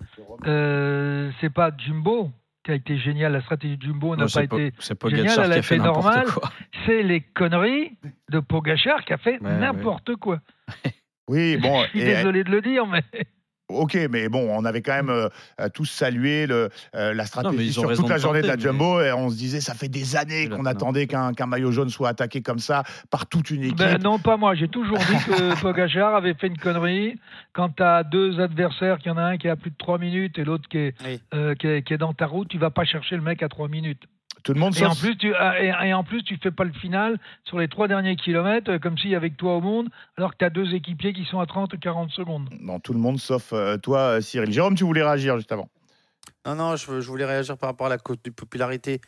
euh, 0.47 1.31
c'est 1.41 1.53
pas 1.53 1.71
Jumbo 1.79 2.31
qui 2.65 2.73
a 2.73 2.75
été 2.75 2.99
génial. 2.99 3.33
La 3.33 3.41
stratégie 3.41 3.77
de 3.77 3.83
Jumbo 3.83 4.17
n'a 4.17 4.27
pas 4.27 4.43
été. 4.43 4.73
c'est 4.81 5.01
génial, 5.09 5.27
Pogacar 5.37 5.45
elle 5.45 5.51
qui 5.53 5.57
a 5.57 5.59
a 5.61 5.63
fait 5.63 5.79
normal. 5.79 6.27
C'est 6.85 7.03
les 7.03 7.21
conneries 7.21 7.93
de 8.31 8.41
Pogachar 8.41 9.05
qui 9.05 9.13
a 9.13 9.19
fait 9.19 9.41
Ouais, 9.41 9.59
n'importe 9.59 10.17
quoi. 10.17 10.41
Oui, 11.29 11.57
bon. 11.57 11.83
Je 11.85 11.89
suis 11.91 12.01
et- 12.01 12.05
désolé 12.17 12.43
de 12.45 12.51
le 12.51 12.61
dire, 12.61 12.87
mais 12.87 13.03
Ok, 13.69 13.99
mais 14.11 14.31
bon, 14.31 14.49
on 14.51 14.65
avait 14.65 14.81
quand 14.81 14.95
même 14.95 15.11
euh, 15.11 15.29
euh, 15.61 15.69
tous 15.69 15.85
salué 15.85 16.47
le, 16.47 16.71
euh, 16.95 17.13
la 17.13 17.27
stratégie 17.27 17.71
sur 17.73 17.83
toute 17.95 18.09
la 18.09 18.17
de 18.17 18.21
journée 18.21 18.41
de 18.41 18.47
la 18.47 18.57
mais- 18.57 18.63
Jumbo 18.63 19.01
et 19.03 19.13
on 19.13 19.29
se 19.29 19.37
disait 19.37 19.61
ça 19.61 19.75
fait 19.75 19.89
des 19.89 20.17
années 20.17 20.49
qu'on 20.49 20.65
attendait 20.65 21.07
qu'un 21.07 21.33
maillot 21.47 21.71
jaune 21.71 21.91
soit 21.91 22.09
attaqué 22.09 22.41
comme 22.41 22.61
ça 22.61 22.83
par 23.11 23.27
toute 23.27 23.51
une 23.51 23.65
équipe. 23.65 23.77
Ben 23.77 23.99
non, 24.03 24.19
pas 24.19 24.39
moi. 24.39 24.55
J'ai 24.55 24.69
toujours 24.69 24.97
dit 24.99 25.25
que 25.27 25.61
Pogachar 25.61 26.15
avait 26.15 26.33
fait 26.33 26.47
une 26.47 26.57
connerie. 26.57 27.19
Quand 27.53 27.69
tu 27.69 27.83
as 27.83 28.05
deux 28.05 28.41
adversaires, 28.41 28.99
qu'il 28.99 29.09
y 29.09 29.15
en 29.15 29.19
a 29.19 29.23
un 29.23 29.37
qui 29.37 29.49
a 29.49 29.57
plus 29.57 29.71
de 29.71 29.77
3 29.77 29.99
minutes 29.99 30.39
et 30.39 30.45
l'autre 30.45 30.67
qui, 30.71 30.79
est, 30.79 30.95
Oui. 31.05 31.21
euh, 31.35 31.55
qui, 31.55 31.67
est, 31.67 31.83
qui 31.83 31.93
est 31.93 31.99
dans 31.99 32.15
ta 32.15 32.27
route, 32.27 32.49
tu 32.49 32.57
vas 32.59 32.71
pas 32.71 32.85
chercher 32.85 33.17
le 33.17 33.23
mec 33.23 33.43
à 33.43 33.49
3 33.51 33.69
minutes. 33.69 34.03
Tout 34.45 34.55
le 34.55 34.61
monde 34.61 34.77
Et 34.79 34.85
en, 34.85 34.91
sauf- 34.95 35.01
plus, 35.01 35.17
tu, 35.19 35.35
ah, 35.35 35.61
et, 35.63 35.89
et 35.89 35.95
en 35.95 36.05
plus, 36.05 36.23
tu 36.23 36.37
fais 36.43 36.51
pas 36.51 36.65
le 36.65 36.73
final 36.73 37.19
sur 37.45 37.59
les 37.59 37.69
trois 37.69 37.89
derniers 37.89 38.17
kilomètres, 38.17 38.71
euh, 38.71 38.79
comme 38.79 38.97
s'il 38.97 39.11
y 39.11 39.15
avait 39.15 39.31
que 39.31 39.37
toi 39.37 39.57
au 39.57 39.61
monde, 39.61 39.89
alors 40.17 40.33
que 40.33 40.37
tu 40.39 40.45
as 40.45 40.51
deux 40.51 40.75
équipiers 40.75 41.13
qui 41.13 41.25
sont 41.25 41.41
à 41.41 41.47
30 41.47 41.75
ou 41.75 41.79
40 41.79 42.11
secondes. 42.13 42.49
Non, 42.61 42.79
tout 42.81 42.93
le 42.93 42.99
monde 43.01 43.19
sauf 43.19 43.53
euh, 43.53 43.77
toi, 43.77 43.99
euh, 44.17 44.21
Cyril. 44.21 44.51
Jérôme, 44.53 44.75
tu 44.75 44.85
voulais 44.85 45.03
réagir 45.03 45.37
juste 45.37 45.53
avant. 45.53 45.69
Non, 46.47 46.55
non, 46.55 46.77
je, 46.77 47.01
je 47.01 47.09
voulais 47.09 47.25
réagir 47.27 47.59
par 47.59 47.69
rapport 47.71 47.87
à 47.89 47.91
la 47.91 47.99
popularité 47.99 49.01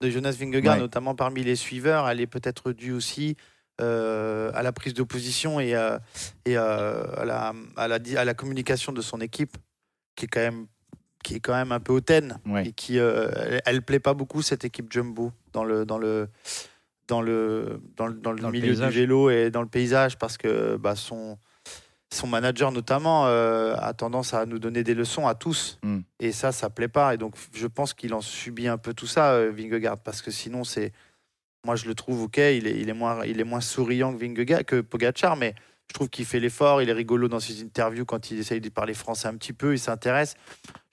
de 0.00 0.10
Jonas 0.10 0.36
Vingegaard, 0.38 0.74
Ouais. 0.76 0.80
notamment 0.80 1.14
parmi 1.14 1.42
les 1.42 1.56
suiveurs. 1.56 2.08
Elle 2.08 2.20
est 2.20 2.26
peut-être 2.28 2.72
due 2.72 2.92
aussi 2.92 3.36
euh, 3.80 4.50
à 4.54 4.62
la 4.62 4.72
prise 4.72 4.94
de 4.94 5.02
position 5.02 5.60
et, 5.60 5.74
euh, 5.74 5.98
et 6.44 6.56
euh, 6.56 7.02
à, 7.16 7.24
la, 7.24 7.52
à, 7.76 7.88
la, 7.88 7.98
di- 7.98 8.16
à 8.16 8.24
la 8.24 8.34
communication 8.34 8.92
de 8.92 9.00
son 9.00 9.20
équipe, 9.20 9.56
qui 10.16 10.24
est 10.24 10.28
quand 10.28 10.40
même, 10.40 10.66
qui 11.24 11.34
est 11.36 11.40
quand 11.40 11.54
même 11.54 11.72
un 11.72 11.80
peu 11.80 11.92
hautaine 11.92 12.38
Ouais. 12.46 12.68
et 12.68 12.72
qui 12.72 12.98
euh, 12.98 13.30
elle, 13.36 13.62
elle 13.66 13.82
plaît 13.82 14.00
pas 14.00 14.14
beaucoup 14.14 14.42
cette 14.42 14.64
équipe 14.64 14.92
Jumbo 14.92 15.32
dans 15.52 15.64
le 15.64 15.84
dans 15.84 15.98
le 15.98 16.28
dans 17.08 17.20
le 17.22 17.80
dans 17.96 18.06
le, 18.06 18.14
dans 18.14 18.32
le 18.32 18.40
Dans 18.40 18.50
milieu 18.50 18.74
du 18.74 18.88
vélo 18.90 19.30
et 19.30 19.50
dans 19.50 19.62
le 19.62 19.68
paysage 19.68 20.18
parce 20.18 20.36
que 20.36 20.76
bah, 20.76 20.94
son 20.94 21.38
son 22.10 22.26
manager 22.26 22.72
notamment 22.72 23.26
euh, 23.26 23.74
a 23.78 23.92
tendance 23.92 24.32
à 24.32 24.46
nous 24.46 24.58
donner 24.58 24.82
des 24.82 24.94
leçons 24.94 25.26
à 25.26 25.34
tous 25.34 25.78
Mm. 25.82 25.98
et 26.20 26.32
ça 26.32 26.52
ça 26.52 26.70
plaît 26.70 26.88
pas 26.88 27.14
et 27.14 27.16
donc 27.18 27.34
je 27.54 27.66
pense 27.66 27.92
qu'il 27.94 28.14
en 28.14 28.20
subit 28.20 28.68
un 28.68 28.78
peu 28.78 28.94
tout 28.94 29.06
ça 29.06 29.32
euh, 29.32 29.50
Vingegaard 29.54 29.98
parce 29.98 30.22
que 30.22 30.30
sinon 30.30 30.64
c'est 30.64 30.92
moi 31.66 31.76
je 31.76 31.86
le 31.86 31.94
trouve 31.94 32.22
ok 32.22 32.36
il 32.38 32.66
est, 32.66 32.78
il 32.80 32.88
est 32.88 32.94
moins 32.94 33.24
il 33.26 33.40
est 33.40 33.44
moins 33.44 33.60
souriant 33.60 34.12
que 34.14 34.18
Vingegaard 34.20 34.64
que 34.64 34.80
Pogacar 34.80 35.36
mais 35.36 35.54
je 35.88 35.94
trouve 35.94 36.08
qu'il 36.08 36.24
fait 36.24 36.40
l'effort 36.40 36.82
il 36.82 36.88
est 36.88 36.92
rigolo 36.92 37.28
dans 37.28 37.40
ses 37.40 37.62
interviews 37.62 38.04
quand 38.04 38.30
il 38.30 38.38
essaye 38.38 38.60
de 38.60 38.68
parler 38.68 38.94
français 38.94 39.28
un 39.28 39.34
petit 39.34 39.52
peu 39.52 39.72
il 39.72 39.78
s'intéresse 39.78 40.34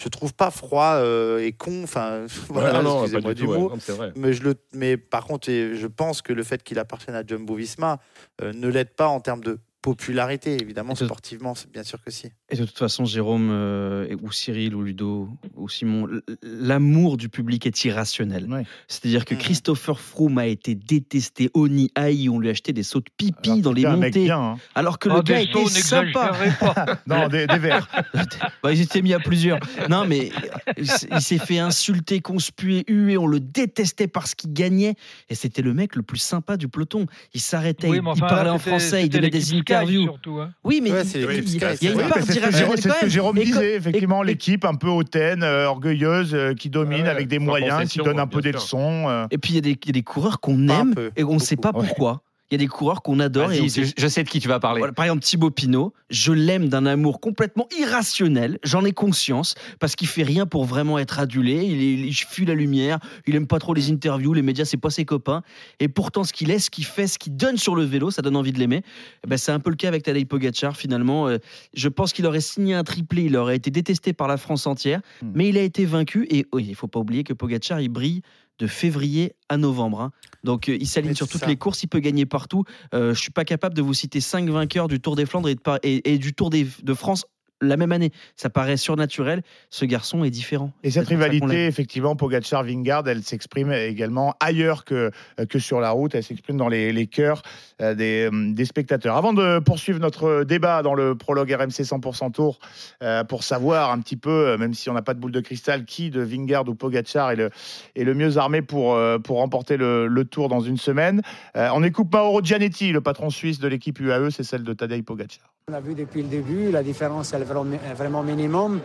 je 0.02 0.08
trouve 0.10 0.34
pas 0.34 0.52
froid 0.52 0.96
euh, 0.96 1.40
et 1.40 1.52
con 1.52 1.84
enfin 1.84 2.26
voilà 2.50 2.66
Ouais, 2.70 2.74
non, 2.74 2.84
non, 2.84 2.96
pas 3.00 3.02
excusez-moi 3.04 3.34
du 3.34 3.42
du 3.42 3.48
tout, 3.48 3.54
ouais. 3.54 3.60
mot 3.60 3.70
Non, 3.70 4.12
mais, 4.16 4.34
je 4.34 4.44
le, 4.44 4.56
mais 4.74 4.98
par 4.98 5.26
contre, 5.26 5.50
je 5.50 5.88
pense 5.88 6.22
que 6.22 6.34
le 6.34 6.44
fait 6.44 6.64
qu'il 6.64 6.80
appartienne 6.80 7.16
à 7.16 7.24
Jumbo 7.26 7.56
Visma 7.56 8.00
euh, 8.42 8.54
ne 8.54 8.68
l'aide 8.68 8.96
pas 8.96 9.08
en 9.08 9.20
termes 9.20 9.44
de 9.44 9.60
popularité. 9.82 10.58
Évidemment, 10.60 10.96
sportivement, 10.96 11.54
c'est 11.54 11.72
bien 11.72 11.84
sûr 11.84 12.02
que 12.04 12.10
si. 12.10 12.32
Et 12.52 12.58
de 12.58 12.64
toute 12.66 12.78
façon, 12.78 13.06
Jérôme, 13.06 13.50
euh, 13.52 14.16
ou 14.22 14.32
Cyril, 14.32 14.76
ou 14.76 14.84
Ludo, 14.84 15.30
ou 15.56 15.68
Simon, 15.68 16.08
l'amour 16.44 17.18
du 17.18 17.28
public 17.28 17.66
est 17.66 17.86
irrationnel. 17.86 18.46
Ouais. 18.48 18.66
C'est-à-dire 18.88 19.26
que 19.26 19.34
Mhm. 19.34 19.40
Christopher 19.42 20.00
Froome 20.00 20.38
a 20.38 20.46
été 20.46 20.76
détesté, 20.76 21.50
honni, 21.56 21.90
haï, 21.96 22.30
on 22.30 22.38
lui 22.38 22.50
a 22.50 22.52
acheté 22.52 22.72
des 22.72 22.84
sauts 22.84 23.00
de 23.00 23.10
pipi 23.18 23.50
Alors, 23.50 23.62
dans 23.62 23.74
les 23.74 23.82
c'était 23.82 23.92
un 23.94 23.98
mec 23.98 24.14
montées. 24.16 24.26
bien, 24.26 24.40
hein. 24.40 24.58
Alors 24.76 25.00
que 25.00 25.10
Oh, 25.10 25.16
le 25.16 25.22
gars 25.24 25.38
des 25.38 25.44
était 25.46 25.54
sauts, 25.66 25.70
sympa. 25.70 26.32
pas. 26.60 27.00
Non, 27.08 27.28
des, 27.30 27.48
des 27.48 27.58
verts. 27.58 27.88
Bah, 28.64 28.72
ils 28.74 28.82
étaient 28.82 29.02
mis 29.02 29.14
à 29.14 29.20
plusieurs. 29.20 29.60
Non, 29.90 30.06
mais 30.06 30.32
il 30.78 30.84
s- 30.84 31.08
il 31.12 31.22
s'est 31.22 31.38
fait 31.40 31.58
insulter, 31.60 32.20
conspuer, 32.22 32.84
huer. 32.88 33.18
On 33.18 33.28
le 33.28 33.40
détestait 33.40 34.08
parce 34.08 34.36
qu'il 34.36 34.54
gagnait. 34.54 34.94
Et 35.30 35.36
c'était 35.36 35.62
le 35.64 35.74
mec 35.74 35.96
le 35.96 36.04
plus 36.04 36.18
sympa 36.20 36.58
du 36.58 36.68
peloton. 36.68 37.08
Il 37.34 37.42
s'arrêtait, 37.42 37.90
Oui, 37.90 38.00
il, 38.16 38.20
parlait 38.22 38.50
en 38.52 38.60
français, 38.60 39.04
il 39.04 39.10
donnait 39.10 39.30
des 39.32 39.54
interviews. 39.54 40.04
surtout, 40.04 40.40
hein. 40.40 40.52
Oui, 40.64 40.80
mais 40.84 40.92
Ouais, 40.92 41.02
il, 41.06 41.22
il- 41.22 41.56
il- 41.56 41.60
y 41.84 41.88
a 41.88 41.92
une 41.92 42.08
part 42.10 42.26
c'est 42.40 42.46
ce 42.46 42.52
que 42.52 42.58
Jérôme, 42.58 42.76
c'est 42.78 42.90
ce 42.90 43.00
que. 43.02 43.10
Jérôme 43.10 43.38
disait, 43.40 43.76
effectivement, 43.76 44.24
l'équipe 44.24 44.66
un 44.66 44.76
peu 44.76 44.88
hautaine, 44.90 45.44
euh, 45.44 45.66
orgueilleuse, 45.68 46.34
euh, 46.34 46.54
qui 46.54 46.70
domine 46.70 47.04
Ouais, 47.04 47.10
avec 47.10 47.28
des 47.28 47.40
moyens, 47.40 47.90
qui 47.90 48.00
donne 48.00 48.20
un 48.20 48.28
peu 48.28 48.42
bien 48.42 48.52
des 48.52 48.58
leçons. 48.58 49.06
euh. 49.10 49.28
Et 49.32 49.38
puis 49.38 49.54
il 49.54 49.56
y 49.56 49.60
a, 49.60 49.62
des- 49.62 49.72
il 49.82 49.88
y 49.88 49.90
a 49.90 49.94
des 49.94 50.04
coureurs 50.04 50.40
qu'on 50.40 50.68
aime 50.70 50.94
peu, 50.96 51.12
et 51.16 51.24
on 51.24 51.34
ne 51.36 51.40
sait 51.40 51.56
pas 51.56 51.72
pourquoi. 51.74 52.22
Il 52.52 52.54
y 52.54 52.56
a 52.56 52.58
des 52.60 52.68
coureurs 52.68 53.02
qu'on 53.02 53.20
adore. 53.20 53.52
Et 53.52 53.62
on 53.62 53.68
je, 53.68 54.08
sais 54.08 54.24
de 54.24 54.30
qui 54.30 54.40
tu 54.40 54.48
vas 54.48 54.60
parler. 54.60 54.80
Voilà, 54.80 54.94
par 54.94 55.06
exemple, 55.06 55.24
Thibaut 55.24 55.52
Pinot, 55.52 55.94
je 56.10 56.32
l'aime 56.32 56.70
d'un 56.70 56.86
amour 56.86 57.20
complètement 57.20 57.68
irrationnel, 57.80 58.60
j'en 58.64 58.86
ai 58.86 58.92
conscience, 58.92 59.56
parce 59.80 59.96
qu'il 59.96 60.08
fait 60.08 60.24
rien 60.24 60.46
pour 60.46 60.66
vraiment 60.66 61.00
être 61.00 61.20
adulé, 61.20 61.64
il 61.66 62.14
fuit 62.14 62.46
la 62.46 62.54
lumière, 62.54 63.00
il 63.26 63.36
aime 63.36 63.48
pas 63.48 63.58
trop 63.60 63.74
les 63.74 63.92
interviews, 63.92 64.34
les 64.34 64.44
médias, 64.44 64.66
c'est 64.66 64.78
pas 64.78 64.92
ses 64.92 65.06
copains, 65.06 65.42
et 65.80 65.88
pourtant 65.88 66.24
ce 66.24 66.34
qu'il 66.34 66.52
est, 66.52 66.60
ce 66.60 66.70
qu'il 66.70 66.86
fait, 66.86 67.08
ce 67.08 67.18
qu'il 67.18 67.36
donne 67.36 67.58
sur 67.58 67.76
le 67.76 67.84
vélo, 67.84 68.12
ça 68.12 68.22
donne 68.22 68.36
envie 68.36 68.52
de 68.52 68.60
l'aimer. 68.60 68.84
Eh 69.24 69.28
ben, 69.28 69.38
c'est 69.38 69.52
un 69.52 69.60
peu 69.60 69.72
le 69.72 69.76
cas 69.76 69.88
avec 69.88 70.04
Tadej 70.04 70.28
Pogacar, 70.28 70.78
finalement. 70.78 71.28
Euh, 71.28 71.38
je 71.74 71.90
pense 71.90 72.14
qu'il 72.14 72.26
aurait 72.28 72.42
signé 72.42 72.76
un 72.76 72.84
triplé, 72.84 73.24
il 73.24 73.36
aurait 73.36 73.56
été 73.56 73.72
détesté 73.72 74.14
par 74.14 74.28
la 74.28 74.38
France 74.38 74.68
entière, 74.68 74.86
Hmm. 75.22 75.32
mais 75.34 75.50
il 75.50 75.58
a 75.58 75.62
été 75.62 75.86
vaincu, 75.86 76.28
et 76.30 76.46
oui, 76.54 76.66
il 76.68 76.76
faut 76.76 76.88
pas 76.88 77.00
oublier 77.00 77.24
que 77.24 77.34
Pogacar, 77.34 77.80
il 77.80 77.90
brille 77.90 78.22
de 78.60 78.68
février 78.68 79.34
à 79.50 79.58
novembre. 79.58 80.02
hein. 80.02 80.12
Donc 80.44 80.70
euh, 80.70 80.78
il 80.80 80.88
s'aligne 80.88 81.14
sur 81.16 81.28
toutes 81.28 81.42
ça. 81.42 81.48
les 81.48 81.58
courses, 81.58 81.84
il 81.84 81.88
peut 81.88 82.00
gagner 82.00 82.26
partout. 82.26 82.64
Euh, 82.94 83.14
je 83.14 83.20
suis 83.22 83.32
pas 83.32 83.46
capable 83.46 83.76
de 83.76 83.82
vous 83.82 83.94
citer 83.94 84.22
cinq 84.22 84.50
vainqueurs 84.50 84.88
du 84.88 85.00
Tour 85.00 85.16
des 85.16 85.26
Flandres 85.26 85.50
et, 85.50 85.56
de 85.56 85.60
Par- 85.60 85.80
et- 85.84 86.14
et 86.14 86.18
du 86.18 86.34
Tour 86.34 86.50
des- 86.50 86.68
de 86.84 86.94
France 86.94 87.26
la 87.68 87.78
même 87.78 87.92
année. 87.92 88.12
Ça 88.36 88.50
paraît 88.50 88.78
surnaturel. 88.78 89.42
Ce 89.70 89.86
garçon 89.86 90.24
est 90.24 90.30
différent. 90.30 90.72
Et 90.84 90.92
cette 90.92 91.08
rivalité, 91.08 91.66
effectivement, 91.68 92.16
Pogacar-Vingard, 92.16 93.08
elle 93.08 93.24
s'exprime 93.24 93.72
également 93.72 94.36
ailleurs 94.40 94.86
que, 94.86 95.12
que 95.50 95.60
sur 95.60 95.80
la 95.80 95.92
route. 95.92 96.16
Elle 96.16 96.24
s'exprime 96.24 96.58
dans 96.58 96.70
les, 96.70 96.92
les 96.92 97.08
cœurs 97.08 97.42
euh, 97.82 97.96
des, 97.96 98.30
euh, 98.32 98.54
des 98.54 98.66
spectateurs. 98.66 99.18
Avant 99.18 99.34
de 99.34 99.60
poursuivre 99.60 100.00
notre 100.00 100.44
débat 100.44 100.82
dans 100.82 100.94
le 100.94 101.16
prologue 101.16 101.52
RMC 101.52 101.84
100% 101.84 102.32
Tour, 102.32 102.60
euh, 103.04 103.24
pour 103.24 103.44
savoir 103.44 103.92
un 103.92 104.00
petit 104.00 104.18
peu, 104.18 104.58
même 104.58 104.74
si 104.74 104.90
on 104.90 104.94
n'a 104.94 105.02
pas 105.02 105.14
de 105.14 105.20
boule 105.20 105.32
de 105.32 105.42
cristal, 105.42 105.86
qui 105.86 106.10
de 106.10 106.22
Vingard 106.22 106.68
ou 106.68 106.76
Pogacar 106.76 107.32
est 107.32 107.36
le, 107.36 107.50
est 107.96 108.04
le 108.04 108.14
mieux 108.14 108.38
armé 108.38 108.62
pour, 108.62 108.98
pour 109.24 109.38
remporter 109.38 109.78
le, 109.78 110.08
le 110.08 110.26
Tour 110.26 110.50
dans 110.50 110.62
une 110.62 110.78
semaine, 110.78 111.22
euh, 111.56 111.70
on 111.74 111.84
écoute 111.84 112.08
Mauro 112.12 112.42
Gianetti, 112.42 112.92
le 112.92 113.02
patron 113.02 113.30
suisse 113.30 113.60
de 113.60 113.68
l'équipe 113.68 114.00
UAE, 114.00 114.30
c'est 114.30 114.44
celle 114.44 114.64
de 114.64 114.74
Tadej 114.74 115.04
Pogacar. 115.04 115.55
On 115.68 115.74
a 115.74 115.80
vu 115.80 115.96
depuis 115.96 116.22
le 116.22 116.28
début, 116.28 116.70
la 116.70 116.84
différence 116.84 117.34
est 117.34 117.40
vraiment, 117.40 118.22
minimum. 118.22 118.82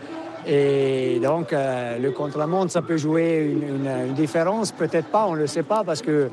Et 0.47 1.20
donc, 1.22 1.53
euh, 1.53 1.99
le 1.99 2.11
contre-la-montre, 2.11 2.72
ça 2.72 2.81
peut 2.81 2.97
jouer 2.97 3.55
une 3.55 4.14
différence. 4.14 4.72
Peut-être 4.72 5.09
pas, 5.09 5.26
on 5.26 5.35
ne 5.35 5.41
le 5.41 5.47
sait 5.47 5.62
pas, 5.62 5.85
parce 5.85 6.01
que 6.01 6.31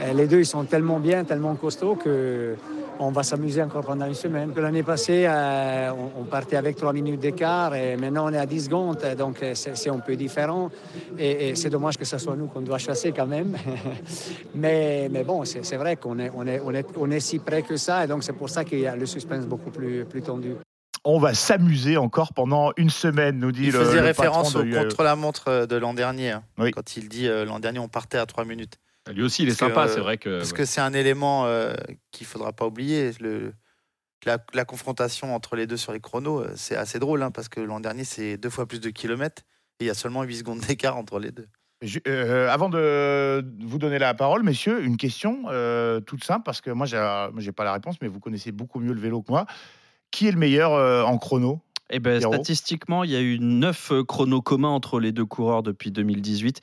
euh, 0.00 0.12
les 0.14 0.26
deux, 0.28 0.38
ils 0.38 0.46
sont 0.46 0.64
tellement 0.64 0.98
bien, 0.98 1.24
tellement 1.24 1.54
costauds 1.56 1.96
que 1.96 2.56
on 2.98 3.10
va 3.10 3.22
s'amuser 3.22 3.62
encore 3.62 3.84
pendant 3.84 4.06
une 4.06 4.14
semaine. 4.14 4.52
L'année 4.56 4.82
passée, 4.82 5.24
euh, 5.26 5.90
on, 6.18 6.24
partait 6.24 6.56
avec 6.56 6.76
3 6.76 6.92
minutes 6.92 7.20
d'écart 7.20 7.74
et 7.74 7.96
maintenant 7.96 8.26
on 8.28 8.32
est 8.32 8.38
à 8.38 8.46
10 8.46 8.64
secondes, 8.64 8.98
donc 9.18 9.42
euh, 9.42 9.54
c'est 9.54 9.90
un 9.90 9.98
peu 9.98 10.16
différent. 10.16 10.70
Et, 11.18 11.48
et 11.48 11.54
c'est 11.54 11.70
dommage 11.70 11.96
que 11.96 12.04
ce 12.04 12.18
soit 12.18 12.36
nous 12.36 12.46
qu'on 12.46 12.60
doit 12.60 12.78
chasser 12.78 13.12
quand 13.12 13.26
même. 13.26 13.56
mais, 14.54 15.08
mais 15.10 15.24
bon, 15.24 15.44
c'est 15.44 15.64
c'est 15.64 15.76
vrai 15.76 15.96
qu'on 15.96 16.18
est, 16.18 16.30
on 16.34 16.46
est, 16.46 16.60
on 16.64 16.72
est, 16.74 16.86
on 16.98 17.10
est 17.10 17.20
si 17.20 17.38
près 17.38 17.62
que 17.62 17.76
ça 17.76 18.04
et 18.04 18.06
donc 18.06 18.22
c'est 18.24 18.32
pour 18.34 18.50
ça 18.50 18.64
qu'il 18.64 18.80
y 18.80 18.86
a 18.86 18.94
le 18.96 19.06
suspense 19.06 19.46
beaucoup 19.46 19.70
plus, 19.70 20.04
plus 20.04 20.22
tendu. 20.22 20.54
On 21.04 21.18
va 21.18 21.34
s'amuser 21.34 21.96
encore 21.96 22.32
pendant 22.32 22.70
une 22.76 22.90
semaine, 22.90 23.38
nous 23.38 23.50
dit 23.50 23.64
Il 23.64 23.72
le, 23.72 23.80
faisait 23.80 24.00
le 24.00 24.06
référence 24.06 24.54
au 24.54 24.62
l'UAE. 24.62 24.84
contre-la-montre 24.84 25.48
euh, 25.48 25.66
de 25.66 25.74
l'an 25.74 25.94
dernier. 25.94 26.30
hein, 26.30 26.44
Oui. 26.58 26.70
Quand 26.70 26.96
il 26.96 27.08
dit 27.08 27.26
euh, 27.26 27.44
l'an 27.44 27.58
dernier, 27.58 27.80
on 27.80 27.88
partait 27.88 28.18
à 28.18 28.26
3 28.26 28.44
minutes. 28.44 28.76
Lui 29.10 29.22
aussi, 29.22 29.42
il 29.42 29.48
est 29.48 29.58
Parce 29.58 29.72
sympa, 29.72 29.88
c'est 29.88 30.00
vrai 30.00 30.18
que. 30.18 30.38
Parce 30.38 30.52
que 30.52 30.64
c'est 30.64 30.80
un 30.80 30.92
élément 30.92 31.46
euh, 31.46 31.74
qu'il 32.10 32.26
faudra 32.26 32.52
pas 32.52 32.66
oublier. 32.66 33.10
Le, 33.20 33.52
la, 34.24 34.38
la 34.54 34.64
confrontation 34.64 35.34
entre 35.34 35.56
les 35.56 35.66
deux 35.66 35.76
sur 35.76 35.92
les 35.92 36.00
chronos, 36.00 36.40
euh, 36.42 36.52
c'est 36.54 36.76
assez 36.76 36.98
drôle, 36.98 37.22
hein, 37.22 37.30
parce 37.32 37.48
que 37.48 37.60
l'an 37.60 37.80
dernier, 37.80 38.04
c'est 38.04 38.36
deux 38.36 38.50
fois 38.50 38.66
plus 38.66 38.80
de 38.80 38.90
kilomètres. 38.90 39.42
Et 39.80 39.84
il 39.84 39.86
y 39.88 39.90
a 39.90 39.94
seulement 39.94 40.22
8 40.22 40.36
secondes 40.36 40.60
d'écart 40.60 40.96
entre 40.96 41.18
les 41.18 41.32
deux. 41.32 41.48
Je- 41.80 41.98
euh, 42.06 42.48
avant 42.48 42.68
de 42.68 43.44
vous 43.66 43.78
donner 43.78 43.98
la 43.98 44.14
parole, 44.14 44.44
messieurs, 44.44 44.84
une 44.84 44.96
question 44.96 45.44
euh, 45.48 45.98
toute 46.00 46.22
simple, 46.22 46.44
parce 46.44 46.60
que 46.60 46.70
moi, 46.70 46.86
j'ai 46.86 46.96
moi, 46.98 47.32
j'ai 47.38 47.50
pas 47.50 47.64
la 47.64 47.72
réponse, 47.72 47.96
mais 48.00 48.06
vous 48.06 48.20
connaissez 48.20 48.52
beaucoup 48.52 48.78
mieux 48.78 48.92
le 48.92 49.00
vélo 49.00 49.20
que 49.22 49.32
moi. 49.32 49.46
Qui 50.12 50.28
est 50.28 50.32
le 50.32 50.38
meilleur 50.38 50.72
euh, 50.74 51.02
en 51.02 51.18
chrono? 51.18 51.60
Eh 51.94 51.98
ben, 51.98 52.20
statistiquement, 52.20 53.04
il 53.04 53.10
y 53.10 53.16
a 53.16 53.20
eu 53.20 53.38
neuf 53.38 53.92
euh, 53.92 54.02
chronos 54.02 54.40
communs 54.40 54.70
entre 54.70 54.98
les 54.98 55.12
deux 55.12 55.26
coureurs 55.26 55.62
depuis 55.62 55.90
2018. 55.90 56.60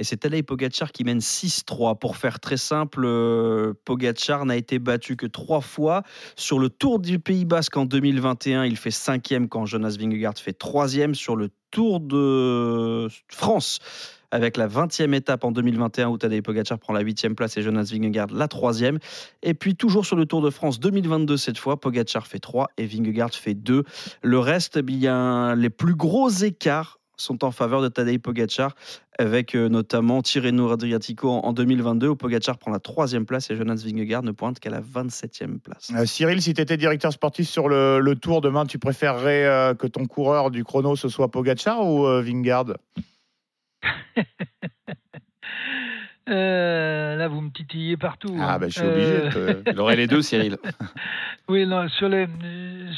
Et 0.00 0.04
c'est 0.04 0.16
Tadej 0.16 0.42
Pogacar 0.42 0.90
qui 0.90 1.04
mène 1.04 1.20
6-3. 1.20 1.96
Pour 1.96 2.16
faire 2.16 2.40
très 2.40 2.56
simple, 2.56 3.04
euh, 3.04 3.72
Pogacar 3.84 4.44
n'a 4.44 4.56
été 4.56 4.80
battu 4.80 5.14
que 5.14 5.26
trois 5.26 5.60
fois. 5.60 6.02
Sur 6.34 6.58
le 6.58 6.68
Tour 6.68 6.98
du 6.98 7.20
Pays 7.20 7.44
Basque 7.44 7.76
en 7.76 7.84
2021, 7.84 8.64
il 8.64 8.76
fait 8.76 8.90
cinquième 8.90 9.48
quand 9.48 9.64
Jonas 9.64 9.96
Vingegaard 9.98 10.36
fait 10.36 10.52
troisième. 10.52 11.14
Sur 11.14 11.36
le 11.36 11.50
Tour 11.70 12.00
de 12.00 13.08
France, 13.28 13.78
avec 14.34 14.56
la 14.56 14.66
20e 14.66 15.14
étape 15.14 15.44
en 15.44 15.52
2021 15.52 16.08
où 16.08 16.18
Tadej 16.18 16.42
Pogacar 16.42 16.80
prend 16.80 16.92
la 16.92 17.04
8e 17.04 17.34
place 17.34 17.56
et 17.56 17.62
Jonas 17.62 17.90
Vingegaard 17.92 18.32
la 18.32 18.48
3e. 18.48 18.98
Et 19.44 19.54
puis 19.54 19.76
toujours 19.76 20.04
sur 20.04 20.16
le 20.16 20.26
Tour 20.26 20.42
de 20.42 20.50
France 20.50 20.80
2022 20.80 21.36
cette 21.36 21.56
fois, 21.56 21.80
Pogacar 21.80 22.26
fait 22.26 22.40
3 22.40 22.68
et 22.76 22.84
Vingegaard 22.84 23.32
fait 23.32 23.54
2. 23.54 23.84
Le 24.22 24.38
reste, 24.40 24.78
eh 24.78 24.82
bien, 24.82 25.54
les 25.54 25.70
plus 25.70 25.94
gros 25.94 26.28
écarts 26.30 26.98
sont 27.16 27.44
en 27.44 27.52
faveur 27.52 27.80
de 27.80 27.86
Tadej 27.86 28.18
Pogacar, 28.18 28.74
avec 29.20 29.54
euh, 29.54 29.68
notamment 29.68 30.20
Tirreno 30.20 30.68
Adriatico 30.72 31.30
en, 31.30 31.44
en 31.44 31.52
2022, 31.52 32.08
où 32.08 32.16
Pogacar 32.16 32.58
prend 32.58 32.72
la 32.72 32.80
troisième 32.80 33.26
place 33.26 33.48
et 33.52 33.56
Jonas 33.56 33.84
Vingegaard 33.86 34.24
ne 34.24 34.32
pointe 34.32 34.58
qu'à 34.58 34.70
la 34.70 34.80
27e 34.80 35.60
place. 35.60 35.92
Euh, 35.94 36.06
Cyril, 36.06 36.42
si 36.42 36.54
tu 36.54 36.60
étais 36.60 36.76
directeur 36.76 37.12
sportif 37.12 37.48
sur 37.48 37.68
le, 37.68 38.14
Tour 38.20 38.40
demain, 38.40 38.66
tu 38.66 38.80
préférerais 38.80 39.44
euh, 39.44 39.74
que 39.74 39.86
ton 39.86 40.06
coureur 40.06 40.50
du 40.50 40.64
chrono 40.64 40.96
ce 40.96 41.08
soit 41.08 41.30
Pogacar 41.30 41.86
ou 41.86 42.04
euh, 42.04 42.20
Vingard 42.20 42.66
Euh, 46.28 47.16
là, 47.16 47.28
vous 47.28 47.42
me 47.42 47.50
titillez 47.50 47.98
partout. 47.98 48.34
Ah, 48.40 48.54
hein. 48.54 48.58
ben, 48.58 48.70
je 48.70 48.78
suis 48.78 48.86
obligé. 48.88 49.12
Euh, 49.36 49.62
Il 49.70 49.78
aurait 49.78 49.96
les 49.96 50.06
deux, 50.06 50.22
Cyril. 50.22 50.56
Oui, 51.48 51.66
non, 51.66 51.86
sur 51.90 52.08
les, 52.08 52.26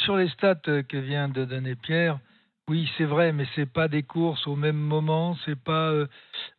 sur 0.05 0.17
les 0.17 0.29
stats 0.29 0.55
euh, 0.69 0.83
que 0.85 0.97
vient 0.97 1.29
de 1.29 1.45
donner 1.45 1.75
Pierre, 1.75 2.21
oui, 2.69 2.89
c'est 2.97 3.05
vrai, 3.05 3.33
mais 3.33 3.45
c'est 3.57 3.67
pas 3.71 3.89
des 3.89 4.05
courses 4.05 4.47
au 4.47 4.55
même 4.55 4.77
moment, 4.77 5.37
c'est 5.45 5.59
pas. 5.59 5.91
euh, 5.91 6.07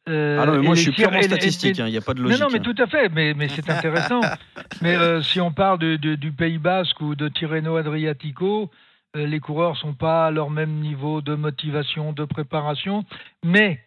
Ah 0.09 0.45
non, 0.45 0.57
mais 0.57 0.61
moi 0.65 0.75
je 0.75 0.81
suis 0.81 0.91
purement 0.91 1.21
statistique, 1.21 1.79
hein, 1.79 1.87
il 1.87 1.91
n'y 1.91 1.97
a 1.97 2.01
pas 2.01 2.13
de 2.13 2.21
logique. 2.21 2.39
Non, 2.39 2.47
non, 2.47 2.51
mais 2.51 2.59
hein. 2.59 2.73
tout 2.73 2.81
à 2.83 2.87
fait, 2.87 3.09
mais, 3.09 3.33
mais 3.33 3.47
c'est 3.49 3.69
intéressant. 3.69 4.19
mais 4.81 4.95
euh, 4.95 5.21
si 5.21 5.39
on 5.41 5.51
parle 5.53 5.79
de, 5.79 5.95
de- 5.95 6.15
du 6.15 6.31
Pays 6.33 6.57
Basque 6.59 6.99
ou 7.01 7.15
de 7.15 7.27
Tirreno 7.29 7.75
Adriatico, 7.77 8.69
euh, 9.15 9.25
les 9.25 9.39
coureurs 9.39 9.77
sont 9.77 9.93
pas 9.93 10.27
à 10.27 10.31
leur 10.31 10.49
même 10.49 10.79
niveau 10.79 11.21
de 11.21 11.35
motivation, 11.35 12.11
de 12.13 12.25
préparation. 12.25 13.03
Mais 13.45 13.79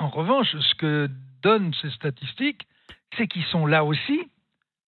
en 0.00 0.08
revanche, 0.08 0.56
ce 0.58 0.74
que 0.74 1.08
donnent 1.42 1.72
ces 1.80 1.90
statistiques, 1.90 2.66
c'est 3.16 3.26
qu'ils 3.26 3.44
sont 3.44 3.66
là 3.66 3.84
aussi, 3.84 4.20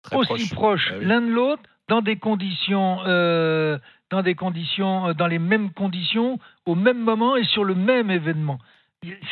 Très 0.03 0.17
aussi 0.17 0.49
proche. 0.49 0.51
proches 0.53 0.89
Ah 0.93 0.99
oui. 0.99 1.05
l'un 1.07 1.21
de 1.21 1.31
l'autre, 1.31 1.63
dans 1.89 2.03
des 2.03 2.17
conditions, 2.17 3.01
euh, 3.07 3.79
dans 4.11 4.23
des 4.23 4.35
conditions, 4.35 5.09
euh, 5.09 5.15
dans 5.15 5.27
les 5.27 5.39
mêmes 5.39 5.71
conditions, 5.73 6.39
au 6.65 6.75
même 6.75 6.99
moment 6.99 7.37
et 7.37 7.45
sur 7.45 7.65
le 7.65 7.75
même 7.75 8.11
événement. 8.11 8.59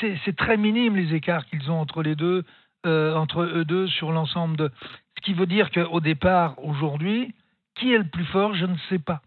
C'est 0.00 0.36
très 0.36 0.56
minime 0.56 0.94
les 0.96 1.14
écarts 1.14 1.46
qu'ils 1.46 1.70
ont 1.70 1.80
entre 1.80 2.02
les 2.02 2.14
deux, 2.14 2.44
euh, 2.86 3.14
entre 3.14 3.42
eux 3.42 3.64
deux 3.64 3.88
sur 3.88 4.12
l'ensemble 4.12 4.56
de. 4.56 4.70
Ce 5.16 5.22
qui 5.22 5.34
veut 5.34 5.46
dire 5.46 5.70
qu'au 5.72 6.00
départ, 6.00 6.54
aujourd'hui, 6.64 7.34
qui 7.74 7.92
est 7.92 7.98
le 7.98 8.04
plus 8.04 8.26
fort, 8.26 8.54
je 8.54 8.66
ne 8.66 8.76
sais 8.88 8.98
pas. 9.00 9.22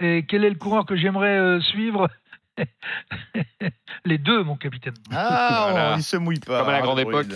Et 0.00 0.24
quel 0.26 0.44
est 0.44 0.50
le 0.50 0.56
coureur 0.56 0.84
que 0.84 0.96
j'aimerais 0.96 1.38
euh, 1.38 1.60
suivre? 1.60 2.10
Les 4.04 4.18
deux, 4.18 4.42
mon 4.42 4.56
capitaine. 4.56 4.94
Ah, 5.10 5.68
Voilà. 5.70 5.94
on- 5.94 5.98
il 5.98 6.02
se 6.02 6.16
mouille 6.16 6.40
pas. 6.40 6.60
Comme 6.60 6.68
à 6.68 6.72
la 6.72 6.82
grande 6.82 7.00
époque. 7.00 7.26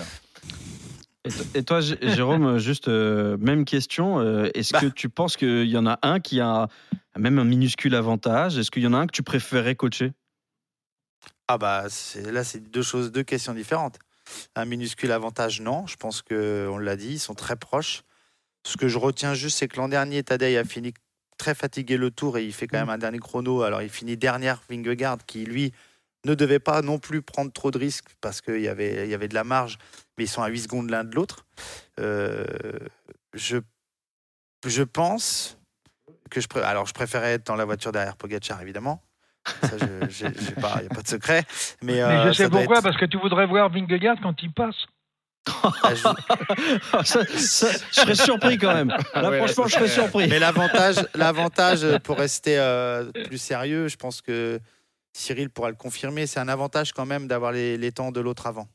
Et 1.25 1.31
to- 1.31 1.45
Et 1.55 1.62
toi, 1.64 1.81
Jérôme, 1.81 2.59
juste 2.59 2.89
euh, 2.89 3.37
même 3.39 3.64
question. 3.64 4.21
euh, 4.21 4.49
Est-ce 4.55 4.73
Bah. 4.73 4.81
que 4.81 4.87
tu 4.87 5.09
penses 5.09 5.37
qu'il 5.37 5.64
y 5.69 5.77
en 5.77 5.87
a 5.87 5.99
un 6.03 6.21
qui 6.21 6.41
a 6.41 6.69
même 7.16 7.39
un 7.39 7.45
minuscule 7.45 7.95
avantage? 7.95 8.59
Est-ce 8.59 8.71
qu'il 8.71 8.83
y 8.83 8.87
en 8.87 8.95
a 8.95 8.99
un 8.99 9.07
que 9.07 9.12
tu 9.12 9.23
préférais 9.23 9.75
coacher? 9.75 10.12
Ah 11.49 11.59
bah 11.59 11.85
c'est- 11.89 12.31
là 12.31 12.45
c'est 12.45 12.61
deux 12.71 12.83
choses, 12.83 13.11
deux 13.11 13.23
questions 13.23 13.55
différentes. 13.55 13.99
Un 14.55 14.66
minuscule 14.66 15.11
avantage, 15.12 15.61
non. 15.62 15.87
Je 15.87 15.97
pense 15.97 16.21
que 16.23 16.69
on 16.71 16.77
l'a 16.79 16.97
dit, 16.97 17.12
ils 17.14 17.19
sont 17.19 17.35
très 17.35 17.57
proches. 17.57 18.03
Ce 18.66 18.77
que 18.77 18.89
je 18.89 18.99
retiens 18.99 19.33
juste, 19.35 19.59
c'est 19.59 19.69
que 19.69 19.79
l'an 19.79 19.89
dernier, 19.89 20.23
Tadej 20.23 20.57
a 20.59 20.64
fini 20.64 20.93
très 21.39 21.55
fatigué 21.55 21.97
le 21.97 22.11
tour 22.11 22.36
et 22.36 22.45
il 22.45 22.53
fait 22.53 22.66
quand 22.66 22.78
même 22.78 22.91
un 22.91 22.99
dernier 22.99 23.18
chrono. 23.20 23.62
Alors 23.62 23.80
il 23.80 23.89
finit 23.89 24.16
dernière 24.16 24.61
Vingegaard 24.68 25.18
qui 25.26 25.45
lui 25.47 25.72
ne 26.26 26.34
devait 26.34 26.59
pas 26.59 26.82
non 26.82 26.99
plus 26.99 27.22
prendre 27.22 27.53
trop 27.53 27.70
de 27.70 27.78
risques 27.78 28.11
parce 28.20 28.41
qu'il 28.41 28.61
y 28.61 28.68
avait, 28.68 29.05
il 29.07 29.11
y 29.11 29.14
avait 29.14 29.28
de 29.28 29.34
la 29.34 29.45
marge, 29.45 29.78
mais 30.18 30.24
ils 30.24 30.28
sont 30.28 30.43
à 30.43 30.49
8 30.49 30.61
secondes 30.62 30.91
l'un 30.91 31.05
de 31.05 31.14
l'autre. 31.14 31.47
Euh, 32.01 32.45
je, 33.34 33.59
je 34.66 34.82
pense 34.82 35.59
que 36.30 36.41
je, 36.41 36.49
pré- 36.49 36.62
alors 36.62 36.86
je 36.86 36.93
préférais 36.93 37.34
être 37.34 37.47
dans 37.47 37.57
la 37.57 37.64
voiture 37.64 37.93
derrière 37.93 38.16
Pogacar 38.16 38.61
évidemment. 38.61 39.03
Ça, 39.62 39.78
je- 39.78 40.09
j'ai- 40.11 40.34
j'ai 40.39 40.53
pas- 40.53 40.74
il 40.78 40.82
n'y 40.82 40.86
a 40.91 40.95
pas 40.95 41.03
de 41.03 41.09
secret. 41.09 41.45
Mais, 41.82 41.95
Mais 41.95 42.01
euh, 42.03 42.28
je 42.28 42.32
sais 42.32 42.51
pourquoi, 42.51 42.78
être- 42.78 42.82
parce 42.84 42.97
que 42.99 43.07
tu 43.07 43.16
voudrais 43.18 43.47
voir 43.47 43.70
Vingegaard 43.70 44.16
quand 44.22 44.34
il 44.43 44.53
passe. 44.53 44.76
Je- 45.47 45.95
ça- 47.05 47.24
ça- 47.26 47.72
Je 47.91 48.01
serais 48.01 48.14
surpris 48.14 48.59
quand 48.59 48.74
même. 48.74 48.89
Là, 48.89 49.30
ouais, 49.30 49.39
là, 49.39 49.47
franchement, 49.47 49.66
je 49.66 49.74
serais 49.74 49.89
surpris. 49.89 50.28
Mais 50.28 50.39
l'avantage, 50.39 50.97
l'avantage 51.14 51.84
euh, 51.84 51.99
pour 51.99 52.16
rester 52.18 52.59
euh, 52.59 53.11
plus 53.26 53.39
sérieux, 53.39 53.89
je 53.89 53.97
pense 53.97 54.20
que 54.20 54.61
Cyril 55.12 55.51
pourra 55.51 55.70
le 55.70 55.76
confirmer, 55.76 56.26
c'est 56.26 56.41
un 56.41 56.49
avantage 56.49 56.93
quand 56.93 57.07
même 57.07 57.26
d'avoir 57.28 57.53
les, 57.53 57.76
les 57.78 57.93
temps 57.93 58.12
de 58.12 58.20
l'autre 58.20 58.47
avant. 58.47 58.68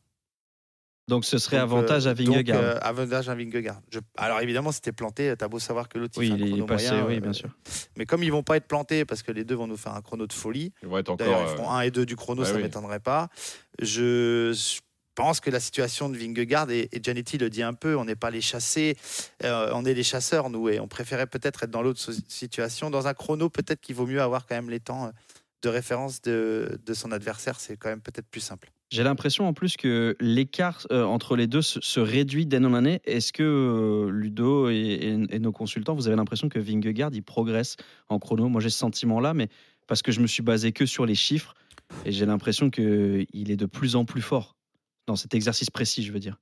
Donc 1.09 1.25
ce 1.25 1.37
serait 1.37 1.57
Donc, 1.57 1.63
avantage 1.65 2.07
euh, 2.07 2.11
à 2.11 2.13
donc, 2.13 2.27
Vingegaard. 2.27 2.61
euh, 2.61 2.77
avantage 2.81 3.27
à 3.29 3.35
Vingegaard. 3.35 3.81
Je- 3.91 3.99
Alors 4.17 4.39
évidemment, 4.39 4.71
c'était 4.71 4.93
planté. 4.93 5.33
T'as 5.37 5.49
beau 5.49 5.59
savoir 5.59 5.89
que 5.89 5.97
l'autre 5.99 6.13
il 6.17 6.19
Oui, 6.21 6.27
fait 6.29 6.33
un 6.33 6.37
il 6.37 6.43
est 6.43 6.47
chrono 6.51 6.65
passé, 6.65 6.87
moyen, 6.91 7.05
oui, 7.05 7.17
euh, 7.17 7.19
bien 7.19 7.33
sûr. 7.33 7.49
Mais 7.97 8.05
comme 8.05 8.23
ils 8.23 8.31
vont 8.31 8.41
pas 8.43 8.55
être 8.57 8.67
plantés 8.67 9.03
parce 9.03 9.21
que 9.21 9.31
les 9.33 9.43
deux 9.43 9.55
vont 9.55 9.67
nous 9.67 9.75
faire 9.77 9.93
un 9.93 10.01
chrono 10.01 10.27
de 10.27 10.33
folie. 10.33 10.71
Ils 10.81 10.87
vont 10.87 10.97
être 10.97 11.13
D'ailleurs, 11.17 11.39
encore. 11.41 11.51
ils 11.51 11.55
feront 11.57 11.71
euh, 11.73 11.77
1 11.77 11.81
et 11.81 11.91
2 11.91 12.05
du 12.05 12.15
chrono, 12.15 12.41
bah 12.43 12.47
ça 12.47 12.55
oui. 12.55 12.63
m'étonnerait 12.63 13.01
pas. 13.01 13.27
Je 13.81 14.53
je 14.53 14.79
pense 15.15 15.39
que 15.39 15.49
la 15.49 15.59
situation 15.59 16.09
de 16.09 16.17
Vingegaard, 16.17 16.69
et, 16.71 16.89
et 16.91 16.99
Giannetti 17.01 17.37
le 17.37 17.49
dit 17.49 17.63
un 17.63 17.73
peu, 17.73 17.95
on 17.95 18.05
n'est 18.05 18.15
pas 18.15 18.31
les 18.31 18.41
chassés, 18.41 18.97
euh, 19.43 19.71
on 19.73 19.85
est 19.85 19.93
les 19.93 20.03
chasseurs, 20.03 20.49
nous, 20.49 20.69
et 20.69 20.79
on 20.79 20.87
préférait 20.87 21.27
peut-être 21.27 21.63
être 21.63 21.71
dans 21.71 21.81
l'autre 21.81 22.01
situation. 22.27 22.89
Dans 22.89 23.07
un 23.07 23.13
chrono, 23.13 23.49
peut-être 23.49 23.81
qu'il 23.81 23.95
vaut 23.95 24.07
mieux 24.07 24.21
avoir 24.21 24.45
quand 24.45 24.55
même 24.55 24.69
les 24.69 24.79
temps 24.79 25.05
euh, 25.05 25.11
de 25.61 25.69
référence 25.69 26.21
de, 26.21 26.79
de 26.85 26.93
son 26.93 27.11
adversaire, 27.11 27.59
c'est 27.59 27.77
quand 27.77 27.89
même 27.89 28.01
peut-être 28.01 28.27
plus 28.27 28.41
simple. 28.41 28.69
J'ai 28.91 29.03
l'impression 29.03 29.47
en 29.47 29.53
plus 29.53 29.75
que 29.75 30.15
l'écart 30.19 30.85
euh, 30.91 31.03
entre 31.03 31.35
les 31.35 31.47
deux 31.47 31.63
se, 31.63 31.99
réduit 31.99 32.45
d'année 32.45 32.67
en 32.67 32.73
année. 32.75 33.01
Est-ce 33.05 33.33
que 33.33 34.07
Ludo 34.11 34.69
et, 34.69 35.17
nos 35.39 35.51
consultants, 35.51 35.95
vous 35.95 36.07
avez 36.07 36.15
l'impression 36.15 36.47
que 36.47 36.59
Vingegaard 36.59 37.09
il 37.13 37.23
progresse 37.23 37.77
en 38.09 38.19
chrono? 38.19 38.49
Moi 38.49 38.61
j'ai 38.61 38.69
ce 38.69 38.77
sentiment-là, 38.77 39.33
mais 39.33 39.47
parce 39.87 40.03
que 40.03 40.11
je 40.11 40.19
me 40.19 40.27
suis 40.27 40.43
basé 40.43 40.73
que 40.73 40.85
sur 40.85 41.07
les 41.07 41.15
chiffres 41.15 41.55
et 42.05 42.11
j'ai 42.11 42.27
l'impression 42.27 42.69
que 42.69 43.25
il 43.33 43.49
est 43.49 43.55
de 43.55 43.65
plus 43.65 43.95
en 43.95 44.05
plus 44.05 44.21
fort 44.21 44.55
dans 45.07 45.15
cet 45.15 45.33
exercice 45.35 45.69
précis, 45.69 46.03
je 46.03 46.11
veux 46.11 46.19
dire. 46.19 46.37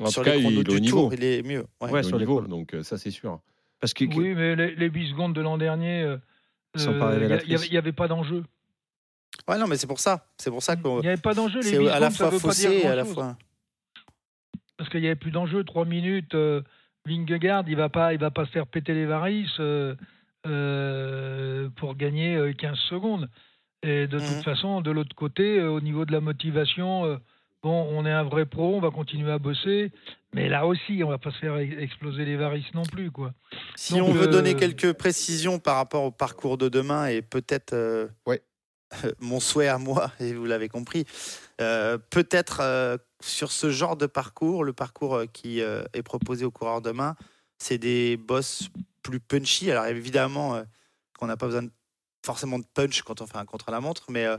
En 0.00 0.06
Sur 0.06 0.22
tout 0.22 0.30
cas, 0.30 0.36
les 0.36 0.42
il 0.42 0.54
est 0.56 0.58
au 0.58 0.74
du 0.74 0.80
niveau. 0.80 1.00
tour, 1.02 1.14
il 1.14 1.24
est 1.24 1.42
mieux. 1.42 1.64
Ouais. 1.80 1.90
Il 2.00 2.04
sur 2.04 2.16
les 2.18 2.24
niveau, 2.26 2.40
donc 2.42 2.74
euh, 2.74 2.82
ça 2.82 2.98
c'est 2.98 3.10
sûr. 3.10 3.40
Parce 3.80 3.94
que 3.94 4.04
Oui, 4.04 4.34
mais 4.34 4.56
les, 4.56 4.74
les 4.74 4.88
8 4.88 5.10
secondes 5.10 5.34
de 5.34 5.40
l'an 5.40 5.58
dernier, 5.58 6.02
euh, 6.02 6.16
Sont 6.76 6.92
euh, 6.94 6.98
pas 6.98 7.06
il 7.06 7.12
y 7.12 7.14
a- 7.14 7.16
il 7.16 7.20
y 7.20 7.22
révélatrices. 7.22 7.54
avait- 7.60 7.66
il 7.66 7.70
n'y 7.72 7.78
avait 7.78 7.92
pas 7.92 8.08
d'enjeu. 8.08 8.44
Ouais, 9.48 9.58
non, 9.58 9.66
mais 9.66 9.76
c'est 9.76 9.86
pour 9.86 10.00
ça. 10.00 10.26
C'est 10.38 10.50
pour 10.50 10.62
ça 10.62 10.74
Il 10.74 10.82
qu'on. 10.82 11.00
n'y 11.00 11.08
avait 11.08 11.16
pas 11.20 11.34
d'enjeu. 11.34 11.60
Les 11.60 11.66
C'est 11.70 11.78
8 11.78 11.88
à 11.88 12.00
la 12.00 12.10
secondes, 12.10 12.30
fois 12.30 12.40
faussé 12.40 12.80
et 12.82 12.86
à 12.86 12.94
la 12.96 13.04
fois. 13.04 13.36
Parce 14.76 14.90
qu'il 14.90 15.00
n'y 15.00 15.06
avait 15.06 15.16
plus 15.16 15.30
d'enjeu. 15.30 15.64
3 15.64 15.84
minutes, 15.86 16.34
euh, 16.34 16.60
Vingegaard, 17.06 17.64
il 17.66 17.72
ne 17.72 17.76
va, 17.76 17.88
pas- 17.88 18.12
il 18.12 18.18
va 18.18 18.30
pas 18.30 18.44
se 18.46 18.50
faire 18.50 18.66
péter 18.66 18.92
les 18.94 19.06
varices 19.06 19.56
euh, 19.60 19.94
euh, 20.46 21.68
pour 21.76 21.94
gagner 21.96 22.36
euh, 22.36 22.52
15 22.52 22.78
secondes. 22.90 23.28
Et 23.82 24.06
de 24.06 24.18
Mhm. 24.18 24.26
toute 24.26 24.44
façon, 24.44 24.80
de 24.80 24.90
l'autre 24.90 25.14
côté, 25.14 25.58
euh, 25.58 25.70
au 25.70 25.80
niveau 25.80 26.04
de 26.04 26.12
la 26.12 26.20
motivation, 26.20 27.04
euh, 27.04 27.16
bon, 27.66 27.88
on 27.90 28.06
est 28.06 28.12
un 28.12 28.22
vrai 28.22 28.46
pro, 28.46 28.76
on 28.76 28.80
va 28.80 28.90
continuer 28.92 29.32
à 29.32 29.38
bosser. 29.38 29.90
Mais 30.34 30.48
là 30.48 30.66
aussi, 30.66 31.02
on 31.04 31.08
va 31.08 31.18
pas 31.18 31.32
se 31.32 31.38
faire 31.38 31.56
ex- 31.58 31.74
exploser 31.78 32.24
les 32.24 32.36
varices 32.36 32.72
non 32.74 32.84
plus. 32.84 33.10
quoi. 33.10 33.32
Si 33.74 33.94
Donc, 33.94 34.08
on 34.08 34.12
veut 34.12 34.28
euh, 34.28 34.30
donner 34.30 34.54
quelques 34.54 34.92
précisions 34.92 35.58
par 35.58 35.76
rapport 35.76 36.04
au 36.04 36.10
parcours 36.12 36.58
de 36.58 36.68
demain 36.68 37.06
et 37.06 37.22
peut-être 37.22 37.72
euh, 37.72 38.06
Ouais. 38.26 38.40
mon 39.20 39.40
souhait 39.40 39.66
à 39.66 39.78
moi, 39.78 40.12
et 40.20 40.32
vous 40.32 40.44
l'avez 40.44 40.68
compris, 40.68 41.06
euh, 41.60 41.98
peut-être 42.10 42.60
euh, 42.60 42.96
sur 43.20 43.50
ce 43.50 43.70
genre 43.70 43.96
de 43.96 44.06
parcours, 44.06 44.62
le 44.62 44.72
parcours 44.72 45.22
qui 45.32 45.60
euh, 45.60 45.82
est 45.92 46.04
proposé 46.04 46.44
aux 46.44 46.52
coureurs 46.52 46.80
demain, 46.82 47.16
c'est 47.58 47.78
des 47.78 48.16
bosses 48.16 48.68
plus 49.02 49.18
punchy. 49.18 49.72
Alors 49.72 49.86
évidemment 49.86 50.54
euh, 50.54 50.62
qu'on 51.18 51.26
n'a 51.26 51.36
pas 51.36 51.46
besoin 51.46 51.62
de- 51.64 51.70
forcément 52.24 52.60
de 52.60 52.64
punch 52.74 53.02
quand 53.02 53.20
on 53.22 53.26
fait 53.26 53.38
un 53.38 53.44
contre-la-montre, 53.44 54.04
mais 54.10 54.24
euh, 54.26 54.36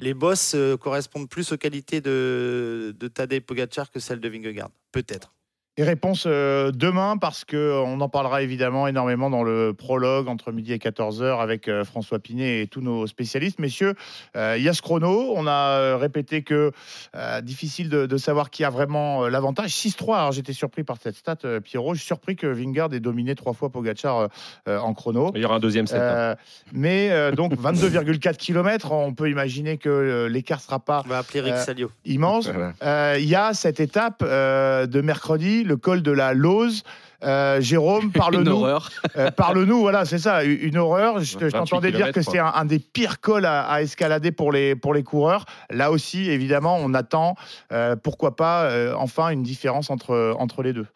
les 0.00 0.14
bosses 0.14 0.54
euh, 0.54 0.76
correspondent 0.76 1.28
plus 1.28 1.52
aux 1.52 1.56
qualités 1.56 2.00
de, 2.00 2.94
de 2.98 3.08
Tadej 3.08 3.40
Pogacar 3.40 3.90
que 3.90 4.00
celles 4.00 4.20
de 4.20 4.28
Vingegaard. 4.28 4.70
Peut-être. 4.92 5.34
Et 5.80 5.84
réponse 5.84 6.24
euh, 6.26 6.72
demain, 6.72 7.16
parce 7.18 7.44
qu'on 7.44 8.00
en 8.00 8.08
parlera 8.08 8.42
évidemment 8.42 8.88
énormément 8.88 9.30
dans 9.30 9.44
le 9.44 9.72
prologue 9.72 10.26
entre 10.26 10.50
midi 10.50 10.72
et 10.72 10.78
14h 10.78 11.38
avec 11.40 11.68
euh, 11.68 11.84
François 11.84 12.18
Pinet 12.18 12.62
et 12.62 12.66
tous 12.66 12.80
nos 12.80 13.06
spécialistes. 13.06 13.60
Messieurs, 13.60 13.94
euh, 14.36 14.56
il 14.58 14.64
y 14.64 14.68
a 14.68 14.72
ce 14.72 14.82
chrono. 14.82 15.34
On 15.36 15.46
a 15.46 15.52
euh, 15.78 15.96
répété 15.96 16.42
que 16.42 16.72
euh, 17.14 17.40
difficile 17.42 17.90
de, 17.90 18.06
de 18.06 18.16
savoir 18.16 18.50
qui 18.50 18.64
a 18.64 18.70
vraiment 18.70 19.22
euh, 19.24 19.28
l'avantage. 19.30 19.70
6-3, 19.70 20.16
alors 20.16 20.32
j'étais 20.32 20.52
surpris 20.52 20.82
par 20.82 20.96
cette 21.00 21.14
stat, 21.14 21.36
euh, 21.44 21.60
Pierrot. 21.60 21.94
Je 21.94 22.00
suis 22.00 22.06
surpris 22.08 22.34
que 22.34 22.48
Vingard 22.48 22.92
ait 22.92 22.98
dominé 22.98 23.36
trois 23.36 23.52
fois 23.52 23.70
Pogacar 23.70 24.18
euh, 24.18 24.26
euh, 24.68 24.78
en 24.80 24.94
chrono. 24.94 25.30
Il 25.36 25.42
y 25.42 25.44
aura 25.44 25.54
un 25.54 25.60
deuxième 25.60 25.86
set. 25.86 26.00
hein. 26.00 26.02
Euh, 26.02 26.34
mais 26.72 27.10
euh, 27.12 27.30
donc 27.30 27.52
22,4 27.54 28.36
km, 28.36 28.90
on 28.90 29.14
peut 29.14 29.30
imaginer 29.30 29.78
que 29.78 29.88
euh, 29.88 30.28
l'écart 30.28 30.60
sera 30.60 30.80
pas 30.80 31.04
On 31.06 31.08
va 31.08 31.18
appeler 31.18 31.40
Rick 31.40 31.54
Euh, 31.54 31.64
Salio. 31.64 31.90
immense. 32.04 32.48
Voilà. 32.48 32.72
Euh, 32.82 33.16
Il 33.20 33.28
y 33.28 33.36
a 33.36 33.54
cette 33.54 33.78
étape 33.78 34.24
euh, 34.26 34.86
de 34.86 35.00
mercredi, 35.00 35.66
le 35.68 35.76
col 35.76 36.02
de 36.02 36.10
la 36.10 36.34
Lose. 36.34 36.82
Euh, 37.24 37.60
Jérôme, 37.60 38.04
une 38.06 38.12
parle-nous. 38.12 38.50
horreur. 38.52 38.90
euh, 39.16 39.30
parle-nous, 39.32 39.80
voilà, 39.80 40.04
c'est 40.04 40.18
ça, 40.18 40.44
une 40.44 40.58
une 40.60 40.76
horreur. 40.78 41.18
Je, 41.20 41.34
te- 41.36 41.40
je 41.48 41.50
28 41.50 41.52
t'entendais 41.52 41.92
dire 41.92 42.12
que 42.12 42.22
c'est 42.22 42.38
un, 42.38 42.52
un 42.54 42.64
des 42.64 42.78
pires 42.78 43.20
cols 43.20 43.44
à, 43.44 43.62
à 43.68 43.82
escalader 43.82 44.30
pour 44.32 44.52
les, 44.52 44.74
pour 44.76 44.94
les 44.94 45.02
coureurs. 45.02 45.44
Là 45.70 45.90
aussi, 45.90 46.30
évidemment, 46.30 46.76
on 46.80 46.94
attend, 46.94 47.34
euh, 47.72 47.96
pourquoi 47.96 48.36
pas, 48.36 48.64
euh, 48.70 48.94
enfin, 48.96 49.30
une 49.30 49.42
différence 49.42 49.90
entre, 49.90 50.34
entre 50.38 50.62
les 50.62 50.72
deux. 50.72 50.86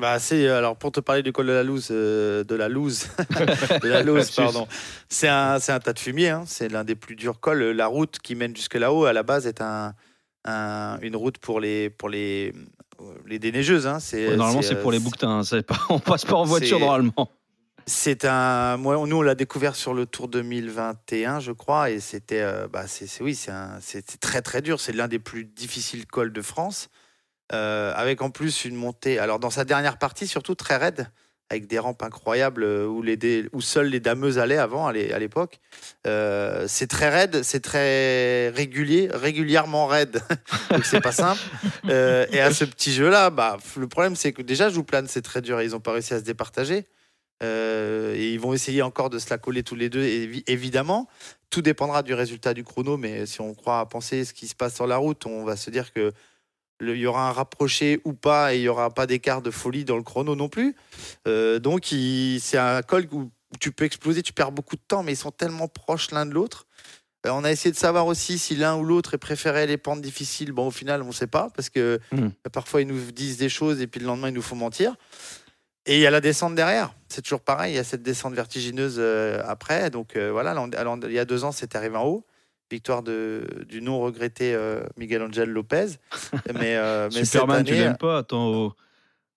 Bah, 0.00 0.18
c'est 0.20 0.48
alors 0.48 0.76
pour 0.76 0.92
te 0.92 1.00
parler 1.00 1.22
du 1.24 1.32
col 1.32 1.46
de 1.48 1.52
la 1.52 1.64
loose, 1.64 1.88
euh, 1.90 2.44
de 2.44 2.54
la 2.54 2.68
loose, 2.68 3.08
de 3.82 3.88
la 3.88 4.02
loose, 4.02 4.30
pardon. 4.36 4.66
C'est 5.08 5.26
un, 5.28 5.58
c'est 5.58 5.72
un 5.72 5.80
tas 5.80 5.92
de 5.92 5.98
fumier. 5.98 6.28
hein. 6.30 6.44
C'est 6.46 6.68
l'un 6.70 6.84
des 6.84 6.94
plus 6.94 7.16
durs 7.16 7.40
cols. 7.40 7.62
La 7.72 7.88
route 7.88 8.18
qui 8.22 8.34
mène 8.36 8.54
jusque 8.56 8.76
là-haut, 8.76 9.06
à 9.06 9.12
la 9.12 9.24
base, 9.24 9.46
est 9.48 9.60
un, 9.60 9.92
un- 10.44 10.98
une 11.02 11.16
route 11.16 11.38
pour 11.38 11.58
les 11.58 11.90
pour 11.90 12.08
les 12.08 12.52
les 13.28 13.38
déneigeuses. 13.38 13.86
hein. 13.86 14.00
C'est 14.00 14.26
Ouais, 14.28 14.36
normalement, 14.36 14.62
c'est 14.62 14.74
euh, 14.74 14.82
pour 14.82 14.92
les 14.92 14.98
bouquetins. 15.00 15.40
hein, 15.40 15.62
Pas, 15.62 15.78
on 15.90 15.98
passe 15.98 16.24
pas 16.24 16.36
en 16.36 16.44
voiture 16.44 16.78
normalement. 16.80 17.30
C'est 17.86 18.24
un. 18.26 18.76
Moi, 18.76 18.96
nous, 19.06 19.16
on 19.16 19.22
l'a 19.22 19.34
découvert 19.34 19.74
sur 19.74 19.94
le 19.94 20.04
Tour 20.04 20.28
2021, 20.28 21.40
je 21.40 21.52
crois, 21.52 21.90
et 21.90 22.00
c'était. 22.00 22.40
euh, 22.42 22.68
bah, 22.68 22.86
c'est, 22.86 23.06
c'est- 23.06 23.22
oui, 23.22 23.34
c'est, 23.34 23.50
un- 23.50 23.78
c'est 23.80 24.10
c'est 24.10 24.18
très 24.20 24.42
très 24.42 24.60
dur. 24.60 24.78
C'est 24.80 24.92
l'un 24.92 25.08
des 25.08 25.18
plus 25.18 25.44
difficiles 25.44 26.06
cols 26.06 26.32
de 26.32 26.42
France, 26.42 26.88
euh, 27.52 27.92
avec 27.96 28.20
en 28.20 28.28
plus 28.30 28.64
une 28.66 28.74
montée. 28.76 29.18
Alors 29.18 29.38
dans 29.38 29.48
sa 29.50 29.64
dernière 29.64 29.96
partie, 29.98 30.26
surtout 30.26 30.54
très 30.54 30.76
raide, 30.76 31.10
avec 31.50 31.66
des 31.66 31.78
rampes 31.78 32.02
incroyables 32.02 32.62
euh, 32.62 32.86
où 32.86 33.00
les 33.02 33.16
dé- 33.16 33.48
où 33.52 33.60
seules 33.60 33.86
les 33.88 34.00
dameuses 34.00 34.38
allaient 34.38 34.58
avant 34.58 34.86
à 34.86 34.92
l'é- 34.92 35.12
à 35.12 35.18
l'époque. 35.18 35.60
Euh, 36.06 36.66
c'est 36.68 36.86
très 36.88 37.08
raide, 37.08 37.42
c'est 37.42 37.60
très 37.60 38.50
régulier, 38.50 39.08
régulièrement 39.12 39.86
raide. 39.86 40.20
Donc 40.70 40.84
c'est 40.84 41.00
pas 41.00 41.12
simple. 41.12 41.40
Euh, 41.88 42.26
et 42.32 42.40
à 42.40 42.52
ce 42.52 42.66
petit 42.66 42.92
jeu-là, 42.92 43.30
bah, 43.30 43.56
le 43.78 43.88
problème 43.88 44.14
c'est 44.14 44.32
que 44.34 44.42
déjà 44.42 44.68
Jouplane 44.68 45.06
c'est 45.08 45.22
très 45.22 45.40
dur 45.40 45.58
et 45.60 45.64
ils 45.64 45.74
ont 45.74 45.80
pas 45.80 45.92
réussi 45.92 46.12
à 46.12 46.18
se 46.18 46.24
départager. 46.24 46.84
Euh, 47.42 48.14
et 48.14 48.30
ils 48.32 48.40
vont 48.40 48.52
essayer 48.52 48.82
encore 48.82 49.08
de 49.08 49.18
se 49.18 49.30
la 49.30 49.38
coller 49.38 49.62
tous 49.62 49.74
les 49.76 49.88
deux, 49.88 50.02
évi- 50.02 50.42
évidemment. 50.48 51.08
Tout 51.50 51.62
dépendra 51.62 52.02
du 52.02 52.12
résultat 52.12 52.52
du 52.52 52.62
chrono, 52.64 52.96
mais 52.98 53.24
si 53.24 53.40
on 53.40 53.54
croit 53.54 53.78
à 53.80 53.86
penser 53.86 54.24
ce 54.26 54.34
qui 54.34 54.48
se 54.48 54.54
passe 54.54 54.74
sur 54.74 54.86
la 54.86 54.96
route, 54.98 55.24
on 55.24 55.44
va 55.44 55.56
se 55.56 55.70
dire 55.70 55.92
que 55.94 56.12
il 56.80 56.96
y 56.96 57.06
aura 57.06 57.28
un 57.28 57.32
rapproché 57.32 58.00
ou 58.04 58.12
pas, 58.12 58.54
et 58.54 58.58
il 58.58 58.62
y 58.62 58.68
aura 58.68 58.90
pas 58.90 59.06
d'écart 59.06 59.42
de 59.42 59.50
folie 59.50 59.84
dans 59.84 59.96
le 59.96 60.02
chrono 60.02 60.34
non 60.34 60.48
plus. 60.48 60.74
Euh, 61.26 61.58
donc 61.58 61.86
c'est 61.86 62.58
un 62.58 62.82
col 62.82 63.06
où, 63.12 63.30
tu 63.60 63.72
peux 63.72 63.84
exploser, 63.84 64.22
tu 64.22 64.32
perds 64.32 64.52
beaucoup 64.52 64.76
de 64.76 64.82
temps, 64.86 65.02
mais 65.02 65.12
ils 65.12 65.16
sont 65.16 65.30
tellement 65.30 65.68
proches 65.68 66.10
l'un 66.10 66.26
de 66.26 66.34
l'autre. 66.34 66.66
Euh, 67.26 67.30
on 67.30 67.44
a 67.44 67.50
essayé 67.50 67.72
de 67.72 67.78
savoir 67.78 68.06
aussi 68.06 68.38
si 68.38 68.54
l'un 68.54 68.76
ou 68.76 68.84
l'autre 68.84 69.16
préférait 69.16 69.66
les 69.66 69.78
pentes 69.78 70.02
difficiles. 70.02 70.52
Bon, 70.52 70.68
au 70.68 70.70
final, 70.70 71.02
on 71.02 71.08
ne 71.08 71.12
sait 71.12 71.26
pas, 71.26 71.48
parce 71.54 71.70
que 71.70 71.98
Hmm. 72.12 72.28
parfois 72.52 72.82
ils 72.82 72.86
nous 72.86 73.10
disent 73.10 73.38
des 73.38 73.48
choses 73.48 73.80
et 73.80 73.86
puis 73.86 74.00
le 74.00 74.06
lendemain 74.06 74.28
ils 74.28 74.34
nous 74.34 74.42
font 74.42 74.56
mentir. 74.56 74.94
Et 75.86 75.94
il 75.96 76.00
y 76.00 76.06
a 76.06 76.10
la 76.10 76.20
descente 76.20 76.54
derrière. 76.54 76.94
C'est 77.08 77.22
toujours 77.22 77.40
pareil. 77.40 77.72
Il 77.72 77.76
y 77.76 77.78
a 77.78 77.84
cette 77.84 78.02
descente 78.02 78.34
vertigineuse 78.34 78.96
euh, 78.98 79.42
après. 79.46 79.88
Donc 79.88 80.16
euh, 80.16 80.30
voilà, 80.30 80.54
il 81.04 81.12
y 81.12 81.18
a 81.18 81.24
deux 81.24 81.44
ans, 81.44 81.52
c'était 81.52 81.78
arrivé 81.78 81.96
en 81.96 82.04
haut. 82.04 82.26
Victoire 82.70 83.02
de, 83.02 83.46
du 83.66 83.80
non 83.80 84.00
regretté 84.00 84.54
euh, 84.54 84.82
Miguel 84.96 85.22
Angel 85.22 85.48
Lopez. 85.48 85.86
Mais, 86.54 86.76
euh, 86.76 87.08
mais 87.12 87.24
cette 87.24 87.40
Superman, 87.40 87.64
tu 87.64 87.72
année, 87.72 87.82
l'aimes 87.82 87.96
pas 87.96 88.18
Attends, 88.18 88.46
oh. 88.48 88.72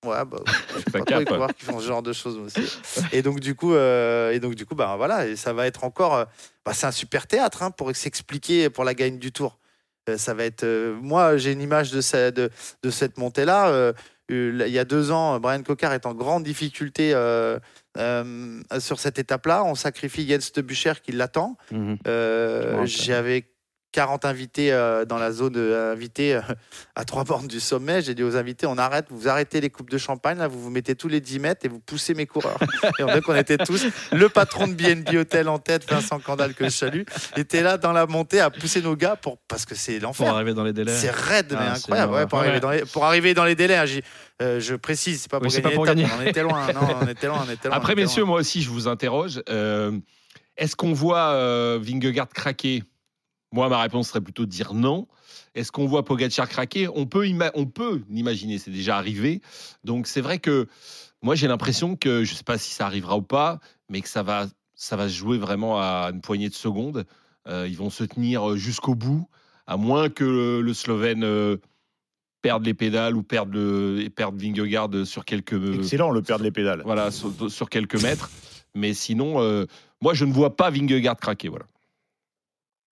Ouais, 0.05 0.25
bah, 0.25 0.39
Ça 0.47 0.91
pas 0.91 0.99
trop 0.99 1.03
cape. 1.05 1.19
les 1.19 1.25
coureurs 1.25 1.53
qui 1.53 1.63
font 1.65 1.79
ce 1.79 1.85
genre 1.87 2.01
de 2.01 2.11
choses 2.11 2.37
aussi. 2.37 2.77
Et 3.13 3.21
donc 3.21 3.39
du 3.39 3.53
coup, 3.55 3.73
euh, 3.73 4.31
et 4.31 4.39
donc 4.39 4.55
du 4.55 4.65
coup, 4.65 4.73
bah 4.75 4.95
voilà, 4.97 5.27
et 5.27 5.35
ça 5.35 5.53
va 5.53 5.67
être 5.67 5.83
encore, 5.83 6.15
euh, 6.15 6.25
bah, 6.65 6.73
c'est 6.73 6.87
un 6.87 6.91
super 6.91 7.27
théâtre 7.27 7.61
hein, 7.63 7.71
pour 7.71 7.95
s'expliquer 7.95 8.69
pour 8.71 8.83
la 8.83 8.93
gagne 8.95 9.19
du 9.19 9.31
Tour. 9.31 9.59
Euh, 10.09 10.17
ça 10.17 10.33
va 10.33 10.43
être, 10.45 10.63
euh, 10.63 10.97
moi, 10.99 11.37
j'ai 11.37 11.51
une 11.51 11.61
image 11.61 11.91
de, 11.91 12.29
de, 12.31 12.49
de 12.81 12.89
cette 12.89 13.17
montée-là. 13.19 13.69
euh, 13.69 13.93
euh, 14.31 14.51
là, 14.51 14.67
il 14.67 14.73
y 14.73 14.79
a 14.79 14.85
deux 14.85 15.11
ans, 15.11 15.39
Brian 15.39 15.61
Cocard 15.61 15.93
est 15.93 16.05
en 16.07 16.15
grande 16.15 16.43
difficulté 16.43 17.11
euh, 17.97 18.61
sur 18.79 18.99
cette 18.99 19.19
étape-là. 19.19 19.63
On 19.65 19.75
sacrifie 19.75 20.27
Jens 20.27 20.51
de 20.53 20.61
Bucher 20.61 20.93
qui 21.03 21.11
l'attend. 21.11 21.57
Mhm. 21.71 21.97
Euh. 22.07 22.85
J'avais 22.85 23.50
40 23.91 24.25
invités 24.25 24.71
euh, 24.71 25.05
dans 25.05 25.17
la 25.17 25.31
zone 25.31 25.55
euh, 25.57 25.93
invités 25.93 26.35
euh, 26.35 26.41
à 26.95 27.03
trois 27.05 27.23
bornes 27.23 27.47
du 27.47 27.59
sommet. 27.59 28.01
J'ai 28.01 28.15
dit 28.15 28.23
aux 28.23 28.37
invités, 28.37 28.65
on 28.65 28.77
arrête, 28.77 29.07
vous 29.09 29.27
arrêtez 29.27 29.59
les 29.61 29.69
coupes 29.69 29.89
de 29.89 29.97
champagne, 29.97 30.37
là, 30.37 30.47
vous 30.47 30.61
vous 30.61 30.69
mettez 30.69 30.95
tous 30.95 31.07
les 31.07 31.19
10 31.19 31.39
mètres 31.39 31.65
et 31.65 31.69
vous 31.69 31.79
poussez 31.79 32.13
mes 32.13 32.25
coureurs. 32.25 32.57
et 32.99 33.03
on 33.03 33.07
voit 33.07 33.21
qu'on 33.21 33.35
était 33.35 33.57
tous, 33.57 33.85
le 34.11 34.29
patron 34.29 34.67
de 34.67 34.73
BNB 34.73 35.15
Hotel 35.15 35.49
en 35.49 35.59
tête, 35.59 35.89
Vincent 35.89 36.19
Candal, 36.19 36.53
que 36.53 36.65
je 36.65 36.69
salue, 36.69 37.03
était 37.35 37.61
là 37.61 37.77
dans 37.77 37.91
la 37.91 38.05
montée 38.07 38.39
à 38.39 38.49
pousser 38.49 38.81
nos 38.81 38.95
gars 38.95 39.15
pour, 39.15 39.37
parce 39.47 39.65
que 39.65 39.75
c'est 39.75 39.99
Pour 39.99 40.07
l'enfer. 40.07 40.33
arriver 40.35 40.53
dans 40.53 40.63
les 40.63 40.73
délais. 40.73 40.95
C'est 40.95 41.11
raide, 41.11 41.47
mais 41.51 41.57
Ah, 41.59 41.73
incroyable. 41.73 42.13
Ouais, 42.13 42.27
pour, 42.27 42.39
arriver 42.39 42.59
dans 42.59 42.71
les, 42.71 42.85
pour 42.85 43.05
arriver 43.05 43.33
dans 43.33 43.45
les 43.45 43.55
délais, 43.55 43.75
hein, 43.75 43.85
euh, 44.41 44.59
je 44.59 44.75
précise, 44.75 45.21
c'est 45.23 45.31
pas 45.31 45.39
pour 45.39 45.47
Oui, 45.47 45.53
gagner 45.53 45.69
pas 45.69 45.75
pour 45.75 45.85
gagner. 45.85 46.05
On 46.17 46.25
était 46.25 46.43
loin, 46.43 46.71
non, 46.73 46.81
on 47.01 47.07
était 47.07 47.27
loin, 47.27 47.45
on 47.45 47.51
était 47.51 47.67
loin. 47.67 47.77
Après, 47.77 47.93
était 47.93 48.03
messieurs, 48.03 48.21
loin. 48.21 48.31
moi 48.31 48.39
aussi, 48.39 48.61
je 48.61 48.69
vous 48.69 48.87
interroge. 48.87 49.41
Est-ce 50.57 50.75
qu'on 50.75 50.93
voit 50.93 51.77
Vingegaard 51.79 52.29
craquer? 52.29 52.83
Moi, 53.51 53.67
ma 53.69 53.81
réponse 53.81 54.09
serait 54.09 54.21
plutôt 54.21 54.45
de 54.45 54.51
dire 54.51 54.73
non. 54.73 55.07
Est-ce 55.55 55.71
qu'on 55.71 55.85
voit 55.85 56.05
Pogacar 56.05 56.47
craquer? 56.47 56.87
On 56.87 57.05
peut, 57.05 57.27
on 57.55 57.65
peut 57.65 58.01
l'imaginer, 58.09 58.57
c'est 58.57 58.71
déjà 58.71 58.97
arrivé. 58.97 59.41
Donc 59.83 60.07
c'est 60.07 60.21
vrai 60.21 60.39
que 60.39 60.67
moi 61.21 61.35
j'ai 61.35 61.47
l'impression 61.47 61.95
que, 61.97 62.23
je 62.23 62.31
ne 62.31 62.37
sais 62.37 62.43
pas 62.43 62.57
si 62.57 62.71
ça 62.71 62.85
arrivera 62.85 63.17
ou 63.17 63.21
pas, 63.21 63.59
mais 63.89 64.01
que 64.01 64.07
ça 64.07 64.23
va, 64.23 64.47
ça 64.75 64.95
va 64.95 65.09
se 65.09 65.13
jouer 65.13 65.37
vraiment 65.37 65.79
à 65.79 66.11
une 66.13 66.21
poignée 66.21 66.47
de 66.47 66.53
secondes. 66.53 67.05
Euh, 67.47 67.67
ils 67.67 67.75
vont 67.75 67.89
se 67.89 68.05
tenir 68.05 68.55
jusqu'au 68.55 68.95
bout, 68.95 69.27
à 69.67 69.75
moins 69.75 70.09
que 70.09 70.23
le, 70.23 70.61
le 70.61 70.73
Slovène 70.73 71.23
euh, 71.23 71.57
perde 72.41 72.65
les 72.65 72.73
pédales 72.73 73.17
ou 73.17 73.23
perde, 73.23 73.51
le, 73.53 74.07
perde 74.15 74.39
Vingegaard 74.41 75.05
sur 75.05 75.25
quelques... 75.25 75.75
Excellent, 75.75 76.11
le 76.11 76.21
perdre 76.21 76.43
les 76.43 76.51
pédales. 76.51 76.83
Voilà, 76.85 77.11
sur, 77.11 77.51
sur 77.51 77.69
quelques 77.69 78.01
mètres. 78.01 78.29
Mais 78.75 78.93
sinon, 78.93 79.41
euh, 79.41 79.65
moi 80.01 80.13
je 80.13 80.23
ne 80.23 80.31
vois 80.31 80.55
pas 80.55 80.69
Vingegaard 80.69 81.17
craquer. 81.17 81.49
Voilà. 81.49 81.65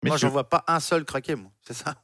Moi, 0.03 0.13
Messieurs. 0.13 0.27
j'en 0.27 0.31
vois 0.31 0.47
pas 0.49 0.63
un 0.67 0.79
seul 0.79 1.03
craquer, 1.05 1.35
moi. 1.35 1.51
C'est 1.61 1.73
ça. 1.73 1.95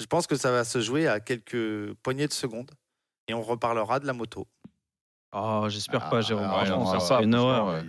Je 0.00 0.06
pense 0.06 0.26
que 0.26 0.36
ça 0.36 0.52
va 0.52 0.64
se 0.64 0.80
jouer 0.80 1.08
à 1.08 1.18
quelques 1.20 1.92
poignées 2.02 2.28
de 2.28 2.32
secondes. 2.32 2.70
Et 3.26 3.34
on 3.34 3.42
reparlera 3.42 3.98
de 4.00 4.06
la 4.06 4.12
moto. 4.12 4.46
Oh, 5.32 5.66
j'espère 5.68 6.08
pas, 6.08 6.20
Jérôme. 6.20 6.48
Ah, 6.48 6.64
ça, 6.64 7.00
serait 7.00 7.24
une 7.24 7.34
horreur. 7.34 7.82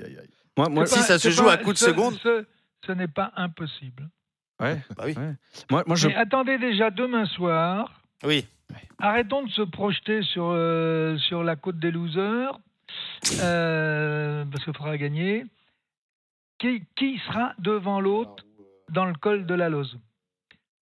Moi, 0.58 0.68
moi, 0.70 0.86
Si 0.86 1.00
ça 1.00 1.18
se 1.20 1.30
joue 1.30 1.48
à 1.48 1.58
coup 1.58 1.72
de 1.72 1.78
ce- 1.78 1.86
seconde. 1.86 2.16
Ce, 2.22 2.46
ce 2.86 2.92
n'est 2.92 3.08
pas 3.08 3.32
impossible. 3.36 4.10
ouais, 4.60 4.82
Bah 4.98 5.04
oui. 5.06 5.14
ouais. 5.18 5.36
Moi, 5.70 5.84
moi, 5.86 5.96
je. 5.96 6.08
Mais 6.10 6.16
attendez 6.16 6.58
déjà 6.58 6.90
demain 6.90 7.26
soir. 7.28 8.02
Oui. 8.26 8.46
Arrêtons 8.98 9.44
de 9.46 9.52
se 9.52 9.62
projeter 9.62 10.22
sur, 10.24 10.50
euh, 10.52 11.18
sur 11.20 11.44
la 11.44 11.56
côte 11.56 11.80
des 11.80 11.92
losers, 11.92 12.60
euh, 13.40 14.44
parce 14.52 14.64
qu'il 14.64 14.76
faudra 14.76 14.98
gagner. 14.98 15.46
Qui, 16.58 16.84
qui 16.98 17.18
sera 17.28 17.54
devant 17.60 18.02
l'autre 18.02 18.44
dans 18.92 19.06
le 19.06 19.14
col 19.14 19.46
de 19.46 19.54
la 19.54 19.70
Lose 19.70 19.98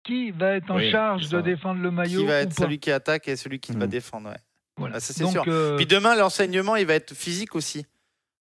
Qui 0.04 0.30
va 0.30 0.52
être 0.56 0.70
en 0.70 0.76
Oui, 0.76 0.90
charge 0.90 1.28
de 1.28 1.40
défendre 1.40 1.80
le 1.82 1.90
maillot 1.90 2.20
Qui 2.20 2.26
va 2.26 2.34
être 2.40 2.52
celui 2.54 2.78
qui 2.78 2.90
attaque 2.90 3.26
et 3.28 3.36
celui 3.36 3.58
qui 3.60 3.72
va 3.72 3.86
Mm. 3.86 3.90
défendre. 3.90 4.28
ouais. 4.30 4.36
Voilà. 4.76 4.96
Ah, 4.96 5.00
ça, 5.00 5.12
c'est 5.14 5.26
sûr. 5.26 5.44
euh, 5.48 5.76
Puis 5.76 5.86
demain, 5.86 6.14
l'enseignement, 6.16 6.76
il 6.76 6.84
va 6.86 6.94
être 6.94 7.14
physique 7.14 7.54
aussi. 7.54 7.86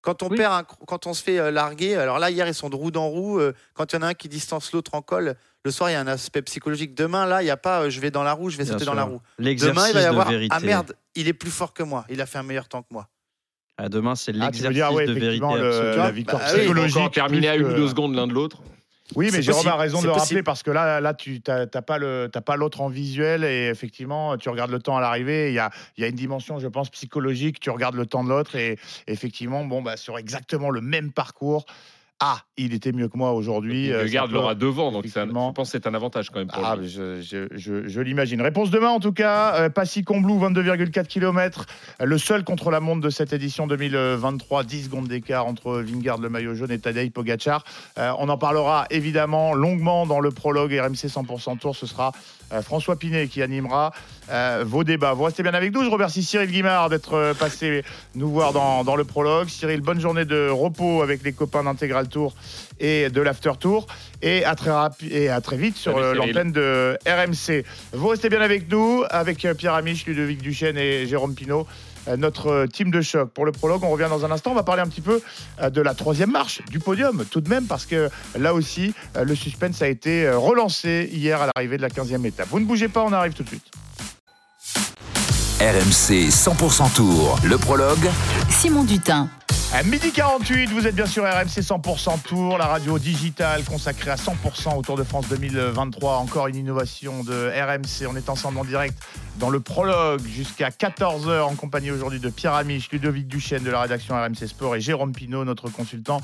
Quand 0.01 0.22
on, 0.24 0.28
Oui. 0.30 0.36
perd 0.36 0.51
un- 0.53 0.64
quand 0.64 1.07
on 1.07 1.14
se 1.14 1.24
fait 1.24 1.39
euh, 1.39 1.51
larguer, 1.51 1.95
alors 1.95 2.20
là, 2.20 2.30
hier, 2.30 2.45
ils 2.47 2.53
sont 2.53 2.70
de 2.70 2.76
roue 2.76 2.91
dans 2.91 3.07
roue. 3.07 3.39
euh, 3.39 3.53
quand 3.74 3.93
il 3.93 3.95
y 3.95 3.99
en 3.99 4.01
a 4.01 4.07
un 4.07 4.14
qui 4.14 4.28
distance 4.28 4.74
l'autre 4.74 4.95
en 4.95 5.01
col, 5.01 5.36
le 5.64 5.72
soir, 5.72 5.89
il 5.89 5.93
y 5.93 5.95
a 5.95 6.01
un 6.01 6.07
aspect 6.07 6.41
psychologique. 6.41 6.93
Demain, 6.95 7.26
là, 7.26 7.41
il 7.41 7.45
n'y 7.45 7.51
a 7.51 7.55
pas 7.55 7.89
je 7.89 8.01
vais 8.01 8.11
dans 8.11 8.24
la 8.24 8.34
roue, 8.34 8.49
je 8.49 8.57
vais 8.57 8.64
Bien 8.66 8.74
sauter 8.74 8.84
dans 8.86 8.95
la 8.95 9.03
roue. 9.03 9.22
Demain, 9.39 9.88
il 9.88 9.93
va 9.93 10.01
y 10.01 10.05
avoir. 10.05 10.30
Ah 10.49 10.59
merde, 10.59 10.93
il 11.16 11.30
est 11.30 11.34
plus 11.34 11.51
fort 11.51 11.74
que 11.74 11.84
moi. 11.84 12.03
Il 12.09 12.20
a 12.20 12.26
fait 12.26 12.38
un 12.39 12.43
meilleur 12.43 12.68
temps 12.68 12.82
que 12.82 12.89
moi. 12.91 13.07
Ah, 13.78 13.88
demain, 13.88 14.16
c'est 14.16 14.32
Ah, 14.32 14.49
l'exercice 14.51 14.84
ouais, 14.95 15.07
de 15.07 15.14
vérité 15.14 15.45
le- 15.57 15.95
la 15.95 16.11
victoire 16.11 16.41
Bah 16.41 16.47
oui, 16.53 16.59
psychologique. 16.59 16.97
Encore 16.97 17.11
terminé 17.11 17.47
à 17.47 17.55
une 17.55 17.66
ou 17.68 17.74
deux 17.74 17.88
secondes 17.88 18.14
l'un 18.16 18.28
de 18.28 18.34
l'autre. 18.34 18.61
Oui, 19.15 19.29
mais 19.31 19.41
Jérôme 19.41 19.67
a 19.67 19.71
possible, 19.71 19.81
raison 19.81 20.01
de 20.01 20.07
le 20.07 20.13
rappeler 20.13 20.43
parce 20.43 20.63
que 20.63 20.71
là, 20.71 21.01
là 21.01 21.13
tu 21.13 21.41
n'as 21.47 21.81
pas 21.81 22.55
l'autre 22.55 22.81
en 22.81 22.89
visuel 22.89 23.43
et 23.43 23.67
effectivement, 23.67 24.37
tu 24.37 24.49
regardes 24.49 24.71
le 24.71 24.79
temps 24.79 24.97
à 24.97 25.01
l'arrivée. 25.01 25.49
Il 25.49 25.55
y 25.55 25.59
a, 25.59 25.69
y 25.97 26.03
a 26.03 26.07
une 26.07 26.15
dimension, 26.15 26.59
je 26.59 26.67
pense, 26.67 26.89
psychologique. 26.89 27.59
Tu 27.59 27.69
regardes 27.69 27.95
le 27.95 28.05
temps 28.05 28.23
de 28.23 28.29
l'autre 28.29 28.55
et 28.55 28.79
effectivement, 29.07 29.65
bon, 29.65 29.81
bah, 29.81 29.97
sur 29.97 30.17
exactement 30.17 30.69
le 30.69 30.81
même 30.81 31.11
parcours. 31.11 31.65
Ah, 32.26 32.38
il 32.55 32.74
était 32.74 32.93
mieux 32.93 33.09
que 33.09 33.17
moi 33.17 33.34
aujourd'hui. 33.34 33.91
euh, 33.91 34.03
Vingegaard 34.03 34.24
ça 34.26 34.28
peut- 34.30 34.34
l'aura 34.36 34.55
devant, 34.55 34.91
donc 34.93 35.05
je 35.05 35.11
pense 35.51 35.55
que 35.55 35.78
c'est 35.78 35.88
un 35.88 35.93
avantage 35.93 36.30
quand 36.30 36.39
même. 36.39 36.47
pour 36.47 36.65
Ah, 36.65 36.78
je, 36.82 37.21
je- 37.21 37.47
je- 37.51 37.86
je 37.88 38.01
l'imagine. 38.01 38.41
Réponse 38.41 38.69
demain 38.69 38.89
en 38.89 39.01
tout 39.01 39.11
cas. 39.11 39.55
Euh, 39.55 39.69
Passy-Combloux, 39.69 40.39
22,4 40.39 41.07
km. 41.09 41.65
Le 42.01 42.17
seul 42.17 42.45
contre 42.45 42.71
la 42.71 42.80
montre 42.80 43.01
de 43.01 43.09
cette 43.09 43.34
édition 43.34 43.67
2023. 43.67 44.63
10 44.63 44.84
secondes 44.86 45.07
d'écart 45.09 45.45
entre 45.47 45.82
Vingard, 45.82 46.19
le 46.19 46.30
maillot 46.30 46.55
jaune, 46.55 46.71
et 46.71 46.80
Tadej 46.80 47.11
Pogacar. 47.11 47.65
Euh, 47.97 48.11
on 48.19 48.30
en 48.30 48.38
parlera 48.38 48.86
évidemment 48.89 49.53
longuement 49.53 50.05
dans 50.05 50.19
le 50.21 50.32
prologue 50.32 50.71
RMC 50.74 51.09
100% 51.09 51.57
Tour. 51.57 51.76
Ce 51.76 51.86
sera 51.86 52.11
euh, 52.13 52.42
François 52.61 52.97
Pinet 52.97 53.27
qui 53.27 53.41
animera 53.41 53.91
euh, 54.29 54.63
vos 54.65 54.83
débats. 54.83 55.13
Vous 55.13 55.23
restez 55.23 55.43
bien 55.43 55.53
avec 55.53 55.73
nous. 55.73 55.83
Je 55.83 55.89
remercie 55.89 56.23
Cyril 56.23 56.49
Guimard 56.49 56.89
d'être 56.89 57.13
euh, 57.13 57.33
passé 57.33 57.83
nous 58.15 58.29
voir 58.29 58.53
dans, 58.53 58.83
dans 58.83 58.95
le 58.95 59.03
prologue. 59.03 59.49
Cyril, 59.49 59.81
bonne 59.81 59.99
journée 59.99 60.25
de 60.25 60.49
repos 60.49 61.01
avec 61.01 61.23
les 61.23 61.33
copains 61.33 61.63
d'Intégral 61.63 62.07
Tour 62.07 62.33
et 62.79 63.09
de 63.09 63.21
l'After 63.21 63.51
Tour. 63.59 63.87
Et 64.21 64.45
à 64.45 64.55
très, 64.55 64.71
et 65.09 65.29
à 65.29 65.41
très 65.41 65.57
vite 65.57 65.75
sur 65.75 65.97
euh, 65.97 66.13
l'antenne 66.13 66.53
de 66.53 66.97
RMC. 67.05 67.65
Vous 67.91 68.07
restez 68.07 68.29
bien 68.29 68.39
avec 68.39 68.71
nous, 68.71 69.03
avec 69.09 69.43
euh, 69.43 69.53
Pierre 69.53 69.73
Amiche, 69.73 70.05
Ludovic 70.05 70.41
Duchesne 70.41 70.77
et 70.77 71.05
Jérôme 71.05 71.35
Pinault, 71.35 71.67
euh, 71.67 71.92
notre 72.17 72.47
euh, 72.47 72.67
team 72.67 72.91
de 72.91 73.01
choc. 73.01 73.29
Pour 73.31 73.45
le 73.45 73.51
prologue, 73.51 73.83
on 73.83 73.89
revient 73.89 74.07
dans 74.09 74.25
un 74.25 74.31
instant. 74.31 74.51
On 74.51 74.55
va 74.55 74.63
parler 74.63 74.81
un 74.81 74.87
petit 74.87 75.01
peu 75.01 75.21
euh, 75.61 75.69
de 75.69 75.81
la 75.81 75.93
troisième 75.93 76.31
marche, 76.31 76.61
du 76.69 76.79
podium, 76.79 77.25
tout 77.29 77.41
de 77.41 77.49
même, 77.49 77.65
parce 77.65 77.85
que 77.85 78.09
là 78.37 78.53
aussi, 78.53 78.93
euh, 79.15 79.23
le 79.23 79.35
suspense 79.35 79.81
a 79.81 79.87
été 79.87 80.25
euh, 80.25 80.37
relancé 80.37 81.09
hier 81.11 81.41
à 81.41 81.47
l'arrivée 81.53 81.77
de 81.77 81.81
la 81.81 81.89
15e 81.89 82.25
étape. 82.25 82.47
Vous 82.49 82.59
ne 82.59 82.65
bougez 82.65 82.87
pas, 82.87 83.03
on 83.03 83.13
arrive 83.13 83.33
tout 83.33 83.43
de 83.43 83.49
suite. 83.49 83.71
RMC 85.64 86.28
100% 86.28 86.93
Tour, 86.93 87.39
le 87.45 87.57
prologue. 87.57 88.09
Simon 88.49 88.84
Dutin. 88.84 89.30
À 89.74 89.82
midi 89.84 90.11
48, 90.11 90.68
vous 90.72 90.88
êtes 90.88 90.95
bien 90.95 91.05
sûr 91.05 91.24
RMC 91.24 91.61
100% 91.61 92.22
Tour, 92.24 92.57
la 92.57 92.66
radio 92.66 92.99
digitale 92.99 93.64
consacrée 93.64 94.11
à 94.11 94.16
100% 94.16 94.76
au 94.78 94.82
Tour 94.82 94.97
de 94.97 95.03
France 95.03 95.30
2023. 95.30 96.18
Encore 96.18 96.47
une 96.47 96.57
innovation 96.57 97.24
de 97.24 97.49
RMC. 97.49 98.09
On 98.11 98.18
est 98.18 98.28
ensemble 98.28 98.57
en 98.57 98.66
direct 98.66 99.01
dans 99.39 99.49
le 99.49 99.61
prologue 99.61 100.20
jusqu'à 100.28 100.68
14h 100.68 101.43
en 101.43 101.55
compagnie 101.55 101.91
aujourd'hui 101.91 102.20
de 102.20 102.30
Pierre 102.30 102.55
Amiche, 102.55 102.89
Ludovic 102.91 103.30
Duchesne 103.30 103.64
de 103.64 103.72
la 103.72 103.80
rédaction 103.80 104.16
RMC 104.16 104.45
Sport 104.45 104.76
et 104.76 104.82
Jérôme 104.82 105.14
Pinault, 105.14 105.45
notre 105.45 105.70
consultant 105.70 106.20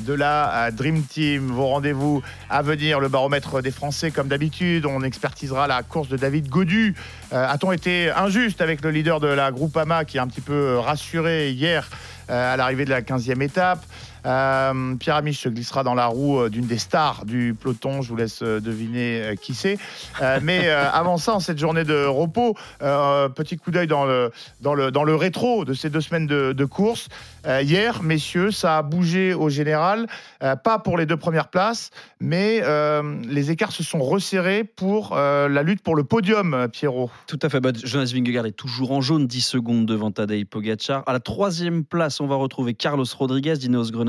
de 0.00 0.12
la 0.12 0.66
euh, 0.66 0.70
Dream 0.70 1.02
Team. 1.02 1.48
Vos 1.48 1.66
rendez-vous 1.66 2.22
à 2.50 2.62
venir, 2.62 3.00
le 3.00 3.08
baromètre 3.08 3.62
des 3.62 3.70
Français 3.70 4.10
comme 4.10 4.28
d'habitude. 4.28 4.86
On 4.86 5.02
expertisera 5.02 5.66
la 5.66 5.82
course 5.82 6.08
de 6.08 6.16
David 6.16 6.48
Godu. 6.48 6.94
Euh, 7.32 7.46
A-t-on 7.48 7.72
été 7.72 8.10
injuste 8.10 8.60
avec 8.60 8.82
le 8.82 8.90
leader 8.90 9.20
de 9.20 9.28
la 9.28 9.50
Groupama 9.50 10.04
qui 10.04 10.18
a 10.18 10.22
un 10.22 10.28
petit 10.28 10.40
peu 10.40 10.78
rassuré 10.78 11.50
hier 11.50 11.88
euh, 12.30 12.54
à 12.54 12.56
l'arrivée 12.56 12.84
de 12.84 12.90
la 12.90 13.02
15e 13.02 13.42
étape? 13.42 13.84
Euh, 14.26 14.94
Pierre 14.96 15.16
Amiche 15.16 15.40
se 15.40 15.48
glissera 15.48 15.82
dans 15.82 15.94
la 15.94 16.06
roue 16.06 16.40
euh, 16.40 16.48
d'une 16.48 16.66
des 16.66 16.78
stars 16.78 17.24
du 17.24 17.54
peloton. 17.58 18.02
Je 18.02 18.08
vous 18.08 18.16
laisse 18.16 18.42
euh, 18.42 18.60
deviner 18.60 19.34
qui 19.40 19.54
c'est. 19.54 19.78
Mais 20.42 20.68
avant 20.92 21.16
ça, 21.16 21.34
en 21.34 21.40
cette 21.40 21.58
journée 21.58 21.84
de 21.84 22.04
repos, 22.06 22.54
petit 22.78 23.56
coup 23.56 23.70
d'œil 23.70 23.86
dans 23.86 24.04
le, 24.04 24.30
dans, 24.60 24.74
le, 24.74 24.90
dans 24.90 25.04
le 25.04 25.14
rétro 25.14 25.64
de 25.64 25.74
ces 25.74 25.90
deux 25.90 26.00
semaines 26.00 26.26
de, 26.26 26.64
course. 26.64 27.08
Hier, 27.46 28.02
messieurs, 28.02 28.50
ça 28.50 28.78
a 28.78 28.82
bougé 28.82 29.34
au 29.34 29.48
général, 29.48 30.06
pas 30.40 30.78
pour 30.78 30.96
les 30.96 31.06
deux 31.06 31.16
premières 31.16 31.48
places, 31.48 31.90
mais 32.20 32.62
les 33.28 33.50
écarts 33.50 33.72
se 33.72 33.82
sont 33.82 34.00
resserrés 34.00 34.64
pour 34.64 35.14
la 35.14 35.62
lutte 35.62 35.82
pour 35.82 35.96
le 35.96 36.04
podium, 36.04 36.68
Pierrot. 36.72 37.10
Tout 37.26 37.38
à 37.42 37.48
fait. 37.48 37.60
Bah, 37.60 37.70
Jonas 37.74 38.12
Vingegaard 38.14 38.46
est 38.46 38.52
toujours 38.52 38.92
en 38.92 39.00
jaune, 39.00 39.26
10 39.26 39.40
secondes 39.40 39.86
devant 39.86 40.10
Tadej 40.10 40.46
Pogacar. 40.46 41.02
À 41.06 41.12
la 41.12 41.20
troisième 41.20 41.84
place, 41.84 42.20
on 42.20 42.26
va 42.26 42.36
retrouver 42.36 42.74
Carlos 42.74 43.04
Rodriguez 43.18 43.54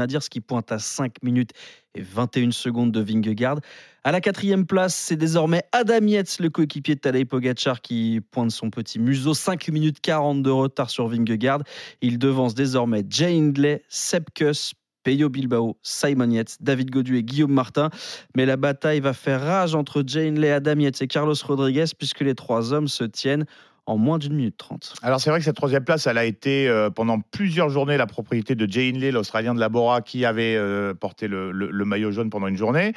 d'Ineos 0.08 0.20
Grenadiers 0.20 0.30
qui 0.30 0.42
pointe 0.42 0.72
à 0.72 0.80
5 0.80 1.24
minutes 1.24 1.52
et 1.94 2.02
21 2.02 2.52
secondes 2.52 2.92
de 2.92 3.00
Vingegaard. 3.00 3.60
À 4.04 4.12
la 4.12 4.22
quatrième 4.22 4.66
place, 4.66 4.94
c'est 4.94 5.16
désormais 5.16 5.64
Adam 5.72 6.06
Yates, 6.06 6.38
le 6.40 6.50
coéquipier 6.50 6.96
de 6.96 7.00
Tadej 7.00 7.26
Pogacar, 7.26 7.82
qui 7.82 8.22
pointe 8.32 8.52
son 8.52 8.70
petit 8.70 9.00
museau. 9.00 9.34
5 9.34 9.70
minutes 9.70 10.00
40 10.02 10.44
de 10.44 10.50
retard 10.50 10.90
sur 10.90 11.08
Vingegaard. 11.08 11.64
Il 12.02 12.20
devance 12.20 12.54
désormais 12.54 13.04
Jay 13.10 13.38
Hindley, 13.38 13.84
Sepp 13.90 14.30
Kuss, 14.34 14.74
Peyo 15.04 15.30
Bilbao, 15.30 15.78
Simon 15.84 16.32
Yates, 16.32 16.58
David 16.60 16.92
Godu 16.92 17.18
et 17.18 17.24
Guillaume 17.24 17.54
Martin. 17.54 17.90
Mais 18.36 18.46
la 18.46 18.58
bataille 18.58 19.00
va 19.00 19.14
faire 19.14 19.42
rage 19.42 19.76
entre 19.76 20.04
Jay 20.06 20.28
Hindley, 20.28 20.52
Adam 20.52 20.80
Yates 20.80 21.02
et 21.02 21.08
Carlos 21.08 21.36
Rodriguez, 21.44 21.86
puisque 21.98 22.22
les 22.22 22.36
trois 22.36 22.74
hommes 22.74 22.88
se 22.88 23.04
tiennent 23.04 23.46
en 23.88 23.98
moins 23.98 24.18
d'une 24.18 24.34
minute 24.34 24.58
trente. 24.58 24.96
Alors 25.04 25.22
c'est 25.22 25.30
vrai 25.30 25.40
que 25.40 25.46
cette 25.46 25.56
troisième 25.56 25.84
place, 25.84 26.08
elle 26.08 26.18
a 26.18 26.26
été 26.26 26.68
euh, 26.68 26.90
pendant 26.90 27.20
plusieurs 27.20 27.70
journées 27.70 27.98
la 27.98 28.08
propriété 28.08 28.56
de 28.56 28.70
Jay 28.70 28.90
Hindley, 28.90 29.12
l'Australien 29.12 29.54
de 29.54 29.60
la 29.60 29.70
Bora, 29.70 30.02
qui 30.02 30.26
avait 30.26 30.56
euh, 30.56 30.94
porté 30.96 31.28
le, 31.28 31.52
le- 31.52 31.86
maillot 31.86 32.12
jaune 32.12 32.32
pendant 32.32 32.48
une 32.48 32.58
journée. 32.58 32.94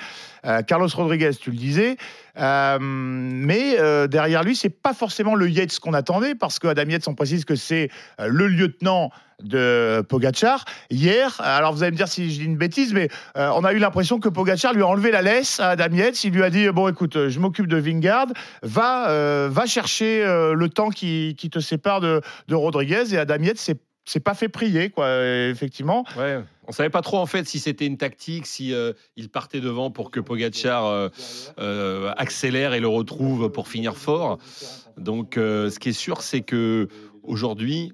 Euh, 0.46 0.62
Carlos 0.62 0.88
Rodriguez, 0.94 1.32
tu 1.38 1.50
le 1.50 1.58
disais, 1.58 1.98
Euh, 2.38 2.78
mais 2.80 3.78
euh, 3.78 4.06
derrière 4.06 4.42
lui, 4.42 4.54
c'est 4.54 4.70
pas 4.70 4.94
forcément 4.94 5.34
le 5.34 5.48
Yates 5.48 5.78
qu'on 5.80 5.94
attendait, 5.94 6.34
parce 6.34 6.58
que 6.58 6.68
Adam 6.68 6.88
Yates, 6.88 7.08
on 7.08 7.14
précise 7.14 7.44
que 7.44 7.56
c'est 7.56 7.90
euh, 8.20 8.28
le 8.28 8.46
lieutenant 8.46 9.10
de 9.42 10.04
Pogachar. 10.08 10.64
Hier, 10.90 11.40
alors 11.40 11.72
vous 11.72 11.84
allez 11.84 11.92
me 11.92 11.96
dire 11.96 12.08
si 12.08 12.30
je 12.32 12.40
dis 12.40 12.44
une 12.44 12.56
bêtise, 12.56 12.92
mais 12.92 13.08
on 13.36 13.62
a 13.62 13.72
eu 13.72 13.78
l'impression 13.78 14.18
que 14.18 14.28
Pogachar 14.28 14.72
lui 14.72 14.82
a 14.82 14.86
enlevé 14.88 15.12
la 15.12 15.22
laisse 15.22 15.60
à 15.60 15.68
Adam 15.70 15.94
Yates. 15.94 16.24
Il 16.24 16.32
lui 16.32 16.42
a 16.42 16.50
dit 16.50 16.68
bon, 16.70 16.88
écoute, 16.88 17.28
je 17.28 17.38
m'occupe 17.38 17.68
de 17.68 17.76
Vingard, 17.76 18.26
va, 18.64 19.48
va 19.48 19.66
chercher 19.66 20.24
le 20.26 20.68
temps 20.68 20.90
qui, 20.90 21.36
te 21.36 21.60
sépare 21.60 22.00
de, 22.00 22.20
Rodriguez. 22.50 23.14
Et 23.14 23.18
Adam 23.18 23.40
Yates, 23.40 23.64
c'est 24.04 24.20
pas 24.20 24.34
fait 24.34 24.48
prier, 24.48 24.90
quoi, 24.90 25.06
effectivement. 25.24 26.04
Ouais. 26.18 26.40
On 26.68 26.72
savait 26.72 26.90
pas 26.90 27.00
trop 27.00 27.16
en 27.16 27.26
fait 27.26 27.48
si 27.48 27.58
c'était 27.58 27.86
une 27.86 27.96
tactique, 27.96 28.46
si 28.46 28.74
euh, 28.74 28.92
il 29.16 29.30
partait 29.30 29.60
devant 29.60 29.90
pour 29.90 30.10
que 30.10 30.20
Pogacar 30.20 30.84
euh, 30.84 31.08
euh, 31.58 32.12
accélère 32.18 32.74
et 32.74 32.80
le 32.80 32.88
retrouve 32.88 33.50
pour 33.50 33.68
finir 33.68 33.96
fort. 33.96 34.38
Donc, 34.98 35.34
ce 35.36 35.78
qui 35.78 35.90
est 35.90 35.92
sûr, 35.92 36.22
c'est 36.22 36.42
que 36.42 36.88
aujourd'hui, 37.22 37.92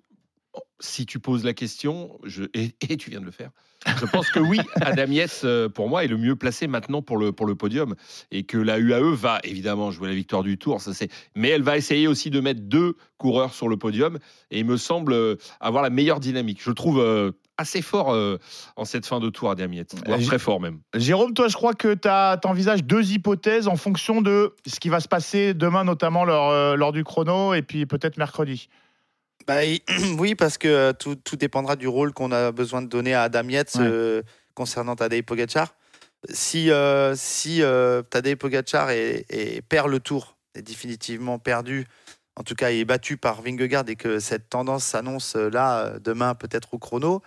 si 0.81 1.07
tu 1.07 1.21
poses 1.21 1.45
la 1.45 1.53
question, 1.53 2.19
je, 2.25 2.45
et, 2.55 2.75
et 2.89 2.97
tu 2.97 3.11
viens 3.11 3.21
de 3.21 3.27
le 3.27 3.31
faire, 3.31 3.51
je 4.01 4.07
pense 4.07 4.31
que 4.31 4.41
oui, 4.41 4.59
Adam 4.81 5.05
euh, 5.45 5.69
pour 5.69 5.89
moi, 5.89 6.05
est 6.05 6.09
le 6.09 6.17
mieux 6.17 6.37
placé 6.37 6.67
maintenant 6.67 7.03
pour 7.03 7.17
le, 7.17 7.33
pour 7.33 7.47
le 7.47 7.55
podium. 7.55 7.95
Et 8.31 8.45
que 8.45 8.59
la 8.59 8.79
UAE 8.79 9.15
va 9.15 9.41
évidemment 9.45 9.91
jouer 9.91 10.09
la 10.09 10.15
victoire 10.15 10.43
du 10.43 10.59
tour, 10.59 10.81
ça 10.81 10.95
c'est. 10.95 11.11
Mais 11.35 11.51
elle 11.51 11.63
va 11.63 11.77
essayer 11.77 12.07
aussi 12.07 12.31
de 12.31 12.41
mettre 12.41 12.61
deux 12.63 12.97
coureurs 13.19 13.55
sur 13.55 13.69
le 13.69 13.77
podium. 13.77 14.19
Et 14.51 14.61
il 14.61 14.65
me 14.65 14.77
semble 14.77 15.37
avoir 15.61 15.83
la 15.83 15.91
meilleure 15.91 16.21
dynamique. 16.21 16.61
Je 16.63 16.71
trouve 16.71 17.33
assez 17.57 17.83
fort 17.83 18.13
euh, 18.13 18.39
en 18.77 18.85
cette 18.85 19.07
fin 19.07 19.21
de 19.21 19.29
tour, 19.31 19.51
Adam 19.51 19.71
Yates. 19.71 19.95
Voire 20.07 20.19
J- 20.19 20.27
très 20.27 20.39
fort 20.39 20.61
même. 20.61 20.81
Jérôme, 20.95 21.35
toi, 21.35 21.49
je 21.49 21.55
crois 21.55 21.75
que 21.75 21.95
tu 21.95 22.09
envisages 22.49 22.83
deux 22.85 23.13
hypothèses 23.13 23.69
en 23.69 23.77
fonction 23.77 24.21
de 24.23 24.55
ce 24.67 24.81
qui 24.81 24.89
va 24.89 25.01
se 25.01 25.09
passer 25.09 25.55
demain, 25.55 25.85
notamment 25.85 26.25
lors, 26.25 26.51
euh, 26.51 26.77
lors 26.77 26.93
du 26.93 27.05
chrono, 27.05 27.55
et 27.55 27.63
puis 27.63 27.87
peut-être 27.87 28.17
mercredi. 28.17 28.69
Bah, 29.47 29.59
oui, 30.19 30.35
parce 30.35 30.59
que 30.59 30.69
euh, 30.69 30.93
tout, 30.93 31.15
tout 31.17 31.37
dépendra 31.37 31.77
du 31.77 31.87
rôle 31.89 32.13
qu'on 32.13 32.33
a 32.33 32.51
besoin 32.51 32.83
de 32.83 32.89
donner 32.89 33.15
à 33.15 33.23
Adam 33.23 33.49
Yates 33.49 33.75
Ouais. 33.77 33.83
euh, 33.87 34.23
concernant 34.55 34.97
Tadej 34.97 35.23
Pogacar. 35.23 35.75
Si, 36.31 36.71
euh, 36.71 37.15
si 37.17 37.63
euh, 37.63 38.03
Tadej 38.03 38.37
Pogacar 38.37 38.91
est- 38.91 39.27
est- 39.29 39.61
perd 39.63 39.89
le 39.89 40.01
tour, 40.01 40.37
est 40.55 40.63
définitivement 40.63 41.39
perdu, 41.39 41.87
en 42.37 42.43
tout 42.43 42.55
cas 42.55 42.71
il 42.71 42.81
est 42.81 42.85
battu 42.85 43.17
par 43.17 43.43
Vingegaard 43.43 43.89
et 43.89 43.97
que 43.97 44.19
cette 44.19 44.49
tendance 44.49 44.85
s'annonce 44.85 45.37
euh, 45.37 45.49
là, 45.51 45.79
euh, 45.81 45.99
demain 45.99 46.35
peut-être 46.35 46.75
au 46.75 46.79
chrono, 46.79 47.23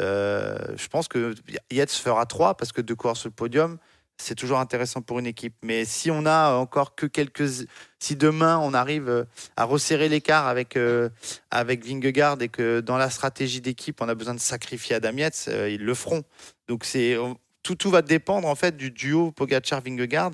euh, 0.00 0.56
je 0.76 0.88
pense 0.88 1.08
que 1.08 1.34
Yates 1.70 1.90
fera 1.90 2.26
3 2.26 2.56
parce 2.56 2.72
que 2.72 2.80
deux 2.80 2.94
coureurs 2.94 3.16
sur 3.16 3.28
le 3.28 3.34
podium, 3.34 3.78
c'est 4.16 4.34
toujours 4.34 4.58
intéressant 4.58 5.00
pour 5.02 5.18
une 5.18 5.26
équipe. 5.26 5.54
Mais 5.62 5.84
si 5.84 6.10
on 6.10 6.26
a 6.26 6.52
encore 6.54 6.94
que 6.94 7.06
quelques... 7.06 7.66
Si 7.98 8.16
demain 8.16 8.58
on 8.58 8.74
arrive 8.74 9.26
à 9.56 9.64
resserrer 9.64 10.08
l'écart 10.08 10.46
avec, 10.46 10.76
euh, 10.76 11.08
avec 11.50 11.84
Vingegaard 11.84 12.40
et 12.40 12.48
que 12.48 12.80
dans 12.80 12.96
la 12.96 13.10
stratégie 13.10 13.60
d'équipe 13.60 14.00
on 14.00 14.08
a 14.08 14.14
besoin 14.14 14.34
de 14.34 14.40
sacrifier 14.40 14.96
Adam 14.96 15.16
Yates, 15.16 15.48
ils 15.68 15.84
le 15.84 15.94
feront. 15.94 16.22
Donc 16.68 16.84
c'est 16.84 17.16
tout, 17.62 17.74
tout 17.74 17.90
va 17.90 18.02
dépendre 18.02 18.48
en 18.48 18.54
fait 18.54 18.76
du 18.76 18.90
duo 18.90 19.32
Pogacar-Vingegaard 19.32 20.32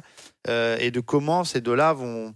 et 0.48 0.90
de 0.90 1.00
comment 1.00 1.42
ces 1.42 1.60
deux-là 1.60 1.92
vont, 1.92 2.34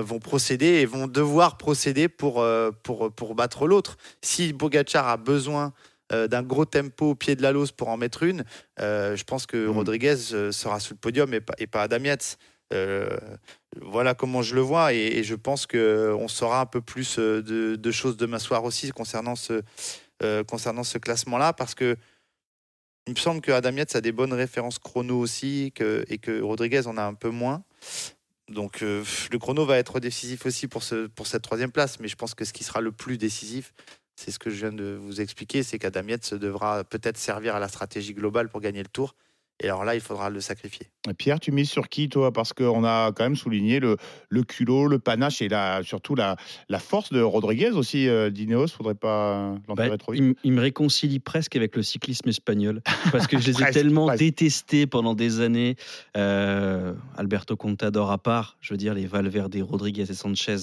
vont 0.00 0.18
procéder 0.18 0.66
et 0.66 0.86
vont 0.86 1.06
devoir 1.06 1.56
procéder 1.56 2.08
pour, 2.08 2.40
euh, 2.40 2.70
pour, 2.82 3.12
pour 3.12 3.34
battre 3.34 3.66
l'autre. 3.66 3.96
Si 4.22 4.52
Pogacar 4.52 5.08
a 5.08 5.16
besoin 5.16 5.72
euh, 6.12 6.28
d'un 6.28 6.42
gros 6.42 6.64
tempo 6.64 7.10
au 7.10 7.14
pied 7.14 7.36
de 7.36 7.42
la 7.42 7.52
lose 7.52 7.72
pour 7.72 7.88
en 7.88 7.96
mettre 7.96 8.22
une, 8.22 8.44
euh, 8.80 9.16
je 9.16 9.24
pense 9.24 9.46
que 9.46 9.66
Rodriguez 9.66 10.16
euh, 10.32 10.52
sera 10.52 10.80
sur 10.80 10.94
le 10.94 10.98
podium 10.98 11.32
et 11.32 11.40
pas, 11.40 11.54
et 11.58 11.66
pas 11.66 11.82
Adam 11.82 12.04
Yates. 12.04 12.38
Euh, 12.72 13.16
voilà 13.80 14.14
comment 14.14 14.42
je 14.42 14.54
le 14.54 14.62
vois 14.62 14.94
et, 14.94 14.96
et 14.96 15.22
je 15.22 15.34
pense 15.34 15.66
qu'on 15.66 16.28
saura 16.28 16.60
un 16.60 16.66
peu 16.66 16.80
plus 16.80 17.18
euh, 17.18 17.42
de, 17.42 17.76
de 17.76 17.90
choses 17.90 18.16
demain 18.16 18.38
soir 18.38 18.64
aussi 18.64 18.90
concernant 18.90 19.36
ce, 19.36 19.62
euh, 20.22 20.42
concernant 20.44 20.82
ce 20.82 20.96
classement-là 20.98 21.52
parce 21.52 21.74
que 21.74 21.96
il 23.06 23.12
me 23.12 23.18
semble 23.18 23.42
que 23.42 23.52
Adam 23.52 23.72
Yates 23.72 23.96
a 23.96 24.00
des 24.00 24.12
bonnes 24.12 24.32
références 24.32 24.78
chrono 24.78 25.18
aussi 25.18 25.72
que, 25.74 26.04
et 26.08 26.16
que 26.16 26.40
Rodriguez 26.40 26.86
en 26.86 26.96
a 26.96 27.02
un 27.02 27.12
peu 27.12 27.28
moins. 27.28 27.62
Donc 28.48 28.82
euh, 28.82 29.04
le 29.32 29.38
chrono 29.38 29.64
va 29.64 29.78
être 29.78 30.00
décisif 30.00 30.44
aussi 30.46 30.68
pour, 30.68 30.82
ce, 30.82 31.06
pour 31.06 31.26
cette 31.26 31.42
troisième 31.42 31.72
place, 31.72 31.98
mais 32.00 32.08
je 32.08 32.16
pense 32.16 32.34
que 32.34 32.44
ce 32.44 32.52
qui 32.52 32.62
sera 32.64 32.80
le 32.80 32.92
plus 32.92 33.16
décisif, 33.16 33.72
c'est 34.16 34.30
ce 34.30 34.38
que 34.38 34.50
je 34.50 34.56
viens 34.56 34.72
de 34.72 34.98
vous 35.00 35.20
expliquer, 35.20 35.62
c'est 35.62 35.78
qu'Adam 35.78 36.06
Yates 36.06 36.34
devra 36.34 36.84
peut-être 36.84 37.16
servir 37.16 37.56
à 37.56 37.58
la 37.58 37.68
stratégie 37.68 38.14
globale 38.14 38.48
pour 38.48 38.60
gagner 38.60 38.82
le 38.82 38.88
tour. 38.88 39.14
Et 39.62 39.66
alors 39.68 39.84
là, 39.84 39.94
il 39.94 40.00
faudra 40.00 40.30
le 40.30 40.40
sacrifier. 40.40 40.88
Pierre, 41.16 41.38
tu 41.38 41.52
mises 41.52 41.70
sur 41.70 41.88
qui, 41.88 42.08
toi? 42.08 42.32
Parce 42.32 42.52
qu'on 42.52 42.84
a 42.84 43.12
quand 43.12 43.22
même 43.22 43.36
souligné 43.36 43.78
le, 43.78 43.96
le 44.28 44.42
culot, 44.42 44.88
le 44.88 44.98
panache 44.98 45.40
et 45.42 45.48
la, 45.48 45.82
surtout 45.84 46.16
la, 46.16 46.36
la 46.68 46.78
force 46.80 47.12
de 47.12 47.20
Rodriguez 47.20 47.70
aussi, 47.70 48.08
euh, 48.08 48.30
d'Ineos. 48.30 48.66
Faudrait 48.68 48.96
pas 48.96 49.54
l'enterrer 49.68 49.90
Bah, 49.90 49.98
trop 49.98 50.12
il, 50.12 50.22
vite. 50.30 50.38
il 50.42 50.52
me 50.52 50.60
réconcilie 50.60 51.20
presque 51.20 51.54
avec 51.54 51.76
le 51.76 51.82
cyclisme 51.84 52.28
espagnol 52.28 52.82
parce 53.12 53.28
que 53.28 53.38
je 53.38 53.46
les 53.46 53.52
ai 53.52 53.62
Presque, 53.62 53.74
tellement 53.74 54.06
presque. 54.06 54.18
détestés 54.24 54.86
pendant 54.88 55.14
des 55.14 55.40
années. 55.40 55.76
Euh, 56.16 56.94
Alberto 57.16 57.56
Contador 57.56 58.10
à 58.10 58.18
part, 58.18 58.56
je 58.60 58.72
veux 58.74 58.78
dire 58.78 58.94
les 58.94 59.06
Valverde, 59.06 59.56
Rodriguez 59.62 60.10
et 60.10 60.14
Sanchez. 60.14 60.56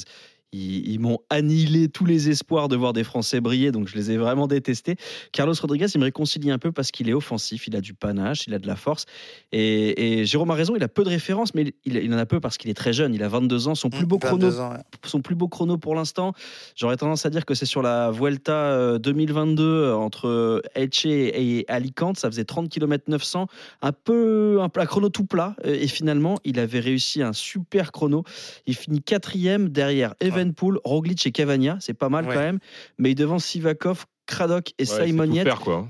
Ils, 0.54 0.90
ils 0.90 1.00
m'ont 1.00 1.20
annihilé 1.30 1.88
tous 1.88 2.06
les 2.06 2.30
espoirs 2.30 2.68
de 2.68 2.76
voir 2.76 2.94
des 2.94 3.04
Français 3.04 3.40
briller, 3.42 3.72
donc 3.72 3.88
je 3.88 3.96
les 3.96 4.12
ai 4.12 4.18
vraiment 4.18 4.48
détestés. 4.48 4.96
Carlos 5.32 5.54
Rodriguez, 5.60 5.86
il 5.94 6.00
me 6.00 6.04
réconcilie 6.06 6.52
un 6.52 6.58
peu 6.58 6.72
parce 6.72 6.92
qu'il 6.92 7.10
est 7.10 7.14
offensif, 7.14 7.68
il 7.68 7.76
a 7.76 7.82
du 7.82 7.94
panache, 7.94 8.46
il 8.48 8.54
a 8.54 8.60
de 8.60 8.68
la 8.68 8.76
force. 8.76 9.06
Et, 9.52 10.20
et 10.22 10.26
Jérôme 10.26 10.52
a 10.52 10.56
raison, 10.56 10.76
il 10.76 10.84
a 10.84 10.88
peu 10.88 11.04
de 11.04 11.10
références, 11.10 11.54
mais 11.56 11.74
il, 11.86 11.96
il 11.98 12.14
en 12.14 12.18
a 12.18 12.26
peu 12.26 12.40
parce 12.40 12.58
qu'il 12.58 12.70
est 12.70 12.74
très 12.76 12.94
jeune. 12.94 13.14
Il 13.14 13.24
a 13.24 13.28
22 13.30 13.68
ans, 13.70 13.76
son 13.76 13.90
plus 13.90 14.06
beau 14.06 14.18
chrono 14.20 14.50
22 14.50 14.60
ans, 14.60 14.72
ouais. 14.72 14.78
son 15.06 15.22
plus 15.22 15.36
beau 15.36 15.48
chrono 15.48 15.78
pour 15.78 15.96
l'instant. 15.96 16.34
J'aurais 16.76 16.98
tendance 16.98 17.26
à 17.26 17.30
dire 17.30 17.46
que 17.46 17.54
c'est 17.54 17.66
sur 17.66 17.82
la 17.82 18.12
Vuelta 18.12 18.54
euh, 18.54 19.00
2022 19.00 19.64
euh, 19.64 19.96
entre 19.96 20.62
Elche 20.76 21.06
et 21.06 21.66
Alicante. 21.68 22.18
Ça 22.18 22.30
faisait 22.30 22.46
30 22.46 22.70
km 22.70 23.06
900, 23.08 23.48
un 23.82 23.92
peu 23.92 24.60
un, 24.62 24.70
plat- 24.70 24.86
chrono 24.86 25.10
tout 25.10 25.26
plat. 25.26 25.56
Euh, 25.66 25.76
Et 25.80 25.88
finalement, 25.88 26.38
il 26.44 26.60
avait 26.60 26.80
réussi 26.80 27.22
un 27.22 27.34
super 27.34 27.92
chrono. 27.92 28.24
Il 28.68 28.76
finit 28.76 29.02
quatrième 29.02 29.70
derrière 29.70 30.14
Evenpool, 30.42 30.80
Roglic 30.84 31.26
et 31.26 31.32
Cavagna. 31.32 31.78
C'est 31.80 31.94
pas 31.94 32.10
mal 32.10 32.26
Ouais. 32.28 32.34
quand 32.34 32.40
même. 32.42 32.60
Mais 32.98 33.16
devant 33.16 33.40
Sivakov, 33.40 34.06
Craddock 34.28 34.70
et 34.78 34.84
Ouais, 34.90 35.10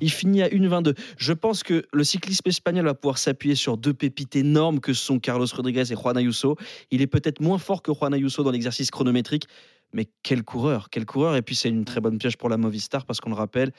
il 0.01 0.09
finit 0.11 0.41
à 0.41 0.47
1,22. 0.47 0.95
Je 1.17 1.33
pense 1.33 1.61
que 1.63 1.85
le 1.93 2.03
cyclisme 2.03 2.47
espagnol 2.47 2.85
va 2.85 2.93
pouvoir 2.95 3.17
s'appuyer 3.17 3.55
sur 3.55 3.77
deux 3.77 3.93
pépites 3.93 4.35
énormes 4.35 4.79
que 4.79 4.93
sont 4.93 5.19
Carlos 5.19 5.45
Rodriguez 5.53 5.91
et 5.91 5.95
Juan 5.95 6.17
Ayuso. 6.17 6.55
Il 6.89 7.01
est 7.01 7.07
peut-être 7.07 7.39
moins 7.39 7.59
fort 7.59 7.81
que 7.83 7.91
Juan 7.93 8.13
Ayuso 8.13 8.41
dans 8.43 8.49
l'exercice 8.51 8.89
chronométrique, 8.89 9.45
mais 9.93 10.07
quel 10.23 10.43
coureur, 10.43 10.89
quel 10.89 11.05
coureur. 11.05 11.35
Et 11.35 11.41
puis 11.43 11.53
c'est 11.55 11.69
une 11.69 11.85
très 11.85 12.01
bonne 12.01 12.17
piège 12.17 12.37
pour 12.37 12.49
la 12.49 12.57
Movistar 12.57 13.05
parce 13.05 13.19
qu'on 13.19 13.29
le 13.29 13.35
rappelle, 13.35 13.71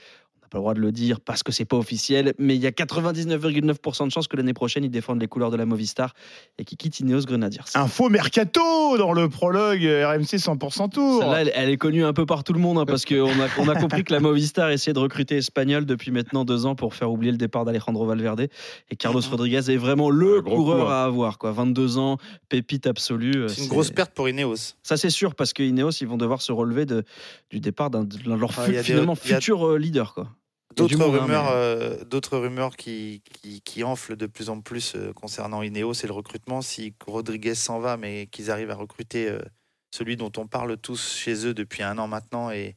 pas 0.53 0.59
le 0.59 0.63
droit 0.63 0.75
de 0.75 0.81
le 0.81 0.93
dire 0.93 1.19
parce 1.21 1.43
que 1.43 1.51
c'est 1.51 1.65
pas 1.65 1.77
officiel, 1.77 2.35
mais 2.39 2.55
il 2.55 2.61
y 2.63 2.67
a 2.67 2.71
99,9% 2.71 4.07
de 4.07 4.11
chances 4.13 4.29
que 4.29 4.37
l'année 4.37 4.53
prochaine 4.53 4.85
ils 4.85 4.91
défendent 4.91 5.21
les 5.21 5.27
couleurs 5.29 5.51
de 5.51 5.57
la 5.57 5.67
Movistar 5.67 6.15
et 6.59 6.65
qu'ils 6.65 6.79
quittent 6.79 7.01
Ineos 7.01 7.23
Grenadiers. 7.23 7.61
Un 7.75 7.89
faux 7.89 8.09
mercato 8.09 8.99
dans 8.99 9.13
le 9.13 9.29
prologue 9.29 9.85
euh, 9.85 10.07
RMC 10.09 10.37
100% 10.39 10.91
Tour. 10.91 11.21
Celle-là, 11.23 11.43
elle, 11.43 11.53
elle 11.55 11.69
est 11.71 11.77
connue 11.77 12.05
un 12.05 12.13
peu 12.13 12.27
par 12.27 12.45
tout 12.45 12.53
le 12.53 12.61
monde 12.61 12.79
hein, 12.79 12.85
parce 12.87 13.05
qu'on 13.05 13.29
a, 13.41 13.49
on 13.59 13.69
a 13.69 13.75
compris 13.75 14.05
que 14.05 14.13
la 14.13 14.21
Movistar 14.21 14.71
essayait 14.71 14.93
de 14.93 14.99
recruter 14.99 15.37
Espagnol 15.39 15.87
depuis 15.87 16.11
maintenant 16.11 16.45
deux 16.45 16.67
ans 16.67 16.75
pour 16.75 16.95
faire 16.95 17.11
oublier 17.11 17.33
le 17.33 17.39
départ 17.39 17.65
d'Alejandro 17.65 18.07
Valverde. 18.07 18.49
Et 18.91 18.97
Carlos 18.97 19.21
Rodriguez 19.31 19.71
est 19.71 19.77
vraiment 19.77 20.11
le 20.11 20.39
Un 20.39 20.43
coureur 20.43 20.87
coup, 20.87 20.91
hein. 20.93 20.95
à 20.95 21.05
avoir. 21.05 21.39
Quoi. 21.39 21.53
22 21.53 21.99
ans, 21.99 22.19
pépite 22.49 22.87
absolue. 22.87 23.43
euh, 23.45 23.49
C'est 23.49 23.63
une 23.63 23.69
grosse 23.69 23.91
perte 23.91 24.13
pour 24.15 24.29
Ineos. 24.29 24.75
Ça, 24.83 24.97
c'est 24.97 25.11
sûr 25.11 25.35
parce 25.35 25.53
que 25.53 25.63
Ineos, 25.63 25.91
ils 26.01 26.07
vont 26.09 26.17
devoir 26.19 26.43
se 26.43 26.53
relever 26.53 26.85
de, 26.87 27.05
du 27.51 27.61
départ 27.61 27.91
d'un 27.91 28.05
de 28.05 28.17
leur 28.29 28.51
Ah, 28.59 28.65
fu- 28.65 28.75
finalement 28.83 29.13
a- 29.15 29.17
futur 29.17 29.67
euh, 29.67 29.79
leader. 29.79 30.13
Quoi. 30.15 30.29
Du 30.77 30.83
D'autres 30.83 31.03
hein, 31.03 31.21
rumeurs, 31.21 31.49
euh, 31.51 32.05
d'autres 32.05 32.39
rumeurs 32.39 32.77
qui, 32.77 33.23
qui, 33.25 33.61
qui 33.61 33.85
enflent 33.85 34.17
de 34.17 34.27
plus 34.27 34.49
en 34.49 34.61
plus 34.61 34.95
euh, 34.95 35.13
concernant 35.13 35.63
Ineos, 35.63 35.95
c'est 35.95 36.07
le 36.07 36.13
recrutement. 36.13 36.63
Si 36.63 36.95
Rodriguez 37.07 37.55
s'en 37.55 37.79
va, 37.79 37.97
mais 37.97 38.27
qu'ils 38.29 38.51
arrivent 38.51 38.71
à 38.71 38.75
recruter 38.75 39.29
euh, 39.29 39.41
celui 39.91 40.17
dont 40.17 40.33
on 40.37 40.47
parle 40.47 40.77
tous 40.79 41.17
chez 41.17 41.47
eux 41.47 41.55
depuis 41.55 41.83
un 41.83 41.99
an 41.99 42.09
maintenant 42.09 42.51
et, 42.51 42.77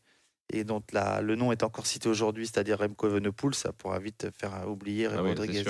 et 0.51 0.63
dont 0.63 0.83
la, 0.91 1.21
le 1.21 1.35
nom 1.35 1.51
est 1.51 1.63
encore 1.63 1.85
cité 1.85 2.09
aujourd'hui, 2.09 2.47
c'est-à-dire 2.47 2.79
Remco 2.79 3.07
Evenepoel, 3.07 3.55
ça 3.55 3.71
pourra 3.71 3.99
vite 3.99 4.27
faire 4.37 4.67
oublier 4.67 5.07
Ah 5.07 5.23
oui, 5.23 5.29
Rodriguez. 5.29 5.63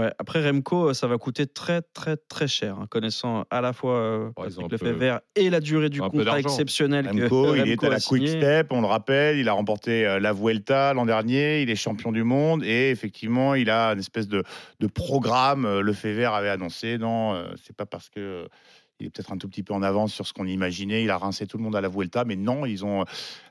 Ouais, 0.00 0.12
après 0.18 0.48
Remco, 0.48 0.88
euh, 0.88 0.94
ça 0.94 1.06
va 1.06 1.18
coûter 1.18 1.46
très 1.46 1.82
très 1.82 2.16
très 2.16 2.48
cher, 2.48 2.76
hein, 2.78 2.86
connaissant 2.88 3.44
à 3.50 3.60
la 3.60 3.72
fois 3.72 3.96
euh, 3.98 4.30
un 4.38 4.42
peu- 4.68 4.68
Lefebvre 4.70 5.20
et 5.36 5.50
la 5.50 5.60
durée 5.60 5.90
du 5.90 6.00
un 6.00 6.08
peu 6.08 6.18
contrat 6.18 6.40
exceptionnel 6.40 7.04
que 7.08 7.20
Remco, 7.22 7.54
il 7.54 7.58
est 7.68 7.70
Remco 7.72 7.86
à 7.86 7.88
la 7.90 8.00
Quick. 8.00 8.28
Step, 8.28 8.68
on 8.70 8.80
le 8.80 8.86
rappelle, 8.86 9.36
il 9.38 9.48
a 9.48 9.52
remporté 9.52 10.06
euh, 10.06 10.18
la 10.18 10.32
Vuelta 10.32 10.94
l'an 10.94 11.04
dernier, 11.06 11.60
il 11.62 11.70
est 11.70 11.76
champion 11.76 12.12
du 12.12 12.22
monde 12.24 12.64
et 12.64 12.90
effectivement, 12.90 13.54
il 13.54 13.68
a 13.68 13.88
une 13.92 13.98
espèce 13.98 14.28
de, 14.28 14.42
de 14.80 14.86
programme. 14.86 15.64
euh, 15.66 15.82
Le 15.82 15.92
Fever 15.92 16.26
avait 16.32 16.48
annoncé, 16.50 16.96
non, 16.98 17.34
euh, 17.34 17.48
c'est 17.62 17.76
pas 17.76 17.86
parce 17.86 18.08
que 18.08 18.20
euh, 18.20 18.46
il 19.00 19.06
est 19.06 19.10
peut-être 19.10 19.32
un 19.32 19.38
tout 19.38 19.48
petit 19.48 19.62
peu 19.62 19.72
en 19.72 19.82
avance 19.82 20.12
sur 20.12 20.26
ce 20.26 20.32
qu'on 20.32 20.46
imaginait. 20.46 21.02
Il 21.02 21.10
a 21.10 21.18
rincé 21.18 21.46
tout 21.46 21.56
le 21.56 21.64
monde 21.64 21.74
à 21.74 21.80
la 21.80 21.88
Vuelta, 21.88 22.24
mais 22.24 22.36
non, 22.36 22.66
ils 22.66 22.84
ont, 22.84 23.04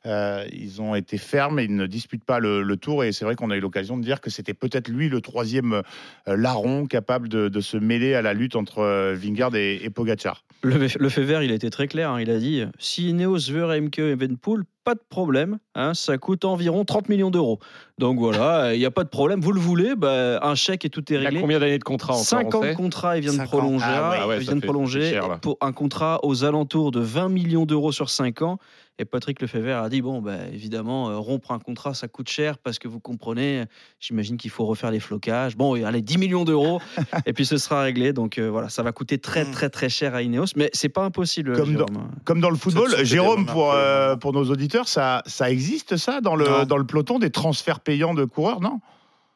euh, 0.06 0.46
ils 0.52 0.82
ont 0.82 0.96
été 0.96 1.18
fermes 1.18 1.60
et 1.60 1.64
ils 1.64 1.76
ne 1.76 1.88
disputent 1.88 2.24
pas 2.24 2.40
le, 2.40 2.78
tour. 2.78 3.04
Et 3.04 3.12
c'est 3.12 3.26
vrai 3.26 3.36
qu'on 3.36 3.50
a 3.50 3.58
eu 3.58 3.60
l'occasion 3.60 3.98
de 3.98 4.04
dire 4.04 4.22
que 4.22 4.30
c'était 4.30 4.54
peut-être 4.54 4.88
lui 4.88 5.10
le 5.10 5.22
troisième 5.22 5.82
euh, 6.28 6.38
larron 6.38 6.86
capable 6.86 7.28
de, 7.28 7.60
se 7.60 7.78
mêler 7.78 8.14
à 8.14 8.22
la 8.22 8.34
lutte 8.34 8.56
entre 8.56 8.80
euh, 8.80 9.16
Vingard 9.16 9.56
et, 9.56 9.84
et 9.84 9.90
Pogacar. 9.90 10.46
Le, 10.62 10.78
le 10.78 11.10
fait 11.10 11.24
vert, 11.24 11.44
il 11.44 11.52
a 11.52 11.56
été 11.56 11.70
très 11.70 11.88
clair. 11.88 12.12
hein, 12.12 12.22
il 12.22 12.30
a 12.30 12.38
dit 12.38 12.64
si 12.78 13.10
Ineos 13.10 13.50
veut 13.50 13.66
Remco 13.66 14.02
Evenpool, 14.02 14.64
pas 14.90 14.96
de 14.96 15.02
problème. 15.08 15.60
hein, 15.76 15.94
ça 15.94 16.18
coûte 16.18 16.46
environ 16.46 16.84
30 16.84 17.10
millions 17.10 17.30
d'euros. 17.30 17.60
Donc 18.00 18.18
voilà, 18.18 18.74
il 18.74 18.80
n'y 18.80 18.86
a 18.86 18.92
pas 18.92 19.04
de 19.04 19.10
problème. 19.10 19.40
Vous 19.40 19.52
le 19.52 19.60
voulez, 19.60 19.96
bah, 19.96 20.40
un 20.42 20.56
chèque 20.56 20.84
et 20.84 20.90
tout 20.90 21.02
est 21.14 21.18
Il 21.18 21.18
a 21.18 21.30
réglé. 21.30 21.42
combien 21.42 21.60
d'années 21.60 21.78
de 21.78 21.84
contrat 21.84 22.14
encore 22.14 22.26
5 22.26 22.56
on 22.56 22.58
ans 22.58 22.62
de 22.62 22.68
sait 22.70 22.74
contrat, 22.74 23.18
il 23.18 23.22
vient 23.22 23.34
de 23.34 23.38
5 23.38 23.44
ans. 23.44 23.48
prolonger. 23.60 23.86
Ah 23.88 24.10
ouais, 24.10 24.18
ah 24.22 24.28
ouais, 24.28 24.38
il 24.38 24.42
vient 24.42 24.56
de 24.56 24.62
prolonger 24.62 25.12
cher, 25.12 25.40
pour 25.42 25.58
un 25.62 25.72
contrat 25.74 26.20
aux 26.24 26.44
alentours 26.44 26.90
de 26.90 27.02
20 27.02 27.30
millions 27.30 27.68
d'euros 27.68 27.92
sur 27.92 28.10
5 28.10 28.42
ans. 28.42 28.58
Et 29.02 29.06
Patrick 29.06 29.42
Lefebvre 29.42 29.78
a 29.82 29.88
dit 29.88 30.02
bon, 30.02 30.22
bah, 30.22 30.36
évidemment, 30.52 31.10
euh, 31.10 31.18
rompre 31.18 31.52
un 31.52 31.60
contrat, 31.60 31.94
ça 31.94 32.10
coûte 32.10 32.28
cher 32.30 32.58
parce 32.58 32.80
que 32.80 32.90
vous 32.90 33.00
comprenez, 33.00 33.64
j'imagine 34.02 34.36
qu'il 34.36 34.52
faut 34.52 34.66
refaire 34.66 34.92
les 34.92 35.00
flocages. 35.00 35.56
Bon, 35.56 35.76
et 35.78 35.86
allez, 35.86 36.02
10 36.02 36.18
millions 36.18 36.44
d'euros, 36.44 36.82
et 37.26 37.32
puis 37.32 37.46
ce 37.46 37.58
sera 37.58 37.82
réglé. 37.82 38.12
Donc 38.12 38.38
euh, 38.38 38.50
voilà, 38.50 38.68
ça 38.68 38.84
va 38.84 38.92
coûter 38.92 39.18
très, 39.18 39.46
Mm. 39.46 39.52
très, 39.52 39.70
très 39.70 39.88
cher 39.88 40.16
à 40.16 40.22
Ineos, 40.22 40.48
mais 40.58 40.70
c'est 40.74 40.90
pas 40.90 41.04
impossible. 41.04 41.56
Comme 41.56 41.74
dans, 41.76 41.88
Jérôme. 41.88 42.12
comme 42.26 42.42
dans 42.42 42.50
le 42.50 42.58
football, 42.58 42.94
Jérôme, 43.06 43.46
pour, 43.46 43.72
euh, 43.72 44.18
pour 44.18 44.34
nos 44.34 44.44
auditeurs, 44.52 44.90
ça, 44.90 45.24
ça 45.26 45.50
existe 45.50 45.96
ça 45.96 46.20
dans 46.20 46.36
le, 46.36 46.46
Non. 46.46 46.66
dans 46.66 46.78
le 46.78 46.86
peloton 46.86 47.20
des 47.20 47.30
transferts 47.30 47.80
payants 47.80 48.14
de 48.14 48.26
coureurs, 48.26 48.60
non? 48.60 48.82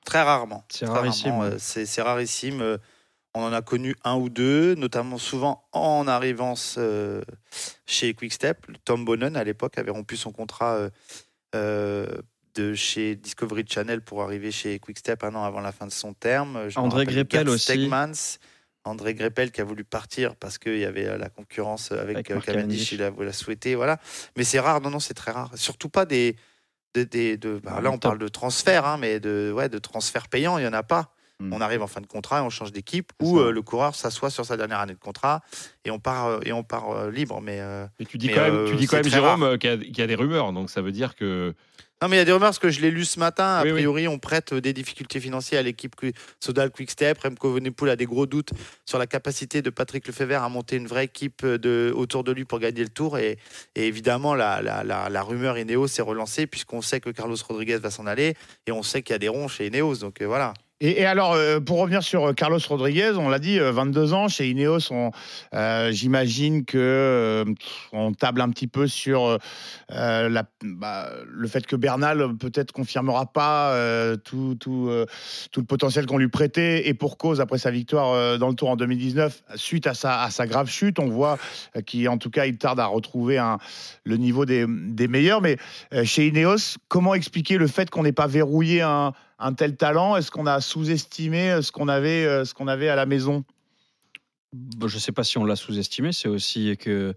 Très 0.03 0.21
rarement. 0.21 0.65
C'est 0.67 0.85
rarissime, 0.85 1.31
rarement, 1.31 1.45
ouais. 1.51 1.55
C'est 1.59 1.85
c'est 1.85 2.01
rarissime. 2.01 2.77
On 3.35 3.41
en 3.43 3.53
a 3.53 3.61
connu 3.61 3.95
un 4.03 4.15
ou 4.15 4.29
deux, 4.29 4.75
notamment 4.75 5.17
souvent 5.17 5.67
en 5.71 6.07
arrivance 6.07 6.75
euh, 6.77 7.21
chez 7.87 8.13
Quickstep. 8.13 8.67
Tom 8.85 9.05
Bonnen, 9.05 9.35
à 9.35 9.43
l'époque, 9.43 9.77
avait 9.77 9.91
rompu 9.91 10.17
son 10.17 10.31
contrat 10.31 10.75
euh, 10.75 10.89
euh, 11.55 12.07
de 12.53 12.75
chez 12.75 13.15
Discovery 13.15 13.65
Channel 13.67 14.01
pour 14.01 14.21
arriver 14.21 14.51
chez 14.51 14.77
Quickstep 14.77 15.23
un 15.23 15.33
an 15.33 15.43
avant 15.43 15.61
la 15.61 15.71
fin 15.71 15.87
de 15.87 15.91
son 15.91 16.13
terme. 16.13 16.69
Je 16.69 16.77
André 16.77 17.05
Greppel 17.05 17.49
aussi. 17.49 17.63
Stegmans. 17.63 18.37
André 18.85 19.13
Greppel 19.15 19.51
qui 19.51 19.61
a 19.61 19.63
voulu 19.63 19.85
partir 19.85 20.35
parce 20.35 20.57
qu'il 20.57 20.77
y 20.77 20.83
avait 20.85 21.17
la 21.17 21.29
concurrence 21.29 21.91
avec, 21.93 22.17
Avec 22.17 22.27
Cavendish, 22.27 22.45
Cavendish. 22.53 22.91
il 22.91 23.01
a, 23.01 23.11
il 23.19 23.27
a 23.27 23.33
souhaité. 23.33 23.75
Voilà. 23.75 23.97
Mais 24.37 24.43
c'est 24.43 24.59
rare, 24.59 24.81
non, 24.81 24.89
non, 24.89 24.99
c'est 24.99 25.13
très 25.13 25.31
rare. 25.31 25.51
Surtout 25.55 25.87
pas 25.89 26.05
des. 26.05 26.35
des, 26.93 27.05
des- 27.05 27.37
de, 27.37 27.59
bah, 27.63 27.75
Ah, 27.77 27.81
là, 27.81 27.91
on 27.91 27.97
parle 27.97 28.19
de 28.19 28.27
transfert, 28.27 28.85
hein, 28.85 28.97
mais 28.99 29.19
de, 29.21 29.51
ouais, 29.55 29.69
de 29.69 29.77
transfert 29.79 30.27
payant, 30.27 30.57
il 30.57 30.61
n'y 30.63 30.67
en 30.67 30.73
a 30.73 30.83
pas. 30.83 31.12
On 31.51 31.59
arrive 31.59 31.81
en 31.81 31.87
fin 31.87 31.99
de 31.99 32.07
contrat 32.07 32.39
et 32.39 32.41
on 32.41 32.49
change 32.49 32.71
d'équipe 32.71 33.11
ou 33.21 33.37
euh, 33.39 33.51
le 33.51 33.61
coureur 33.61 33.95
s'assoit 33.95 34.29
sur 34.29 34.45
sa 34.45 34.55
dernière 34.55 34.79
année 34.79 34.93
de 34.93 34.99
contrat 34.99 35.41
et 35.83 35.91
on 35.91 35.99
part, 35.99 36.27
euh, 36.27 36.39
et 36.45 36.53
on 36.53 36.63
part 36.63 36.91
euh, 36.91 37.11
libre. 37.11 37.41
Mais, 37.41 37.59
euh, 37.59 37.85
tu 38.07 38.17
dis 38.17 38.27
Mais, 38.27 38.33
quand 38.33 38.41
même, 38.43 38.65
tu 38.69 38.75
dis 38.75 38.87
quand 38.87 38.97
même 38.97 39.09
Jérôme, 39.09 39.57
qu'il 39.57 39.83
y, 39.83 39.99
y 39.99 40.01
a 40.01 40.07
des 40.07 40.15
rumeurs. 40.15 40.53
Donc 40.53 40.69
ça 40.69 40.81
veut 40.81 40.93
dire 40.93 41.15
que. 41.15 41.53
Non, 42.01 42.07
mais 42.09 42.15
il 42.17 42.19
y 42.19 42.21
a 42.21 42.25
des 42.25 42.31
rumeurs 42.31 42.47
parce 42.49 42.59
que 42.59 42.69
je 42.69 42.79
l'ai 42.81 42.91
lu 42.91 43.03
ce 43.03 43.19
matin. 43.19 43.45
A 43.57 43.63
Oui, 43.63 43.69
oui. 43.71 43.73
priori, 43.79 44.07
on 44.07 44.19
prête 44.19 44.53
des 44.53 44.71
difficultés 44.73 45.19
financières 45.19 45.59
à 45.59 45.63
l'équipe 45.63 45.95
Qui- 45.97 46.13
Sodal 46.39 46.69
Quickstep. 46.71 47.17
Remco 47.19 47.51
Evenepoel 47.57 47.89
a 47.91 47.95
des 47.97 48.05
gros 48.05 48.25
doutes 48.25 48.51
sur 48.85 48.97
la 48.97 49.07
capacité 49.07 49.61
de 49.61 49.69
Patrick 49.69 50.07
Lefebvre 50.07 50.41
à 50.43 50.47
monter 50.49 50.75
une 50.77 50.87
vraie 50.87 51.05
équipe 51.05 51.45
de, 51.45 51.91
autour 51.95 52.23
de 52.23 52.31
lui 52.31 52.45
pour 52.45 52.59
gagner 52.59 52.83
le 52.83 52.89
tour. 52.89 53.17
Et, 53.17 53.37
et 53.75 53.87
évidemment, 53.87 54.33
la, 54.35 54.61
la, 54.61 54.83
la, 54.85 55.09
la 55.09 55.21
rumeur 55.23 55.57
Ineos 55.57 55.87
s'est 55.87 56.01
relancée 56.01 56.45
puisqu'on 56.47 56.81
sait 56.81 56.99
que 57.01 57.09
Carlos 57.09 57.35
Rodriguez 57.47 57.77
va 57.79 57.89
s'en 57.89 58.05
aller 58.05 58.35
et 58.67 58.71
on 58.71 58.83
sait 58.83 59.01
qu'il 59.01 59.13
y 59.13 59.15
a 59.15 59.19
des 59.19 59.29
ronds 59.29 59.47
chez 59.49 59.67
Ineos. 59.67 59.95
Donc 59.97 60.21
voilà. 60.21 60.53
Et, 60.85 61.05
alors, 61.05 61.31
euh, 61.31 61.61
pour 61.61 61.79
revenir 61.79 62.03
sur 62.03 62.25
euh, 62.25 62.33
Carlos 62.33 62.59
Rodriguez, 62.67 63.13
on 63.15 63.29
l'a 63.29 63.39
dit, 63.39 63.57
euh, 63.57 63.71
22 63.71 64.13
ans 64.13 64.27
chez 64.27 64.49
Ineos, 64.49 64.91
euh, 65.53 65.91
j'imagine 65.93 66.65
que 66.65 66.77
euh, 66.77 67.45
on 67.93 68.11
table 68.11 68.41
un 68.41 68.49
petit 68.49 68.67
peu 68.67 68.85
sur 68.87 69.23
euh, 69.23 69.37
euh, 69.93 70.43
bah, 70.61 71.09
le 71.25 71.47
fait 71.47 71.65
que 71.65 71.77
Bernal 71.77 72.19
euh, 72.19 72.33
peut-être 72.33 72.73
confirmera 72.73 73.27
pas 73.27 73.71
euh, 73.71 74.17
tout, 74.17 74.57
tout, 74.59 74.87
euh, 74.89 75.05
tout 75.53 75.61
le 75.61 75.65
potentiel 75.65 76.05
qu'on 76.05 76.17
lui 76.17 76.27
prêtait 76.27 76.85
et 76.89 76.93
pour 76.93 77.17
cause 77.17 77.39
après 77.39 77.59
sa 77.59 77.71
victoire 77.71 78.11
euh, 78.11 78.37
dans 78.37 78.49
le 78.49 78.55
Tour 78.55 78.69
en 78.69 78.75
2019 78.75 79.41
suite 79.55 79.87
à 79.87 79.93
sa, 79.93 80.47
grave 80.47 80.69
chute. 80.69 80.99
On 80.99 81.07
voit 81.07 81.37
euh, 81.77 81.81
qu'il, 81.81 82.09
en 82.09 82.17
tout 82.17 82.29
cas, 82.29 82.45
il 82.45 82.57
tarde 82.57 82.81
à 82.81 82.87
retrouver 82.87 83.41
le 84.03 84.17
niveau 84.17 84.45
des, 84.45 84.65
des 84.67 85.07
meilleurs. 85.07 85.39
Mais 85.39 85.55
euh, 85.93 86.03
chez 86.03 86.27
Ineos, 86.27 86.75
comment 86.89 87.13
expliquer 87.13 87.57
le 87.57 87.67
fait 87.67 87.89
qu'on 87.89 88.03
n'ait 88.03 88.11
pas 88.11 88.27
verrouillé 88.27 88.81
un, 88.81 89.13
un 89.43 89.53
tel 89.53 89.75
talent 89.75 90.15
Est-ce 90.15 90.31
qu'on 90.31 90.45
a 90.47 90.61
sous-estimé 90.61 91.51
euh, 91.51 91.61
ce 91.61 91.71
qu'on 91.71 91.87
avait, 91.87 92.25
euh, 92.25 92.45
ce 92.45 92.53
qu'on 92.53 92.67
avait 92.67 92.89
à 92.89 92.95
la 92.95 93.05
maison? 93.05 93.43
Bon, 94.53 94.87
je 94.87 94.97
sais 94.97 95.11
pas 95.11 95.23
si 95.23 95.37
on 95.37 95.45
l'a 95.45 95.55
sous-estimé, 95.55 96.11
c'est 96.11 96.29
aussi 96.29 96.77
que 96.77 97.13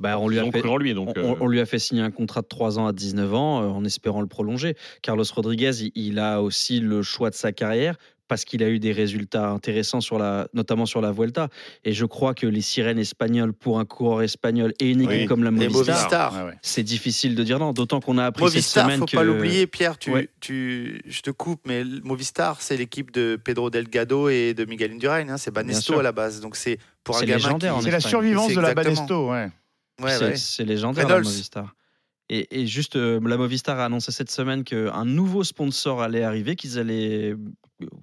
bah, 0.00 0.18
on 0.18 0.28
lui 0.28 0.38
a 0.38 0.44
fait. 0.50 0.60
cru 0.60 0.68
en 0.68 0.76
lui. 0.76 0.94
Donc, 0.94 1.12
on, 1.16 1.32
euh, 1.32 1.36
on 1.40 1.46
lui 1.48 1.60
a 1.60 1.66
fait 1.66 1.78
signer 1.78 2.02
un 2.02 2.10
contrat 2.10 2.42
de 2.42 2.46
3 2.46 2.78
ans 2.78 2.86
à 2.86 2.92
19 2.92 3.34
ans 3.34 3.62
euh, 3.62 3.66
en 3.66 3.84
espérant 3.84 4.20
le 4.20 4.28
prolonger. 4.28 4.76
Carlos 5.02 5.24
Rodriguez, 5.34 5.82
il, 5.82 5.92
il 5.94 6.18
a 6.18 6.40
aussi 6.40 6.80
le 6.80 7.02
choix 7.02 7.30
de 7.30 7.34
sa 7.34 7.52
carrière 7.52 7.96
parce 8.28 8.44
qu'il 8.44 8.62
a 8.62 8.68
eu 8.68 8.78
des 8.78 8.92
résultats 8.92 9.48
intéressants, 9.48 10.00
sur 10.00 10.18
la, 10.18 10.46
notamment 10.52 10.86
sur 10.86 11.00
la 11.00 11.10
Vuelta. 11.10 11.48
Et 11.84 11.92
je 11.92 12.04
crois 12.04 12.34
que 12.34 12.46
les 12.46 12.60
sirènes 12.60 12.98
espagnoles 12.98 13.52
pour 13.52 13.78
un 13.78 13.84
coureur 13.84 14.22
espagnol 14.22 14.72
et 14.80 14.90
une 14.90 15.00
équipe 15.00 15.10
Oui. 15.22 15.26
comme 15.26 15.42
la 15.42 15.50
Movistar, 15.50 16.50
c'est 16.62 16.82
difficile 16.82 17.34
de 17.34 17.42
dire 17.42 17.58
non. 17.58 17.72
D'autant 17.72 18.00
qu'on 18.00 18.18
a 18.18 18.26
appris 18.26 18.44
Movistar, 18.44 18.62
cette 18.62 18.82
semaine 18.84 19.00
faut 19.00 19.06
que 19.06 19.16
pas 19.16 19.24
l'oublier, 19.24 19.66
Pierre. 19.66 19.98
Tu, 19.98 20.10
Ouais. 20.12 20.28
tu, 20.40 21.00
je 21.06 21.20
te 21.22 21.30
coupe, 21.30 21.62
mais 21.66 21.82
Movistar, 22.04 22.60
c'est 22.60 22.76
l'équipe 22.76 23.10
de 23.10 23.40
Pedro 23.42 23.70
Delgado 23.70 24.28
et 24.28 24.54
de 24.54 24.64
Miguel 24.64 24.92
Indurain. 24.92 25.28
hein, 25.28 25.36
c'est 25.38 25.50
Banesto 25.50 25.98
à 25.98 26.02
la 26.02 26.12
base. 26.12 26.40
Donc 26.40 26.56
c'est 26.56 26.78
pour 27.04 27.16
un 27.16 27.20
C'est 27.20 27.26
gamin 27.26 27.38
légendaire 27.38 27.76
qui- 27.78 27.84
C'est 27.84 27.90
la 27.90 28.00
survivance 28.00 28.52
de 28.52 28.60
la. 28.60 28.74
Banesto. 28.74 29.30
Ouais. 29.30 29.48
Ouais, 30.02 30.36
c'est 30.36 30.64
légendaire 30.64 31.08
la. 31.08 31.16
Movistar. 31.20 31.74
Et, 32.30 32.66
juste, 32.66 32.96
euh, 32.96 33.20
la 33.26 33.38
Movistar 33.38 33.78
a 33.78 33.86
annoncé 33.86 34.12
cette 34.12 34.30
semaine 34.30 34.62
qu'un 34.64 35.04
nouveau 35.06 35.44
sponsor 35.44 36.02
allait 36.02 36.24
arriver, 36.24 36.56
qu'ils 36.56 36.78
allaient 36.78 37.30
euh, 37.32 37.38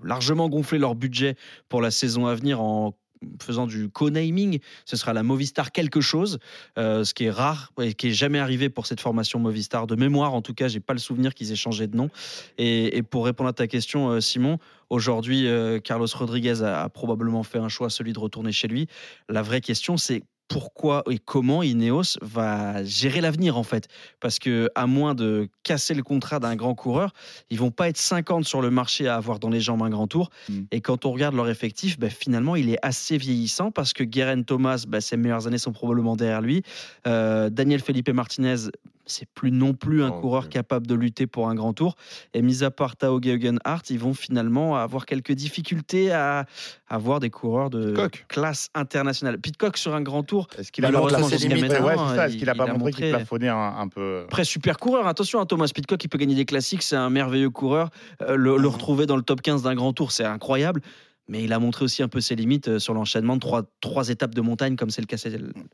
largement 0.04 0.50
gonfler 0.50 0.80
leur 0.80 0.96
budget 0.96 1.36
pour 1.70 1.82
la 1.82 1.92
saison 1.92 2.26
à 2.26 2.34
venir 2.34 2.60
en 2.60 2.96
faisant 3.42 3.68
du 3.68 3.90
co-naming. 3.90 4.60
Ce 4.86 4.98
sera 4.98 5.14
la 5.14 5.22
Movistar 5.22 5.72
quelque 5.72 6.02
chose, 6.02 6.40
euh, 6.80 7.04
ce 7.04 7.14
qui 7.14 7.26
est 7.26 7.32
rare 7.32 7.72
et 7.80 7.94
qui 7.94 8.08
est 8.08 8.14
jamais 8.14 8.40
arrivé 8.40 8.70
pour 8.70 8.88
cette 8.88 9.00
formation 9.00 9.40
Movistar. 9.40 9.86
De 9.86 9.96
mémoire, 9.96 10.34
en 10.34 10.42
tout 10.42 10.56
cas, 10.56 10.68
j'ai 10.68 10.80
pas 10.80 10.94
le 10.94 11.00
souvenir 11.00 11.36
qu'ils 11.36 11.52
aient 11.52 11.56
changé 11.56 11.86
de 11.86 11.96
nom. 11.96 12.10
Et, 12.58 13.04
pour 13.04 13.26
répondre 13.26 13.50
à 13.50 13.54
ta 13.54 13.68
question, 13.68 14.20
Simon, 14.22 14.58
aujourd'hui, 14.90 15.48
Carlos 15.84 16.08
Rodriguez 16.14 16.62
a, 16.64 16.84
a 16.84 16.90
probablement 16.90 17.44
fait 17.44 17.60
un 17.60 17.70
choix, 17.70 17.90
celui 17.90 18.14
de 18.14 18.20
retourner 18.20 18.52
chez 18.52 18.68
lui. 18.68 18.88
La 19.30 19.42
vraie 19.44 19.62
question, 19.62 19.98
c'est 19.98 20.24
pourquoi 20.48 21.04
et 21.10 21.18
comment 21.18 21.64
Ineos 21.64 22.18
va 22.22 22.84
gérer 22.84 23.22
l'avenir 23.22 23.58
en 23.58 23.64
fait. 23.64 23.88
Parce 24.20 24.40
que 24.40 24.70
à 24.76 24.88
moins 24.88 25.16
de 25.16 25.50
casser 25.64 25.94
le 25.94 26.04
contrat 26.04 26.40
d'un 26.40 26.56
grand 26.56 26.76
coureur 26.76 27.14
ils 27.50 27.60
vont 27.60 27.72
pas 27.72 27.90
être 27.90 27.98
50 27.98 28.46
sur 28.46 28.62
le 28.62 28.70
marché 28.70 29.08
à 29.08 29.16
avoir 29.16 29.40
dans 29.40 29.50
les 29.50 29.60
jambes 29.60 29.84
un 29.84 29.90
grand 29.90 30.08
tour. 30.08 30.30
Mm. 30.50 30.62
et 30.72 30.82
quand 30.82 31.06
on 31.06 31.12
regarde 31.12 31.36
leur 31.36 31.50
effectif 31.50 32.00
ben, 32.00 32.10
finalement 32.10 32.56
il 32.56 32.70
est 32.70 32.80
assez 32.82 33.18
vieillissant 33.18 33.72
parce 33.72 33.94
que 33.94 34.04
Guerin 34.04 34.44
Thomas 34.44 34.86
ben, 34.88 35.02
ses 35.02 35.18
meilleures 35.18 35.48
années 35.48 35.58
sont 35.58 35.74
probablement 35.74 36.16
derrière 36.16 36.42
lui. 36.42 36.64
Euh, 37.08 37.50
Daniel 37.50 37.82
Felipe 37.82 38.10
Martinez 38.10 38.70
c'est 39.06 39.28
plus 39.34 39.52
non 39.52 39.74
plus 39.74 40.04
un 40.04 40.10
Non, 40.10 40.20
coureur 40.22 40.50
capable 40.50 40.88
de 40.88 40.96
lutter 40.96 41.28
pour 41.28 41.48
un 41.50 41.56
grand 41.56 41.74
tour 41.74 41.96
et 42.34 42.42
mis 42.42 42.64
à 42.64 42.72
part 42.72 42.96
Tao 42.96 43.20
Geoghegan-Hart 43.22 43.90
ils 43.90 44.00
vont 44.00 44.14
finalement 44.14 44.76
avoir 44.78 45.06
quelques 45.06 45.32
difficultés 45.34 46.12
à 46.12 46.46
avoir 46.88 47.20
des 47.20 47.30
coureurs 47.30 47.70
de 47.70 47.88
Pitcock. 47.88 48.26
classe 48.28 48.70
internationale 48.74 49.40
Pitcock 49.40 49.78
sur 49.78 49.94
un 49.96 50.02
grand 50.02 50.24
tour 50.24 50.48
Est-ce 50.58 50.72
qu'il 50.72 50.86
a 50.86 50.92
montré 50.92 51.22
ses 51.38 51.48
limites 51.48 51.72
Ouais. 51.72 51.94
Est-ce 51.94 52.34
il- 52.34 52.40
qu'il 52.40 52.50
a 52.50 52.56
pas 52.56 52.68
montré 52.68 52.92
qu'il 52.92 53.10
plafonnait 53.10 53.50
un, 53.50 53.76
un 53.78 53.88
peu 53.88 54.24
après, 54.26 54.44
super 54.44 54.78
coureur. 54.78 55.08
Attention, 55.08 55.40
hein, 55.40 55.46
Thomas 55.46 55.70
Pitcock, 55.74 56.04
il 56.04 56.08
peut 56.08 56.18
gagner 56.18 56.36
des 56.36 56.46
classiques. 56.46 56.82
C'est 56.84 56.96
un 56.96 57.10
merveilleux 57.10 57.50
coureur. 57.50 57.90
Euh, 58.22 58.36
le, 58.36 58.58
le 58.58 58.68
Mhm. 58.68 58.74
retrouver 58.74 59.06
dans 59.06 59.16
le 59.18 59.22
top 59.22 59.42
15 59.42 59.64
d'un 59.64 59.76
grand 59.76 59.94
tour, 59.94 60.12
c'est 60.12 60.26
incroyable. 60.26 60.82
Mais 61.28 61.44
il 61.44 61.54
a 61.54 61.60
montré 61.60 61.84
aussi 61.84 62.04
un 62.04 62.08
peu 62.08 62.22
ses 62.22 62.36
limites 62.36 62.68
euh, 62.68 62.80
sur 62.80 62.94
l'enchaînement 62.94 63.36
de 63.36 63.40
trois, 63.40 63.64
trois 63.82 64.10
étapes 64.10 64.36
de 64.36 64.42
montagne, 64.42 64.76
comme 64.76 64.90
le 64.90 64.94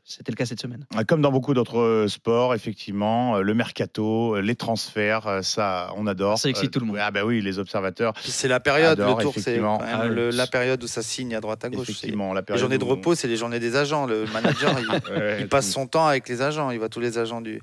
c'était 0.04 0.32
le 0.32 0.36
cas 0.36 0.46
cette 0.46 0.60
semaine. 0.60 0.86
Comme 1.06 1.20
dans 1.20 1.30
beaucoup 1.30 1.52
d'autres 1.52 1.78
euh, 1.78 2.08
sports, 2.08 2.54
effectivement, 2.54 3.36
euh, 3.36 3.42
le 3.42 3.52
mercato, 3.52 4.40
les 4.40 4.56
transferts, 4.56 5.40
ça, 5.42 5.92
on 5.96 6.06
adore. 6.06 6.38
Ça 6.38 6.48
excite 6.48 6.68
Euh, 6.68 6.70
tout 6.70 6.80
le 6.80 6.86
monde. 6.86 6.96
Ah 6.98 7.10
bah 7.10 7.24
oui, 7.24 7.42
les 7.42 7.58
observateurs, 7.58 8.14
c'est 8.24 8.48
la 8.48 8.60
période, 8.60 8.98
Adore, 8.98 9.18
le 9.18 9.24
tour, 9.24 9.34
c'est 9.36 9.60
Ah, 9.60 10.08
la 10.08 10.46
période 10.46 10.82
où 10.82 10.86
ça 10.86 11.02
signe 11.02 11.34
à 11.34 11.40
droite 11.40 11.64
à 11.64 11.68
gauche. 11.68 11.90
Effectivement, 11.90 12.32
la 12.32 12.42
Les 12.48 12.56
journées 12.58 12.78
de 12.78 12.84
repos, 12.84 13.14
c'est 13.14 13.28
les 13.28 13.36
journées 13.36 13.60
des 13.60 13.76
agents. 13.76 14.06
Le 14.06 14.24
manager, 14.32 14.74
il, 14.80 14.88
Ouais, 15.12 15.38
il 15.40 15.48
passe 15.48 15.70
son 15.70 15.86
temps 15.86 16.06
avec 16.06 16.28
les 16.28 16.40
agents. 16.40 16.70
Il 16.70 16.78
voit 16.78 16.88
tous 16.88 17.00
les 17.00 17.18
agents 17.18 17.40
du, 17.40 17.60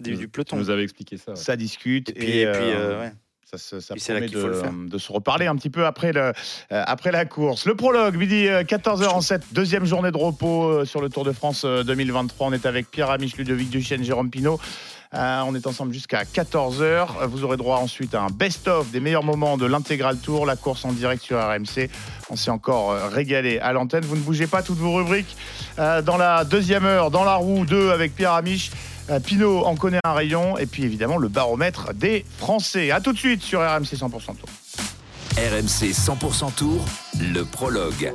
du, 0.00 0.28
peloton. 0.28 0.56
nous 0.56 0.70
avais 0.70 0.82
expliqué 0.82 1.16
ça. 1.16 1.32
ouais. 1.32 1.36
Ça 1.36 1.56
discute 1.56 2.10
Et 2.10 2.12
puis, 2.14 2.38
et 2.40 2.50
puis, 2.50 2.60
euh, 2.62 3.00
ouais. 3.00 3.12
Ça, 3.48 3.58
ça 3.58 3.94
promet 3.94 4.26
faire. 4.28 4.72
de, 4.72 4.88
de 4.88 4.98
se 4.98 5.12
reparler 5.12 5.46
un 5.46 5.54
petit 5.54 5.70
peu 5.70 5.86
après, 5.86 6.12
le, 6.12 6.20
euh, 6.20 6.32
après 6.70 7.12
la 7.12 7.24
course. 7.26 7.64
Le 7.64 7.76
prologue, 7.76 8.16
midi 8.16 8.46
14h 8.46 9.06
en 9.06 9.20
7, 9.20 9.42
deuxième 9.52 9.84
journée 9.84 10.10
de 10.10 10.16
repos 10.16 10.64
euh, 10.64 10.84
sur 10.84 11.00
le 11.00 11.08
Tour 11.08 11.24
de 11.24 11.30
France 11.30 11.62
euh, 11.64 11.84
2023. 11.84 12.48
On 12.48 12.52
est 12.52 12.66
avec 12.66 12.90
Pierre 12.90 13.10
Amiche, 13.10 13.36
Ludovic 13.36 13.70
Duchesne, 13.70 14.02
Jérôme 14.02 14.30
Pinault. 14.30 14.58
Euh, 15.14 15.40
on 15.46 15.54
est 15.54 15.66
ensemble 15.66 15.92
jusqu'à 15.92 16.24
14h. 16.24 17.26
Vous 17.28 17.44
aurez 17.44 17.56
droit 17.56 17.78
ensuite 17.78 18.14
à 18.14 18.22
un 18.22 18.30
best-of 18.30 18.90
des 18.90 19.00
meilleurs 19.00 19.22
moments 19.22 19.56
de 19.56 19.66
l'intégral 19.66 20.18
tour, 20.18 20.46
la 20.46 20.56
course 20.56 20.84
en 20.84 20.92
direct 20.92 21.22
sur 21.22 21.38
RMC. 21.38 21.88
On 22.30 22.36
s'est 22.36 22.50
encore 22.50 22.90
euh, 22.90 23.08
régalé 23.08 23.58
à 23.58 23.72
l'antenne. 23.72 24.04
Vous 24.04 24.16
ne 24.16 24.20
bougez 24.20 24.46
pas 24.46 24.62
toutes 24.62 24.78
vos 24.78 24.94
rubriques. 24.94 25.36
Euh, 25.78 26.02
dans 26.02 26.16
la 26.16 26.44
deuxième 26.44 26.84
heure, 26.84 27.10
dans 27.10 27.24
la 27.24 27.36
roue 27.36 27.64
2 27.64 27.90
avec 27.92 28.14
Pierre 28.14 28.32
Amiche. 28.32 28.70
Euh, 29.10 29.20
Pinot 29.20 29.64
en 29.64 29.76
connaît 29.76 30.00
un 30.04 30.12
rayon. 30.12 30.58
Et 30.58 30.66
puis 30.66 30.84
évidemment, 30.84 31.16
le 31.16 31.28
baromètre 31.28 31.94
des 31.94 32.24
Français. 32.38 32.90
À 32.90 33.00
tout 33.00 33.12
de 33.12 33.18
suite 33.18 33.42
sur 33.42 33.60
RMC 33.60 33.94
100% 33.94 34.10
Tour. 34.10 34.48
RMC 35.36 35.92
100% 35.92 36.54
Tour, 36.54 36.84
le 37.20 37.44
prologue. 37.44 38.14